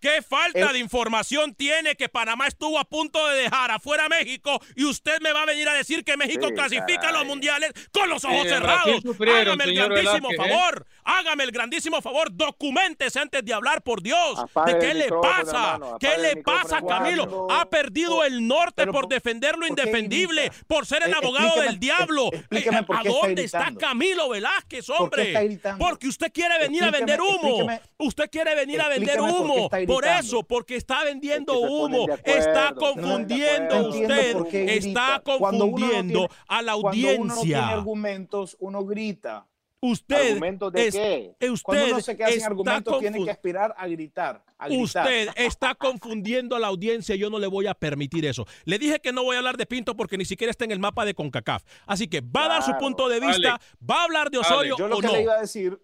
¿Qué, 0.00 0.22
falta 0.22 0.72
de 0.72 0.78
información 0.78 1.54
tiene 1.54 1.94
que 1.94 2.08
Panamá 2.08 2.46
estuvo 2.46 2.78
a 2.78 2.84
punto 2.84 3.26
de 3.28 3.42
dejar 3.42 3.70
afuera 3.70 4.06
a 4.06 4.08
México 4.08 4.60
y 4.74 4.84
usted 4.84 5.20
me 5.20 5.32
va 5.32 5.42
a 5.42 5.46
venir 5.46 5.68
a 5.68 5.74
decir 5.74 6.04
que 6.04 6.16
México 6.16 6.48
clasifica 6.54 7.08
a 7.08 7.12
los 7.12 7.25
mundiales 7.26 7.72
con 7.92 8.08
los 8.08 8.24
ojos 8.24 8.48
cerrados? 8.48 9.02
Hágame 9.28 9.64
el 9.64 9.74
grandísimo 9.74 10.30
¿eh? 10.30 10.36
favor, 10.36 10.86
hágame 11.04 11.44
el 11.44 11.50
grandísimo 11.50 12.02
favor, 12.02 12.28
documentese 12.32 13.18
antes 13.18 13.44
de 13.44 13.52
hablar, 13.52 13.82
por 13.82 14.02
Dios. 14.02 14.40
¿De 14.66 14.78
qué 14.78 14.94
le 14.94 15.08
pasa? 15.08 15.78
¿Qué 16.00 16.16
le 16.18 16.42
pasa, 16.42 16.80
Camilo? 16.82 17.48
Ha 17.50 17.68
perdido 17.68 18.24
el 18.24 18.46
norte 18.46 18.86
por 18.86 19.08
defender 19.08 19.56
lo 19.56 19.66
indefendible, 19.66 20.50
por 20.66 20.86
ser 20.86 21.02
el 21.04 21.10
eh, 21.10 21.16
abogado 21.16 21.60
del 21.60 21.78
diablo. 21.78 22.30
Eh, 22.50 22.66
¿A 22.70 23.02
dónde 23.02 23.44
está 23.44 23.72
Camilo 23.78 24.28
Velázquez, 24.28 24.88
hombre? 24.90 25.60
Porque 25.78 26.08
usted 26.08 26.32
quiere 26.32 26.58
venir 26.58 26.84
a 26.84 26.90
vender 26.90 27.20
humo. 27.20 27.68
Usted 27.98 28.30
quiere 28.30 28.54
venir 28.54 28.80
a 28.80 28.88
vender 28.88 29.20
humo. 29.20 29.68
Por 29.86 30.06
eso, 30.06 30.42
porque 30.42 30.76
está 30.76 31.04
vendiendo 31.04 31.58
humo. 31.60 32.06
Está 32.24 32.72
confundiendo 32.74 33.88
usted. 33.88 34.36
Está 34.52 35.20
confundiendo 35.24 36.28
a 36.48 36.62
la 36.62 36.72
audiencia. 36.72 37.05
Cuando 37.06 37.22
uno 37.22 37.34
no 37.34 37.42
tiene 37.42 37.60
argumentos, 37.60 38.56
uno 38.60 38.84
grita. 38.84 39.46
Usted, 39.80 40.30
¿Argumentos 40.32 40.72
de 40.72 40.90
qué? 40.90 41.48
Usted 41.48 41.62
Cuando 41.62 41.86
uno 41.86 42.00
se 42.00 42.16
queda 42.16 42.28
sin 42.30 42.44
argumentos, 42.44 42.98
tiene 42.98 43.24
que 43.24 43.30
aspirar 43.30 43.74
a 43.76 43.86
gritar, 43.86 44.42
Usted 44.70 45.28
está 45.36 45.74
confundiendo 45.74 46.56
a 46.56 46.58
la 46.58 46.68
audiencia. 46.68 47.14
Yo 47.14 47.28
no 47.28 47.38
le 47.38 47.46
voy 47.46 47.66
a 47.66 47.74
permitir 47.74 48.24
eso. 48.24 48.46
Le 48.64 48.78
dije 48.78 49.00
que 49.00 49.12
no 49.12 49.22
voy 49.22 49.36
a 49.36 49.38
hablar 49.38 49.58
de 49.58 49.66
Pinto 49.66 49.94
porque 49.94 50.16
ni 50.16 50.24
siquiera 50.24 50.50
está 50.50 50.64
en 50.64 50.70
el 50.70 50.78
mapa 50.78 51.04
de 51.04 51.14
CONCACAF. 51.14 51.62
Así 51.86 52.08
que 52.08 52.22
va 52.22 52.46
a 52.46 52.48
dar 52.48 52.62
su 52.62 52.72
punto 52.78 53.08
de 53.08 53.20
vista, 53.20 53.60
va 53.88 54.00
a 54.00 54.04
hablar 54.04 54.30
de 54.30 54.38
Osorio 54.38 54.76
yo 54.78 54.88
lo 54.88 54.96
o 54.96 55.00
que 55.00 55.06
no. 55.06 55.12
Le 55.12 55.22
iba 55.22 55.34
a 55.34 55.40
decir, 55.40 55.78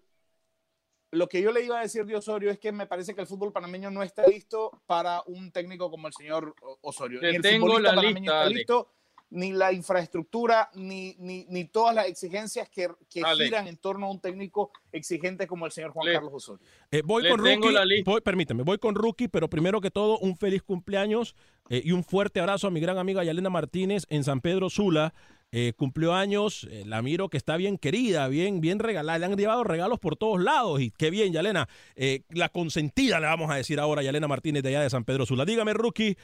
lo 1.11 1.29
que 1.29 1.41
yo 1.41 1.51
le 1.51 1.63
iba 1.63 1.77
a 1.77 1.81
decir 1.83 2.05
de 2.05 2.15
Osorio 2.15 2.49
es 2.49 2.57
que 2.57 2.71
me 2.71 2.87
parece 2.87 3.13
que 3.13 3.21
el 3.21 3.27
fútbol 3.27 3.53
panameño 3.53 3.91
no 3.91 4.01
está 4.01 4.25
listo 4.25 4.81
para 4.87 5.21
un 5.27 5.51
técnico 5.51 5.91
como 5.91 6.07
el 6.07 6.13
señor 6.13 6.55
Osorio. 6.81 7.21
Le 7.21 7.39
tengo 7.39 7.77
la 7.79 7.93
lista, 7.95 8.45
listo 8.47 8.89
ni 9.33 9.51
la 9.51 9.73
infraestructura, 9.73 10.69
ni, 10.75 11.15
ni, 11.17 11.45
ni 11.49 11.65
todas 11.65 11.95
las 11.95 12.07
exigencias 12.07 12.69
que, 12.69 12.87
que 13.09 13.23
giran 13.35 13.67
en 13.67 13.77
torno 13.77 14.05
a 14.05 14.11
un 14.11 14.19
técnico 14.19 14.71
exigente 14.91 15.47
como 15.47 15.65
el 15.65 15.71
señor 15.71 15.91
Juan 15.91 16.13
Carlos 16.13 16.33
Osorio. 16.33 16.65
Eh, 16.91 17.01
voy 17.03 17.27
con 17.27 17.39
Rookie, 17.39 18.03
voy, 18.05 18.21
permíteme, 18.21 18.61
voy 18.61 18.77
con 18.77 18.93
Rookie, 18.93 19.27
pero 19.27 19.49
primero 19.49 19.81
que 19.81 19.89
todo, 19.89 20.19
un 20.19 20.37
feliz 20.37 20.61
cumpleaños 20.61 21.35
eh, 21.69 21.81
y 21.83 21.93
un 21.93 22.03
fuerte 22.03 22.39
abrazo 22.39 22.67
a 22.67 22.71
mi 22.71 22.79
gran 22.79 22.99
amiga 22.99 23.23
Yalena 23.23 23.49
Martínez 23.49 24.05
en 24.09 24.23
San 24.23 24.39
Pedro 24.39 24.69
Sula. 24.69 25.15
Eh, 25.55 25.73
cumplió 25.77 26.15
años, 26.15 26.67
eh, 26.71 26.83
la 26.83 27.03
miro 27.03 27.29
que 27.29 27.37
está 27.37 27.57
bien 27.57 27.77
querida, 27.77 28.27
bien, 28.27 28.59
bien 28.59 28.79
regalada, 28.79 29.19
le 29.19 29.25
han 29.27 29.37
llevado 29.37 29.63
regalos 29.63 29.99
por 29.99 30.15
todos 30.15 30.41
lados 30.41 30.81
y 30.81 30.89
qué 30.89 31.11
bien, 31.11 31.31
Yalena, 31.31 31.69
eh, 31.95 32.23
la 32.29 32.49
consentida 32.49 33.19
le 33.19 33.27
vamos 33.27 33.51
a 33.51 33.55
decir 33.55 33.79
ahora 33.79 34.01
a 34.01 34.03
Yalena 34.03 34.27
Martínez 34.27 34.63
de 34.63 34.69
allá 34.69 34.81
de 34.81 34.89
San 34.89 35.05
Pedro 35.05 35.27
Sula. 35.27 35.45
Dígame, 35.45 35.75
Rookie, 35.75 36.17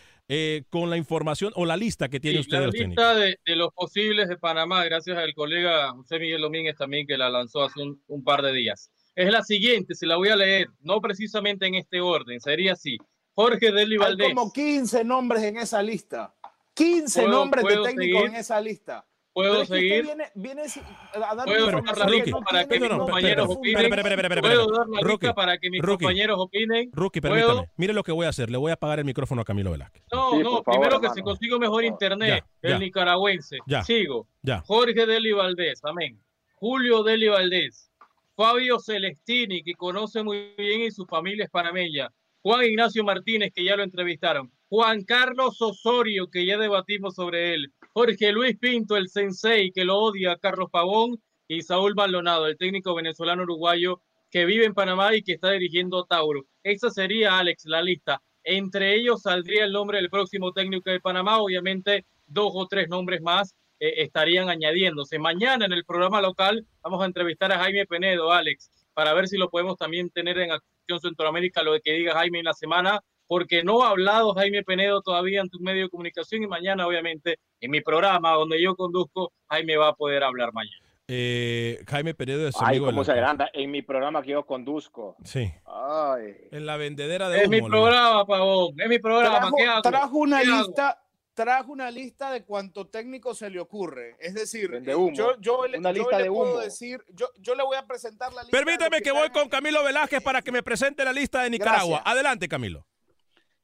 con 0.71 0.89
la 0.89 0.97
información 0.97 1.53
o 1.55 1.67
la 1.67 1.77
lista 1.77 2.09
que 2.09 2.19
tiene 2.19 2.39
usted 2.39 2.53
la 2.53 2.59
de 2.61 2.65
los 2.65 2.73
lista 2.73 3.13
de, 3.13 3.37
los 3.55 3.71
posibles 3.71 4.29
de 4.29 4.37
Panamá, 4.37 4.83
gracias 4.85 5.15
al 5.15 5.35
colega 5.35 5.91
José 5.91 6.17
Miguel 6.17 6.41
Domínguez 6.41 6.75
también 6.75 7.05
que 7.05 7.15
la 7.15 7.29
lanzó 7.29 7.61
hace 7.61 7.81
un, 7.83 8.23
par 8.23 8.41
de 8.41 8.51
días. 8.51 8.89
Es 9.13 9.31
la 9.31 9.43
siguiente, 9.43 9.93
se 9.93 10.07
la 10.07 10.15
voy 10.15 10.29
a 10.29 10.35
leer, 10.35 10.69
no 10.81 11.01
precisamente 11.01 11.67
en 11.67 11.75
este 11.75 12.01
orden, 12.01 12.41
sería 12.41 12.73
así. 12.73 12.97
Jorge 13.35 13.71
Deli 13.71 13.97
Valdés. 13.97 14.29
Hay 14.29 14.33
como 14.33 14.51
15 14.51 15.03
nombres 15.03 15.43
en 15.43 15.57
esa 15.57 15.83
lista. 15.83 16.33
15 16.73 17.27
nombres 17.27 17.63
de 17.63 17.83
técnicos 17.83 18.25
en 18.25 18.35
esa 18.35 18.59
lista 18.59 19.05
puedo 19.39 19.65
seguir. 19.65 20.03
Viene, 20.03 20.25
viene 20.35 20.61
a 21.13 21.45
puedo 21.45 21.65
dar 21.71 21.97
la 21.97 22.05
lista 22.07 22.39
para 22.39 22.67
que 22.67 22.79
mis 22.79 22.89
compañeros 22.89 23.49
opinen. 23.49 23.89
Puedo 24.41 24.71
dar 24.71 24.87
la 24.87 25.01
lista 25.01 25.33
para 25.33 25.57
que 25.57 25.69
mis 25.69 25.81
compañeros 25.81 26.37
opinen. 26.39 26.89
Rookie, 26.93 27.21
permítame. 27.21 27.69
Mire 27.77 27.93
lo 27.93 28.03
que 28.03 28.11
voy 28.11 28.25
a 28.25 28.29
hacer. 28.29 28.49
Le 28.49 28.57
voy 28.57 28.71
a 28.71 28.75
apagar 28.75 28.99
el 28.99 29.05
micrófono 29.05 29.41
a 29.41 29.45
Camilo 29.45 29.71
Velázquez. 29.71 30.03
No, 30.11 30.39
no. 30.39 30.63
primero 30.63 30.99
que 30.99 31.09
se 31.09 31.21
consiga 31.21 31.57
mejor 31.57 31.83
internet. 31.83 32.43
el 32.61 32.79
nicaragüense. 32.79 33.57
Sigo. 33.85 34.27
Jorge 34.65 35.05
Deli 35.05 35.31
Valdés. 35.31 35.79
Amén. 35.83 36.19
Julio 36.55 37.03
Deli 37.03 37.27
Valdés. 37.27 37.89
Fabio 38.35 38.79
Celestini, 38.79 39.63
que 39.63 39.73
conoce 39.73 40.23
muy 40.23 40.53
bien 40.57 40.81
y 40.81 40.91
su 40.91 41.05
familia 41.05 41.43
es 41.43 41.49
panameña. 41.49 42.09
Juan 42.41 42.63
Ignacio 42.63 43.03
Martínez, 43.03 43.51
que 43.53 43.65
ya 43.65 43.75
lo 43.75 43.83
entrevistaron. 43.83 44.49
Juan 44.69 45.03
Carlos 45.03 45.59
Osorio, 45.61 46.29
que 46.29 46.45
ya 46.45 46.57
debatimos 46.57 47.15
sobre 47.15 47.55
él. 47.55 47.73
Jorge 47.93 48.31
Luis 48.31 48.57
Pinto, 48.59 48.97
el 48.97 49.09
sensei 49.09 49.71
que 49.71 49.83
lo 49.83 49.97
odia, 49.97 50.37
Carlos 50.37 50.69
Pavón 50.71 51.19
y 51.47 51.63
Saúl 51.63 51.95
Maldonado, 51.95 52.45
el 52.45 52.57
técnico 52.57 52.93
venezolano 52.93 53.43
uruguayo 53.43 54.01
que 54.29 54.45
vive 54.45 54.65
en 54.65 54.75
Panamá 54.75 55.15
y 55.15 55.23
que 55.23 55.33
está 55.33 55.51
dirigiendo 55.51 56.05
Tauro. 56.05 56.45
Esa 56.61 56.91
sería, 56.91 57.39
Alex, 57.39 57.65
la 57.65 57.81
lista. 57.81 58.21
Entre 58.43 58.95
ellos 58.95 59.23
saldría 59.23 59.65
el 59.65 59.71
nombre 59.71 59.97
del 59.97 60.11
próximo 60.11 60.53
técnico 60.53 60.91
de 60.91 60.99
Panamá. 60.99 61.39
Obviamente, 61.39 62.05
dos 62.27 62.51
o 62.53 62.67
tres 62.67 62.87
nombres 62.89 63.21
más 63.21 63.55
eh, 63.79 64.03
estarían 64.03 64.49
añadiéndose. 64.49 65.17
Mañana 65.17 65.65
en 65.65 65.73
el 65.73 65.83
programa 65.83 66.21
local 66.21 66.65
vamos 66.83 67.01
a 67.01 67.05
entrevistar 67.05 67.51
a 67.51 67.59
Jaime 67.59 67.87
Penedo, 67.87 68.31
Alex, 68.31 68.69
para 68.93 69.13
ver 69.13 69.27
si 69.27 69.37
lo 69.37 69.49
podemos 69.49 69.77
también 69.77 70.11
tener 70.11 70.37
en 70.37 70.51
Acción 70.51 70.99
Centroamérica, 70.99 71.63
lo 71.63 71.79
que 71.79 71.93
diga 71.93 72.13
Jaime 72.13 72.39
en 72.39 72.45
la 72.45 72.53
semana, 72.53 73.01
porque 73.29 73.63
no 73.63 73.83
ha 73.83 73.89
hablado 73.89 74.33
Jaime 74.33 74.63
Penedo 74.63 75.03
todavía 75.03 75.41
en 75.41 75.49
tu 75.49 75.59
medio 75.59 75.83
de 75.83 75.89
comunicación 75.89 76.41
y 76.41 76.47
mañana, 76.47 76.87
obviamente, 76.87 77.37
en 77.61 77.69
mi 77.69 77.79
programa 77.79 78.31
donde 78.31 78.59
yo 78.59 78.75
conduzco, 78.75 79.31
Jaime 79.47 79.77
va 79.77 79.89
a 79.89 79.93
poder 79.93 80.23
hablar 80.23 80.51
mañana. 80.51 80.83
Eh, 81.07 81.79
Jaime 81.87 82.15
Penedo 82.15 82.47
es 82.47 82.55
Ay, 82.59 82.79
cómo 82.79 83.03
se 83.03 83.11
agranda 83.11 83.47
en 83.53 83.69
mi 83.69 83.83
programa 83.83 84.23
que 84.23 84.31
yo 84.31 84.43
conduzco. 84.47 85.15
Sí. 85.23 85.53
Ay. 85.63 86.37
En 86.51 86.65
la 86.65 86.77
vendedera 86.77 87.29
de 87.29 87.43
Es 87.43 87.49
mi 87.49 87.61
programa, 87.61 88.25
Pavón. 88.25 88.73
Es 88.81 88.89
mi 88.89 88.97
programa. 88.97 89.51
Trajo, 89.51 89.81
trajo 89.83 90.17
una 90.17 90.41
lista. 90.41 90.99
Trajo 91.35 91.71
una 91.71 91.89
lista 91.89 92.31
de 92.31 92.43
cuánto 92.43 92.87
técnico 92.87 93.33
se 93.33 93.49
le 93.49 93.59
ocurre. 93.59 94.17
Es 94.19 94.33
decir, 94.33 94.71
yo, 94.83 95.39
yo, 95.39 95.61
una 95.77 95.93
lista 95.93 96.17
de 96.17 96.29
humo. 96.29 96.41
puedo 96.41 96.59
decir, 96.59 97.01
yo, 97.13 97.29
yo 97.37 97.55
le 97.55 97.63
voy 97.63 97.77
a 97.77 97.87
presentar 97.87 98.33
la 98.33 98.41
lista. 98.41 98.57
Permíteme 98.57 99.01
que, 99.01 99.11
voy 99.11 99.29
con 99.29 99.47
Camilo 99.47 99.81
Velázquez 99.83 100.21
para 100.21 100.41
que 100.41 100.51
me 100.51 100.63
presente 100.63 101.05
la 101.05 101.13
lista 101.13 101.43
de 101.43 101.51
Nicaragua. 101.51 102.01
Adelante, 102.03 102.49
Camilo. 102.49 102.88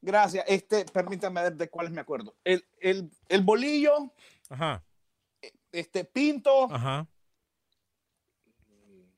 Gracias. 0.06 0.44
Este, 0.46 0.84
permítame 0.84 1.42
ver 1.42 1.56
de 1.56 1.68
cuáles 1.68 1.90
me 1.90 2.00
acuerdo. 2.00 2.36
El, 2.44 2.64
el, 2.78 3.10
el 3.28 3.42
bolillo. 3.42 4.12
Ajá. 4.48 4.84
Este, 5.72 6.04
Pinto. 6.04 6.72
Ajá. 6.72 7.08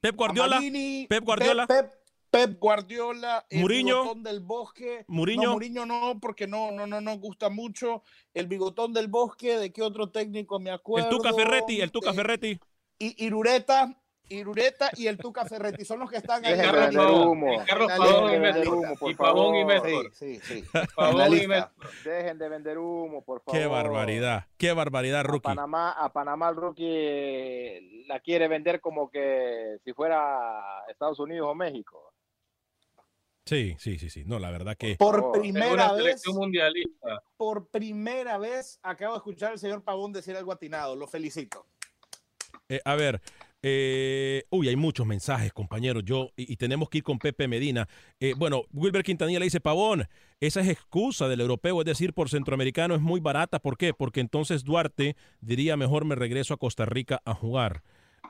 Pep 0.00 0.16
Guardiola. 0.16 0.58
Pep 1.06 1.24
Guardiola. 1.24 1.66
Pep, 1.66 1.92
Pep, 2.30 2.58
Guardiola. 2.58 3.44
El 3.50 3.68
bigotón 3.68 4.22
del 4.22 4.40
bosque. 4.40 5.04
Muriño. 5.08 5.42
No, 5.42 5.52
Muriño 5.52 5.84
no, 5.84 6.18
porque 6.20 6.46
no, 6.46 6.70
no, 6.70 6.86
no 6.86 7.02
nos 7.02 7.18
gusta 7.18 7.50
mucho. 7.50 8.02
El 8.32 8.46
bigotón 8.46 8.94
del 8.94 9.08
bosque. 9.08 9.58
¿De 9.58 9.70
qué 9.70 9.82
otro 9.82 10.10
técnico 10.10 10.58
me 10.58 10.70
acuerdo? 10.70 11.10
El 11.10 11.14
Tuca 11.14 11.34
Ferretti. 11.34 11.82
El 11.82 11.92
Tuca 11.92 12.14
Ferretti. 12.14 12.58
Y 12.98 13.26
Irureta. 13.26 13.94
Irureta 14.28 14.90
y 14.96 15.06
el 15.06 15.18
Tuca 15.18 15.44
Ferretti 15.44 15.84
son 15.84 16.00
los 16.00 16.10
que 16.10 16.18
están 16.18 16.44
ahí. 16.44 16.56
Dejen 16.56 16.72
de 16.72 16.80
vender 16.80 17.06
humo. 17.06 17.64
Carlos 17.66 17.92
Pavón 17.96 18.34
y 18.34 18.96
por 18.96 19.14
favor. 19.14 19.56
y 19.56 19.64
Mestor. 19.64 20.14
Sí, 20.14 20.40
sí, 20.42 20.64
Pavón 20.94 21.36
y 21.36 21.46
Mestor. 21.46 21.90
Dejen 22.04 22.38
de 22.38 22.48
vender 22.48 22.78
humo, 22.78 23.24
por 23.24 23.40
favor. 23.42 23.60
Qué 23.60 23.66
barbaridad, 23.66 24.46
qué 24.56 24.72
barbaridad, 24.72 25.24
Rookie. 25.24 25.50
A 25.50 25.54
Panamá, 25.54 25.92
a 25.92 26.12
Panamá 26.12 26.48
el 26.50 26.56
Rookie 26.56 28.04
la 28.06 28.20
quiere 28.20 28.48
vender 28.48 28.80
como 28.80 29.10
que 29.10 29.78
si 29.84 29.92
fuera 29.92 30.84
Estados 30.88 31.18
Unidos 31.18 31.48
o 31.50 31.54
México. 31.54 32.12
Sí, 33.48 33.76
sí, 33.78 33.98
sí, 33.98 34.10
sí. 34.10 34.24
No, 34.26 34.38
la 34.38 34.50
verdad 34.50 34.76
que. 34.76 34.96
Por 34.96 35.32
primera 35.32 35.92
vez. 35.94 36.22
Mundialista. 36.28 37.22
Por 37.38 37.68
primera 37.68 38.36
vez 38.36 38.78
acabo 38.82 39.14
de 39.14 39.18
escuchar 39.18 39.52
al 39.52 39.58
señor 39.58 39.82
Pavón 39.82 40.12
decir 40.12 40.36
algo 40.36 40.52
atinado. 40.52 40.94
Lo 40.96 41.06
felicito. 41.06 41.66
Eh, 42.68 42.82
a 42.84 42.94
ver, 42.96 43.22
Eh, 43.62 44.44
uy, 44.50 44.68
hay 44.68 44.76
muchos 44.76 45.06
mensajes, 45.06 45.52
compañeros. 45.52 46.04
Yo, 46.04 46.30
y, 46.36 46.56
tenemos 46.56 46.88
que 46.88 46.98
ir 46.98 47.04
con 47.04 47.18
Pepe 47.18 47.48
Medina. 47.48 47.88
Eh, 48.20 48.34
bueno, 48.36 48.62
Wilber 48.72 49.02
Quintanilla 49.02 49.38
le 49.40 49.46
dice, 49.46 49.60
Pavón, 49.60 50.06
esa 50.40 50.60
es 50.60 50.68
excusa 50.68 51.28
del 51.28 51.40
europeo, 51.40 51.80
es 51.80 51.86
decir, 51.86 52.12
por 52.12 52.28
centroamericano 52.28 52.94
es 52.94 53.00
muy 53.00 53.20
barata. 53.20 53.58
¿Por 53.58 53.76
qué? 53.76 53.92
Porque 53.94 54.20
entonces 54.20 54.64
Duarte 54.64 55.16
diría, 55.40 55.76
mejor 55.76 56.04
me 56.04 56.14
regreso 56.14 56.54
a 56.54 56.58
Costa 56.58 56.84
Rica 56.84 57.20
a 57.24 57.34
jugar. 57.34 57.82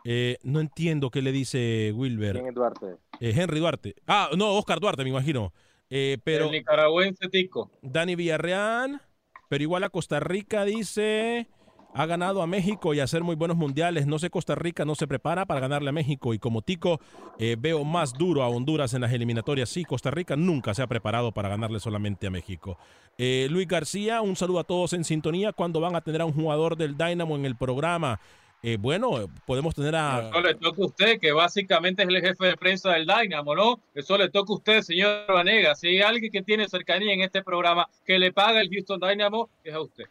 Eh, 0.04 0.38
no 0.42 0.60
entiendo 0.60 1.10
qué 1.10 1.22
le 1.22 1.32
dice 1.32 1.92
Wilber. 1.94 2.34
¿Quién 2.34 2.48
es 2.48 2.54
Duarte? 2.54 2.86
Henry 3.20 3.58
Duarte. 3.58 3.96
Ah, 4.06 4.30
no, 4.36 4.54
Oscar 4.54 4.80
Duarte, 4.80 5.02
me 5.02 5.10
imagino. 5.10 5.52
pero, 5.88 6.46
El 6.46 6.52
nicaragüense 6.52 7.28
tico. 7.28 7.70
Dani 7.82 8.14
Villarreal, 8.14 9.02
pero 9.48 9.62
igual 9.62 9.84
a 9.84 9.90
Costa 9.90 10.20
Rica 10.20 10.64
dice 10.64 11.48
ha 11.94 12.06
ganado 12.06 12.42
a 12.42 12.46
México 12.46 12.94
y 12.94 13.00
hacer 13.00 13.22
muy 13.22 13.36
buenos 13.36 13.56
mundiales. 13.56 14.06
No 14.06 14.18
sé, 14.18 14.30
Costa 14.30 14.54
Rica 14.54 14.84
no 14.84 14.94
se 14.94 15.06
prepara 15.06 15.46
para 15.46 15.60
ganarle 15.60 15.90
a 15.90 15.92
México 15.92 16.34
y 16.34 16.38
como 16.38 16.62
Tico 16.62 17.00
eh, 17.38 17.56
veo 17.58 17.84
más 17.84 18.12
duro 18.12 18.42
a 18.42 18.48
Honduras 18.48 18.94
en 18.94 19.00
las 19.00 19.12
eliminatorias. 19.12 19.68
Sí, 19.68 19.84
Costa 19.84 20.10
Rica 20.10 20.36
nunca 20.36 20.74
se 20.74 20.82
ha 20.82 20.86
preparado 20.86 21.32
para 21.32 21.48
ganarle 21.48 21.80
solamente 21.80 22.26
a 22.26 22.30
México. 22.30 22.78
Eh, 23.16 23.48
Luis 23.50 23.66
García, 23.66 24.20
un 24.20 24.36
saludo 24.36 24.60
a 24.60 24.64
todos 24.64 24.92
en 24.92 25.04
sintonía. 25.04 25.52
cuando 25.52 25.80
van 25.80 25.96
a 25.96 26.00
tener 26.00 26.20
a 26.20 26.24
un 26.24 26.32
jugador 26.32 26.76
del 26.76 26.96
Dynamo 26.96 27.36
en 27.36 27.44
el 27.44 27.56
programa? 27.56 28.20
Eh, 28.62 28.76
bueno, 28.78 29.28
podemos 29.46 29.74
tener 29.74 29.94
a... 29.94 30.30
Eso 30.30 30.40
le 30.40 30.54
toca 30.54 30.82
a 30.82 30.86
usted, 30.86 31.20
que 31.20 31.30
básicamente 31.30 32.02
es 32.02 32.08
el 32.08 32.20
jefe 32.20 32.46
de 32.46 32.56
prensa 32.56 32.92
del 32.92 33.06
Dynamo, 33.06 33.54
¿no? 33.54 33.80
Eso 33.94 34.18
le 34.18 34.28
toca 34.30 34.52
a 34.52 34.56
usted, 34.56 34.82
señor 34.82 35.26
Vanega. 35.28 35.76
Si 35.76 35.88
hay 35.88 36.00
alguien 36.00 36.32
que 36.32 36.42
tiene 36.42 36.68
cercanía 36.68 37.12
en 37.12 37.22
este 37.22 37.42
programa 37.42 37.88
que 38.04 38.18
le 38.18 38.32
paga 38.32 38.60
el 38.60 38.68
Houston 38.68 39.00
Dynamo, 39.00 39.48
es 39.62 39.74
a 39.74 39.80
usted. 39.80 40.04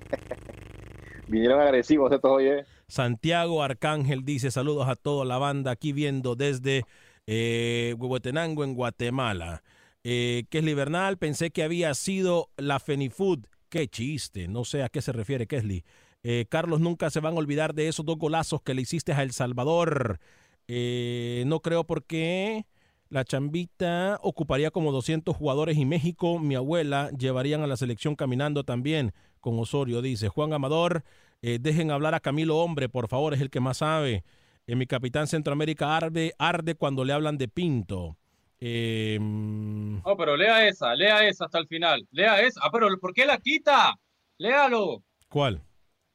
Vinieron 1.28 1.60
agresivos 1.60 2.12
estos 2.12 2.30
hoy. 2.30 2.48
Santiago 2.88 3.62
Arcángel 3.62 4.24
dice 4.24 4.50
saludos 4.50 4.88
a 4.88 4.94
toda 4.94 5.24
la 5.24 5.38
banda 5.38 5.72
aquí 5.72 5.92
viendo 5.92 6.36
desde 6.36 6.84
eh, 7.26 7.94
Huehuetenango 7.98 8.62
en 8.64 8.74
Guatemala. 8.74 9.62
Eh, 10.04 10.44
que 10.50 10.58
es 10.58 11.16
pensé 11.18 11.50
que 11.50 11.64
había 11.64 11.92
sido 11.94 12.50
la 12.56 12.78
Fenifood. 12.78 13.40
Qué 13.68 13.88
chiste, 13.88 14.46
no 14.46 14.64
sé 14.64 14.84
a 14.84 14.88
qué 14.88 15.02
se 15.02 15.10
refiere 15.10 15.48
Kesli. 15.48 15.84
Eh, 16.22 16.46
Carlos, 16.48 16.80
nunca 16.80 17.10
se 17.10 17.18
van 17.18 17.34
a 17.34 17.38
olvidar 17.38 17.74
de 17.74 17.88
esos 17.88 18.06
dos 18.06 18.16
golazos 18.16 18.62
que 18.62 18.74
le 18.74 18.82
hiciste 18.82 19.12
a 19.12 19.22
El 19.22 19.32
Salvador. 19.32 20.20
Eh, 20.68 21.42
no 21.46 21.60
creo 21.60 21.84
porque 21.84 22.66
la 23.08 23.24
chambita 23.24 24.18
ocuparía 24.22 24.70
como 24.70 24.92
200 24.92 25.36
jugadores 25.36 25.76
y 25.76 25.84
México, 25.84 26.38
mi 26.38 26.54
abuela, 26.54 27.10
llevarían 27.10 27.62
a 27.62 27.66
la 27.66 27.76
selección 27.76 28.16
caminando 28.16 28.64
también 28.64 29.12
con 29.46 29.60
Osorio, 29.60 30.02
dice. 30.02 30.28
Juan 30.28 30.52
Amador, 30.52 31.04
eh, 31.40 31.58
dejen 31.60 31.92
hablar 31.92 32.16
a 32.16 32.20
Camilo 32.20 32.58
Hombre, 32.58 32.88
por 32.88 33.06
favor, 33.06 33.32
es 33.32 33.40
el 33.40 33.48
que 33.48 33.60
más 33.60 33.76
sabe. 33.76 34.24
En 34.66 34.72
eh, 34.72 34.74
mi 34.74 34.86
capitán 34.86 35.28
Centroamérica 35.28 35.96
arde, 35.96 36.34
arde 36.36 36.74
cuando 36.74 37.04
le 37.04 37.12
hablan 37.12 37.38
de 37.38 37.46
Pinto. 37.46 38.16
Eh, 38.58 39.18
no, 39.20 40.16
pero 40.18 40.36
lea 40.36 40.66
esa, 40.66 40.96
lea 40.96 41.28
esa 41.28 41.44
hasta 41.44 41.60
el 41.60 41.68
final. 41.68 42.08
Lea 42.10 42.40
esa. 42.40 42.60
Ah, 42.64 42.70
pero 42.72 42.88
¿por 43.00 43.14
qué 43.14 43.24
la 43.24 43.38
quita? 43.38 43.94
Léalo. 44.36 45.04
¿Cuál? 45.28 45.62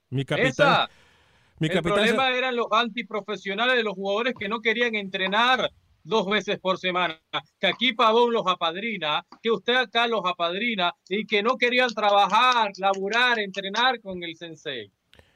Mi 0.10 0.26
capitán. 0.26 0.90
Mi 1.58 1.68
el 1.68 1.82
problema 1.82 2.32
eran 2.32 2.58
los 2.58 2.68
antiprofesionales 2.70 3.78
de 3.78 3.84
los 3.84 3.94
jugadores 3.94 4.34
que 4.38 4.50
no 4.50 4.60
querían 4.60 4.96
entrenar 4.96 5.72
dos 6.04 6.28
veces 6.28 6.60
por 6.60 6.78
semana, 6.78 7.20
que 7.60 7.68
aquí 7.68 7.94
Pavón 7.94 8.34
los 8.34 8.46
apadrina, 8.48 9.26
que 9.42 9.52
usted 9.52 9.76
acá 9.76 10.08
los 10.08 10.22
apadrina 10.26 10.94
y 11.10 11.26
que 11.26 11.44
no 11.44 11.58
querían 11.58 11.90
trabajar, 11.90 12.72
laburar, 12.78 13.40
entrenar 13.40 14.02
con 14.02 14.24
el 14.24 14.36
sensei. 14.36 14.92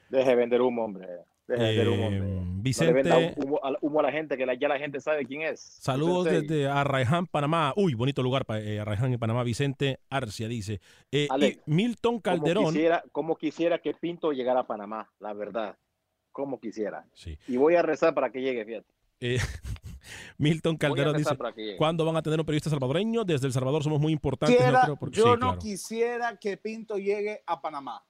Deje 0.10 0.36
vender 0.36 0.62
humo, 0.62 0.86
hombre. 0.86 1.08
Deje 1.48 1.64
vender 1.64 1.90
humo, 1.90 2.08
hombre. 2.08 2.46
Vicente. 2.66 3.36
humo, 3.82 4.00
a 4.00 4.04
la 4.04 4.12
gente, 4.12 4.38
que 4.38 4.58
ya 4.60 4.68
la 4.68 4.80
gente 4.80 5.00
sabe 5.00 5.26
quién 5.26 5.44
es. 5.44 5.60
Saludos 5.60 6.26
desde 6.26 6.68
Arraiján, 6.68 7.28
Panamá. 7.28 7.74
Uy, 7.76 7.94
bonito 7.94 8.24
lugar 8.24 8.46
para 8.46 8.60
eh, 8.62 8.80
Arraiján 8.80 9.14
y 9.14 9.18
Panamá. 9.18 9.44
Vicente 9.44 10.00
Arcia 10.10 10.48
dice. 10.48 10.82
Eh, 11.12 11.28
Milton 11.68 12.20
Calderón. 12.20 12.66
quisiera, 12.66 13.04
como 13.12 13.36
quisiera 13.36 13.78
que 13.78 13.94
Pinto 13.94 14.32
llegara 14.32 14.62
a 14.62 14.68
Panamá, 14.68 15.12
la 15.20 15.34
verdad. 15.34 15.78
Como 16.32 16.60
quisiera. 16.60 17.06
Sí. 17.14 17.38
Y 17.48 17.58
voy 17.58 17.76
a 17.76 17.84
rezar 17.84 18.16
para 18.16 18.32
que 18.32 18.42
llegue, 18.42 18.66
fíjate. 18.66 18.92
Eh, 19.20 19.38
Milton 20.38 20.78
Calderón 20.78 21.18
dice, 21.18 21.38
¿cuándo 21.78 22.06
van 22.06 22.18
a 22.18 22.22
tener 22.22 22.40
un 22.40 22.46
periodista 22.46 22.70
salvadoreño? 22.70 23.24
Desde 23.24 23.48
El 23.48 23.54
Salvador 23.54 23.84
somos 23.84 24.00
muy 24.00 24.14
importantes. 24.14 24.58
yo 25.12 25.38
no 25.38 25.58
quisiera 25.58 26.38
que 26.38 26.58
Pinto 26.58 26.98
llegue 26.98 27.44
a 27.46 27.62
Panamá. 27.62 28.04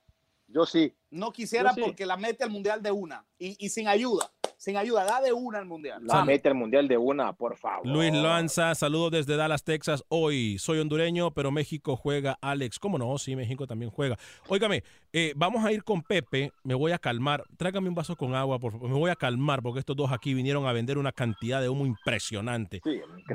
Yo 0.48 0.66
sí. 0.66 0.94
No 1.10 1.32
quisiera 1.32 1.74
porque 1.74 2.06
la 2.06 2.18
mete 2.18 2.44
al 2.44 2.50
Mundial 2.50 2.82
de 2.82 2.92
una 2.92 3.26
y 3.38 3.70
sin 3.70 3.88
ayuda 3.88 4.32
sin 4.58 4.78
ayuda, 4.78 5.04
da 5.04 5.22
de 5.22 5.34
una 5.34 5.60
al 5.60 5.66
mundial. 5.66 6.02
La 6.06 6.26
mete 6.26 6.50
al 6.50 6.56
mundial 6.56 6.88
de 6.88 6.98
una, 6.98 7.34
por 7.34 7.58
favor. 7.58 7.86
Luis 7.86 8.14
Lanza, 8.14 8.74
saludos 8.76 9.12
desde 9.12 9.36
Dallas, 9.36 9.64
Texas. 9.64 10.04
Hoy 10.08 10.58
soy 10.58 10.80
hondureño, 10.80 11.32
pero 11.32 11.52
México 11.52 11.96
juega. 11.96 12.38
Alex, 12.42 12.80
¿cómo 12.80 12.98
no? 12.98 13.18
Sí, 13.18 13.36
México 13.36 13.68
también 13.68 13.92
juega. 13.92 14.18
Óigame, 14.48 14.84
eh, 15.14 15.34
vamos 15.36 15.64
a 15.64 15.72
ir 15.72 15.84
con 15.84 16.02
Pepe. 16.02 16.52
Me 16.64 16.74
voy 16.74 16.94
a 16.94 16.98
calmar. 16.98 17.44
Tráigame 17.58 17.90
un 17.90 17.96
vaso 17.96 18.16
con 18.16 18.34
agua, 18.34 18.60
por 18.60 18.72
favor. 18.72 18.90
Me 18.90 18.96
voy 18.96 19.12
a 19.12 19.16
calmar 19.16 19.62
porque 19.62 19.80
estos 19.80 19.96
dos 19.96 20.12
aquí 20.12 20.34
vinieron 20.34 20.66
a 20.66 20.74
vender 20.74 20.98
una 20.98 21.12
cantidad 21.12 21.62
de 21.62 21.70
humo 21.70 21.86
impresionante. 21.86 22.82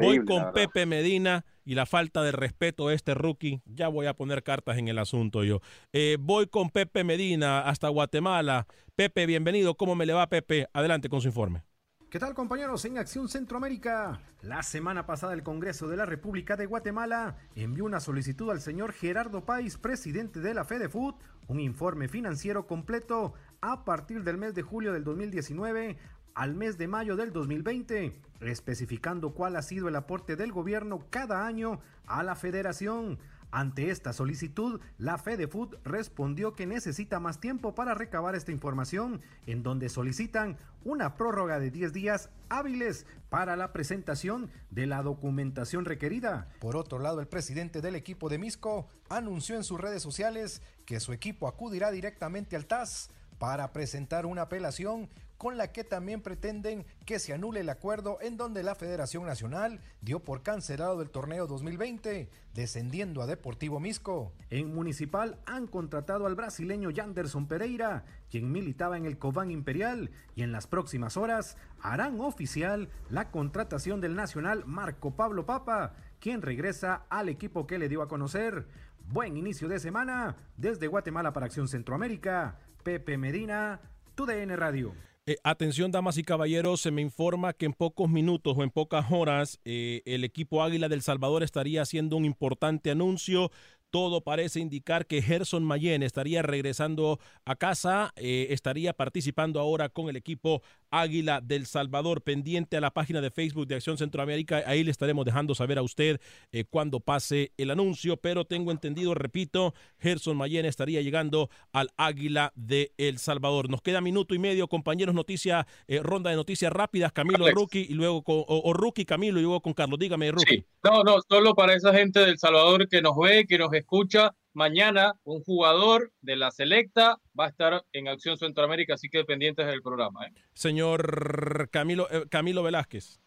voy 0.01 0.25
con 0.25 0.53
Pepe 0.53 0.87
Medina 0.87 1.45
y 1.65 1.75
la 1.75 1.87
falta 1.87 2.23
de 2.23 2.33
respeto 2.33 2.89
a 2.89 2.95
este 2.95 3.15
rookie, 3.15 3.61
ya 3.65 3.87
voy 3.87 4.07
a 4.07 4.15
poner 4.15 4.43
cartas 4.43 4.79
en 4.79 4.89
el 4.89 4.99
asunto 4.99 5.45
yo. 5.45 5.61
Eh, 5.93 6.17
voy 6.19 6.49
con 6.49 6.71
Pepe 6.71 7.05
Medina 7.05 7.60
hasta 7.61 7.89
Guatemala. 7.89 8.67
Pepe, 8.97 9.27
bienvenido. 9.27 9.77
¿Cómo 9.77 9.95
me 9.95 10.07
le 10.07 10.13
va, 10.13 10.29
Pepe? 10.29 10.69
Adelante 10.73 11.09
con 11.09 11.21
su 11.21 11.29
informe. 11.29 11.65
¿Qué 12.11 12.19
tal 12.19 12.35
compañeros 12.35 12.85
en 12.87 12.99
Acción 12.99 13.29
Centroamérica? 13.29 14.21
La 14.43 14.65
semana 14.65 15.07
pasada 15.07 15.33
el 15.33 15.45
Congreso 15.45 15.87
de 15.87 15.97
la 15.97 16.07
República 16.07 16.57
de 16.57 16.67
Guatemala 16.67 17.37
envió 17.55 17.85
una 17.85 18.01
solicitud 18.01 18.51
al 18.51 18.61
señor 18.61 18.93
Gerardo 18.93 19.45
Páez, 19.45 19.77
presidente 19.77 20.41
de 20.41 20.53
la 20.53 20.65
FedeFood, 20.65 21.15
un 21.47 21.61
informe 21.61 22.09
financiero 22.09 22.67
completo 22.67 23.35
a 23.61 23.85
partir 23.85 24.25
del 24.25 24.39
mes 24.39 24.55
de 24.55 24.63
julio 24.63 24.93
del 24.93 25.05
2019 25.05 25.99
al 26.35 26.55
mes 26.55 26.79
de 26.79 26.89
mayo 26.89 27.17
del 27.17 27.33
2020, 27.33 28.21
especificando 28.41 29.35
cuál 29.35 29.57
ha 29.57 29.63
sido 29.63 29.89
el 29.89 29.97
aporte 29.97 30.37
del 30.37 30.53
gobierno 30.53 31.07
cada 31.11 31.47
año 31.47 31.81
a 32.07 32.23
la 32.23 32.35
federación. 32.35 33.19
Ante 33.53 33.91
esta 33.91 34.13
solicitud, 34.13 34.81
la 34.99 35.19
FedeFood 35.19 35.77
respondió 35.85 36.55
que 36.55 36.67
necesita 36.67 37.19
más 37.19 37.41
tiempo 37.41 37.75
para 37.75 37.95
recabar 37.95 38.35
esta 38.35 38.53
información, 38.53 39.21
en 39.47 39.63
donde 39.63 39.89
solicitan 39.89 40.57
una 40.85 41.17
prórroga 41.17 41.59
de 41.59 41.71
10 41.71 41.93
días 41.93 42.31
hábiles 42.49 43.07
para 43.29 43.57
la 43.57 43.73
presentación 43.73 44.51
de 44.71 44.87
la 44.87 45.03
documentación 45.03 45.85
requerida. 45.85 46.49
Por 46.61 46.77
otro 46.77 46.99
lado, 46.99 47.21
el 47.21 47.29
presidente 47.29 47.81
del 47.81 47.97
equipo 47.97 48.29
de 48.29 48.39
Misco 48.39 48.89
anunció 49.09 49.57
en 49.57 49.65
sus 49.65 49.81
redes 49.81 50.03
sociales 50.03 50.63
que 50.87 51.01
su 51.01 51.13
equipo 51.13 51.49
acudirá 51.49 51.91
directamente 51.91 52.57
al 52.57 52.67
TAS 52.67 53.11
para 53.39 53.73
presentar 53.73 54.27
una 54.27 54.43
apelación 54.43 55.09
con 55.41 55.57
la 55.57 55.73
que 55.73 55.85
también 55.85 56.21
pretenden 56.21 56.85
que 57.07 57.19
se 57.19 57.33
anule 57.33 57.61
el 57.61 57.71
acuerdo 57.71 58.19
en 58.21 58.37
donde 58.37 58.63
la 58.63 58.75
Federación 58.75 59.25
Nacional 59.25 59.81
dio 60.03 60.21
por 60.21 60.43
cancelado 60.43 61.01
el 61.01 61.09
torneo 61.09 61.47
2020, 61.47 62.29
descendiendo 62.53 63.23
a 63.23 63.27
Deportivo 63.27 63.81
Misco. 63.81 64.35
En 64.51 64.75
Municipal 64.75 65.39
han 65.47 65.67
contratado 65.67 66.27
al 66.27 66.35
brasileño 66.35 66.91
Yanderson 66.91 67.49
Pereira, 67.49 68.05
quien 68.31 68.53
militaba 68.53 68.99
en 68.99 69.07
el 69.07 69.17
Cobán 69.17 69.51
Imperial, 69.51 70.11
y 70.35 70.43
en 70.43 70.53
las 70.53 70.67
próximas 70.67 71.17
horas 71.17 71.57
harán 71.81 72.21
oficial 72.21 72.91
la 73.09 73.31
contratación 73.31 74.03
del 74.03 74.17
Nacional 74.17 74.67
Marco 74.67 75.17
Pablo 75.17 75.47
Papa, 75.47 75.95
quien 76.19 76.43
regresa 76.43 77.07
al 77.09 77.31
equipo 77.31 77.67
que 77.67 77.79
le 77.79 77.89
dio 77.89 78.03
a 78.03 78.09
conocer. 78.09 78.69
Buen 79.09 79.39
inicio 79.39 79.69
de 79.69 79.81
semana 79.81 80.37
desde 80.59 80.87
Guatemala 80.87 81.33
para 81.33 81.47
Acción 81.47 81.67
Centroamérica. 81.67 82.59
Pepe 82.83 83.17
Medina, 83.17 83.81
TUDN 84.15 84.55
Radio. 84.59 84.93
Eh, 85.31 85.37
atención, 85.45 85.93
damas 85.93 86.19
y 86.19 86.25
caballeros, 86.25 86.81
se 86.81 86.91
me 86.91 87.03
informa 87.03 87.53
que 87.53 87.67
en 87.67 87.73
pocos 87.73 88.11
minutos 88.11 88.59
o 88.59 88.65
en 88.65 88.71
pocas 88.73 89.13
horas 89.13 89.61
eh, 89.65 90.03
el 90.05 90.25
equipo 90.25 90.61
Águila 90.61 90.89
del 90.89 91.03
Salvador 91.03 91.45
estaría 91.45 91.83
haciendo 91.83 92.17
un 92.17 92.25
importante 92.25 92.91
anuncio. 92.91 93.53
Todo 93.91 94.23
parece 94.23 94.59
indicar 94.59 95.07
que 95.07 95.23
Gerson 95.23 95.63
Mayen 95.63 96.03
estaría 96.03 96.43
regresando 96.43 97.21
a 97.45 97.55
casa, 97.55 98.13
eh, 98.17 98.49
estaría 98.51 98.93
participando 98.93 99.61
ahora 99.61 99.89
con 99.89 100.09
el 100.09 100.17
equipo 100.17 100.63
Águila 100.91 101.41
del 101.41 101.67
Salvador, 101.67 102.23
pendiente 102.23 102.77
a 102.77 102.81
la 102.81 102.91
página 102.91 103.21
de 103.21 103.31
Facebook 103.31 103.67
de 103.67 103.77
Acción 103.77 103.99
Centroamérica. 103.99 104.63
Ahí 104.67 104.85
le 104.85 104.91
estaremos 104.91 105.25
dejando 105.25 105.55
saber 105.55 105.79
a 105.79 105.83
usted 105.83 106.21
eh, 106.53 106.65
cuando 106.69 107.01
pase 107.01 107.53
el 107.57 107.71
anuncio, 107.71 108.17
pero 108.17 108.45
tengo 108.45 108.71
entendido, 108.71 109.15
repito, 109.15 109.75
Gerson 109.99 110.37
Mayen 110.37 110.67
estaría 110.67 111.01
llegando 111.03 111.51
al 111.73 111.91
Águila 111.97 112.53
de 112.55 112.93
El 112.99 113.19
Salvador. 113.19 113.69
Nos 113.71 113.83
queda 113.83 114.01
minuto 114.01 114.35
y 114.35 114.39
medio, 114.39 114.69
compañeros, 114.69 115.15
noticia, 115.15 115.67
eh, 115.87 116.01
ronda 116.03 116.31
de 116.31 116.37
noticias 116.37 116.73
rápidas, 116.73 117.13
Camilo 117.13 117.51
Rookie 117.51 117.87
y 117.89 117.95
luego 117.95 118.23
con, 118.23 118.45
o, 118.47 118.93
Camilo 119.07 119.39
y 119.39 119.43
luego 119.43 119.61
con 119.61 119.73
Carlos. 119.73 119.99
Dígame, 119.99 120.31
Rookie. 120.31 120.65
No, 120.83 121.05
no, 121.05 121.19
solo 121.29 121.55
para 121.55 121.75
esa 121.75 121.93
gente 121.93 122.21
del 122.21 122.39
Salvador 122.39 122.89
que 122.89 123.03
nos 123.03 123.17
ve, 123.17 123.47
que 123.47 123.59
nos 123.59 123.73
escucha, 123.73 124.35
mañana 124.53 125.15
un 125.25 125.43
jugador 125.43 126.13
de 126.21 126.37
la 126.37 126.51
selecta 126.51 127.19
va 127.39 127.47
a 127.47 127.49
estar 127.49 127.85
en 127.93 128.09
Acción 128.09 128.37
Centroamérica, 128.37 128.95
así 128.95 129.09
que 129.09 129.25
pendientes 129.25 129.67
del 129.67 129.83
programa. 129.83 130.27
¿eh? 130.27 130.33
Señor 130.55 131.69
Camilo, 131.71 132.09
eh, 132.11 132.27
Camilo 132.29 132.63
Velázquez. 132.63 133.21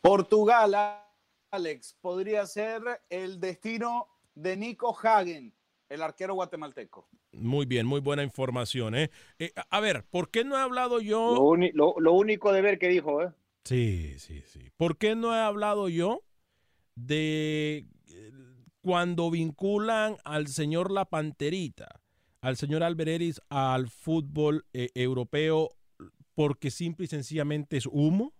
Portugal, 0.00 0.74
Alex, 1.50 1.96
podría 2.00 2.46
ser 2.46 2.82
el 3.10 3.40
destino 3.40 4.06
de 4.34 4.56
Nico 4.56 4.96
Hagen, 5.02 5.52
el 5.88 6.02
arquero 6.02 6.34
guatemalteco. 6.34 7.08
Muy 7.32 7.66
bien, 7.66 7.86
muy 7.86 8.00
buena 8.00 8.22
información. 8.22 8.94
¿eh? 8.94 9.10
eh 9.38 9.52
a 9.68 9.80
ver, 9.80 10.04
¿por 10.04 10.30
qué 10.30 10.44
no 10.44 10.56
he 10.56 10.60
hablado 10.60 11.00
yo? 11.00 11.56
Lo, 11.74 12.12
único 12.12 12.52
de 12.52 12.62
ver 12.62 12.78
que 12.78 12.88
dijo, 12.88 13.22
¿eh? 13.22 13.32
Sí, 13.64 14.18
sí, 14.18 14.42
sí. 14.46 14.70
¿Por 14.76 14.96
qué 14.96 15.16
no 15.16 15.34
he 15.34 15.40
hablado 15.40 15.88
yo 15.88 16.22
de 16.94 17.86
cuando 18.86 19.32
vinculan 19.32 20.16
al 20.22 20.46
señor 20.46 20.92
La 20.92 21.06
Panterita, 21.06 22.00
al 22.40 22.56
señor 22.56 22.84
Albereris 22.84 23.40
al 23.48 23.88
fútbol 23.88 24.64
eh, 24.72 24.90
europeo 24.94 25.72
porque 26.36 26.70
simple 26.70 27.06
y 27.06 27.08
sencillamente 27.08 27.78
es 27.78 27.86
humo. 27.86 28.32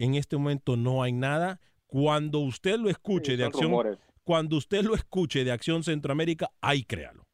En 0.00 0.16
este 0.16 0.36
momento 0.36 0.76
no 0.76 1.04
hay 1.04 1.12
nada. 1.12 1.60
Cuando 1.86 2.40
usted 2.40 2.76
lo 2.76 2.90
escuche 2.90 3.36
de 3.36 3.44
acción, 3.44 3.96
cuando 4.24 4.56
usted 4.56 4.82
lo 4.82 4.96
escuche 4.96 5.44
de 5.44 5.52
Acción 5.52 5.84
Centroamérica, 5.84 6.50
ahí 6.60 6.82
créalo. 6.82 7.28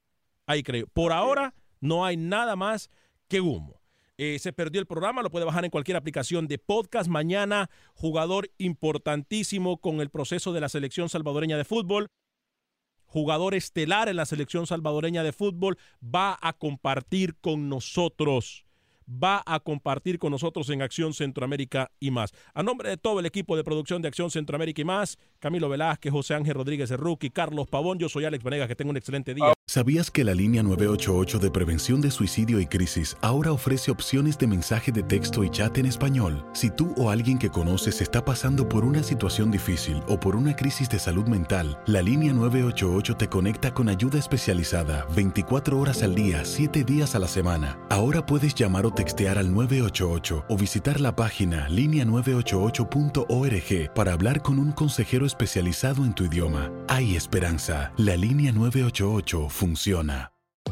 Ahí 0.45 0.62
creo. 0.62 0.86
Por 0.88 1.12
ahora 1.12 1.55
no 1.80 2.05
hay 2.05 2.18
nada 2.18 2.57
más 2.57 2.90
que 3.26 3.40
humo. 3.40 3.80
Eh, 4.18 4.38
se 4.38 4.53
perdió 4.53 4.82
el 4.82 4.86
programa, 4.86 5.22
lo 5.22 5.30
puede 5.30 5.47
bajar 5.47 5.64
en 5.64 5.70
cualquier 5.70 5.97
aplicación 5.97 6.47
de 6.47 6.59
podcast. 6.59 7.09
Mañana, 7.09 7.70
jugador 7.95 8.51
importantísimo 8.59 9.78
con 9.78 10.03
el 10.03 10.11
proceso 10.11 10.53
de 10.53 10.61
la 10.61 10.68
selección 10.68 11.09
salvadoreña 11.09 11.57
de 11.57 11.64
fútbol 11.64 12.11
jugador 13.15 13.55
estelar 13.55 14.09
en 14.09 14.17
la 14.17 14.27
selección 14.27 14.67
salvadoreña 14.67 15.23
de 15.23 15.33
fútbol, 15.33 15.79
va 16.03 16.37
a 16.43 16.53
compartir 16.53 17.37
con 17.41 17.69
nosotros 17.69 18.65
va 19.07 19.43
a 19.45 19.61
compartir 19.61 20.19
con 20.19 20.31
nosotros 20.31 20.71
en 20.71 20.81
Acción 20.81 21.12
Centroamérica 21.12 21.91
y 22.01 22.11
más. 22.11 22.33
A 22.55 22.62
nombre 22.62 22.89
de 22.89 22.97
todo 22.97 23.21
el 23.21 23.27
equipo 23.27 23.55
de 23.55 23.62
producción 23.62 24.01
de 24.01 24.09
Acción 24.09 24.31
Centroamérica 24.31 24.81
y 24.81 24.85
más, 24.87 25.19
Camilo 25.45 25.68
Velázquez, 25.68 26.11
José 26.11 26.32
Ángel 26.32 26.55
Rodríguez 26.55 26.90
Rookie, 26.92 27.28
Carlos 27.28 27.68
Pavón, 27.68 27.99
yo 27.99 28.09
soy 28.09 28.24
Alex 28.24 28.42
Vanegas, 28.42 28.66
que 28.66 28.74
tenga 28.74 28.92
un 28.92 28.97
excelente 28.97 29.34
día. 29.34 29.53
¿Sabías 29.66 30.11
que 30.11 30.24
la 30.24 30.34
línea 30.34 30.62
988 30.62 31.38
de 31.38 31.51
prevención 31.51 32.01
de 32.01 32.11
suicidio 32.11 32.61
y 32.61 32.66
crisis 32.66 33.18
ahora 33.20 33.53
ofrece 33.53 33.90
opciones 33.90 34.38
de 34.38 34.47
mensaje 34.47 34.90
de 34.90 35.03
texto 35.03 35.45
y 35.45 35.51
chat 35.51 35.76
en 35.76 35.84
español? 35.84 36.47
Si 36.55 36.70
tú 36.70 36.95
o 36.97 37.11
alguien 37.11 37.38
que 37.38 37.51
conoces 37.51 38.01
está 38.01 38.24
pasando 38.24 38.66
por 38.66 38.86
una 38.86 39.03
situación 39.03 39.51
difícil 39.51 40.01
o 40.09 40.18
por 40.18 40.34
una 40.34 40.57
crisis 40.57 40.88
de 40.88 40.99
salud 40.99 41.26
mental, 41.26 41.78
la 41.84 42.01
línea 42.01 42.32
988 42.32 43.18
te 43.18 43.28
conecta 43.28 43.74
con 43.74 43.90
ayuda 43.90 44.18
especializada 44.18 45.05
24 45.14 45.78
horas 45.78 46.03
al 46.03 46.14
día, 46.14 46.47
7 46.47 46.84
días 46.84 47.14
a 47.14 47.18
la 47.18 47.28
semana. 47.28 47.78
Ahora 47.90 48.24
puedes 48.24 48.55
llamar 48.55 48.86
o 48.86 48.95
textear 48.95 49.36
al 49.36 49.53
988 49.53 50.47
o 50.49 50.57
visitar 50.57 51.03
la 51.03 51.14
página 51.14 51.68
línea988.org 51.68 53.92
para 53.95 54.14
hablar 54.14 54.40
con 54.40 54.59
un 54.59 54.72
consejero 54.72 55.26
en 56.05 56.14
tu 56.14 56.24
idioma. 56.24 56.70
Hay 56.89 57.16
esperanza. 57.16 57.93
La 57.97 58.16
línea 58.16 58.53
988 58.53 59.49
funciona. 59.49 60.34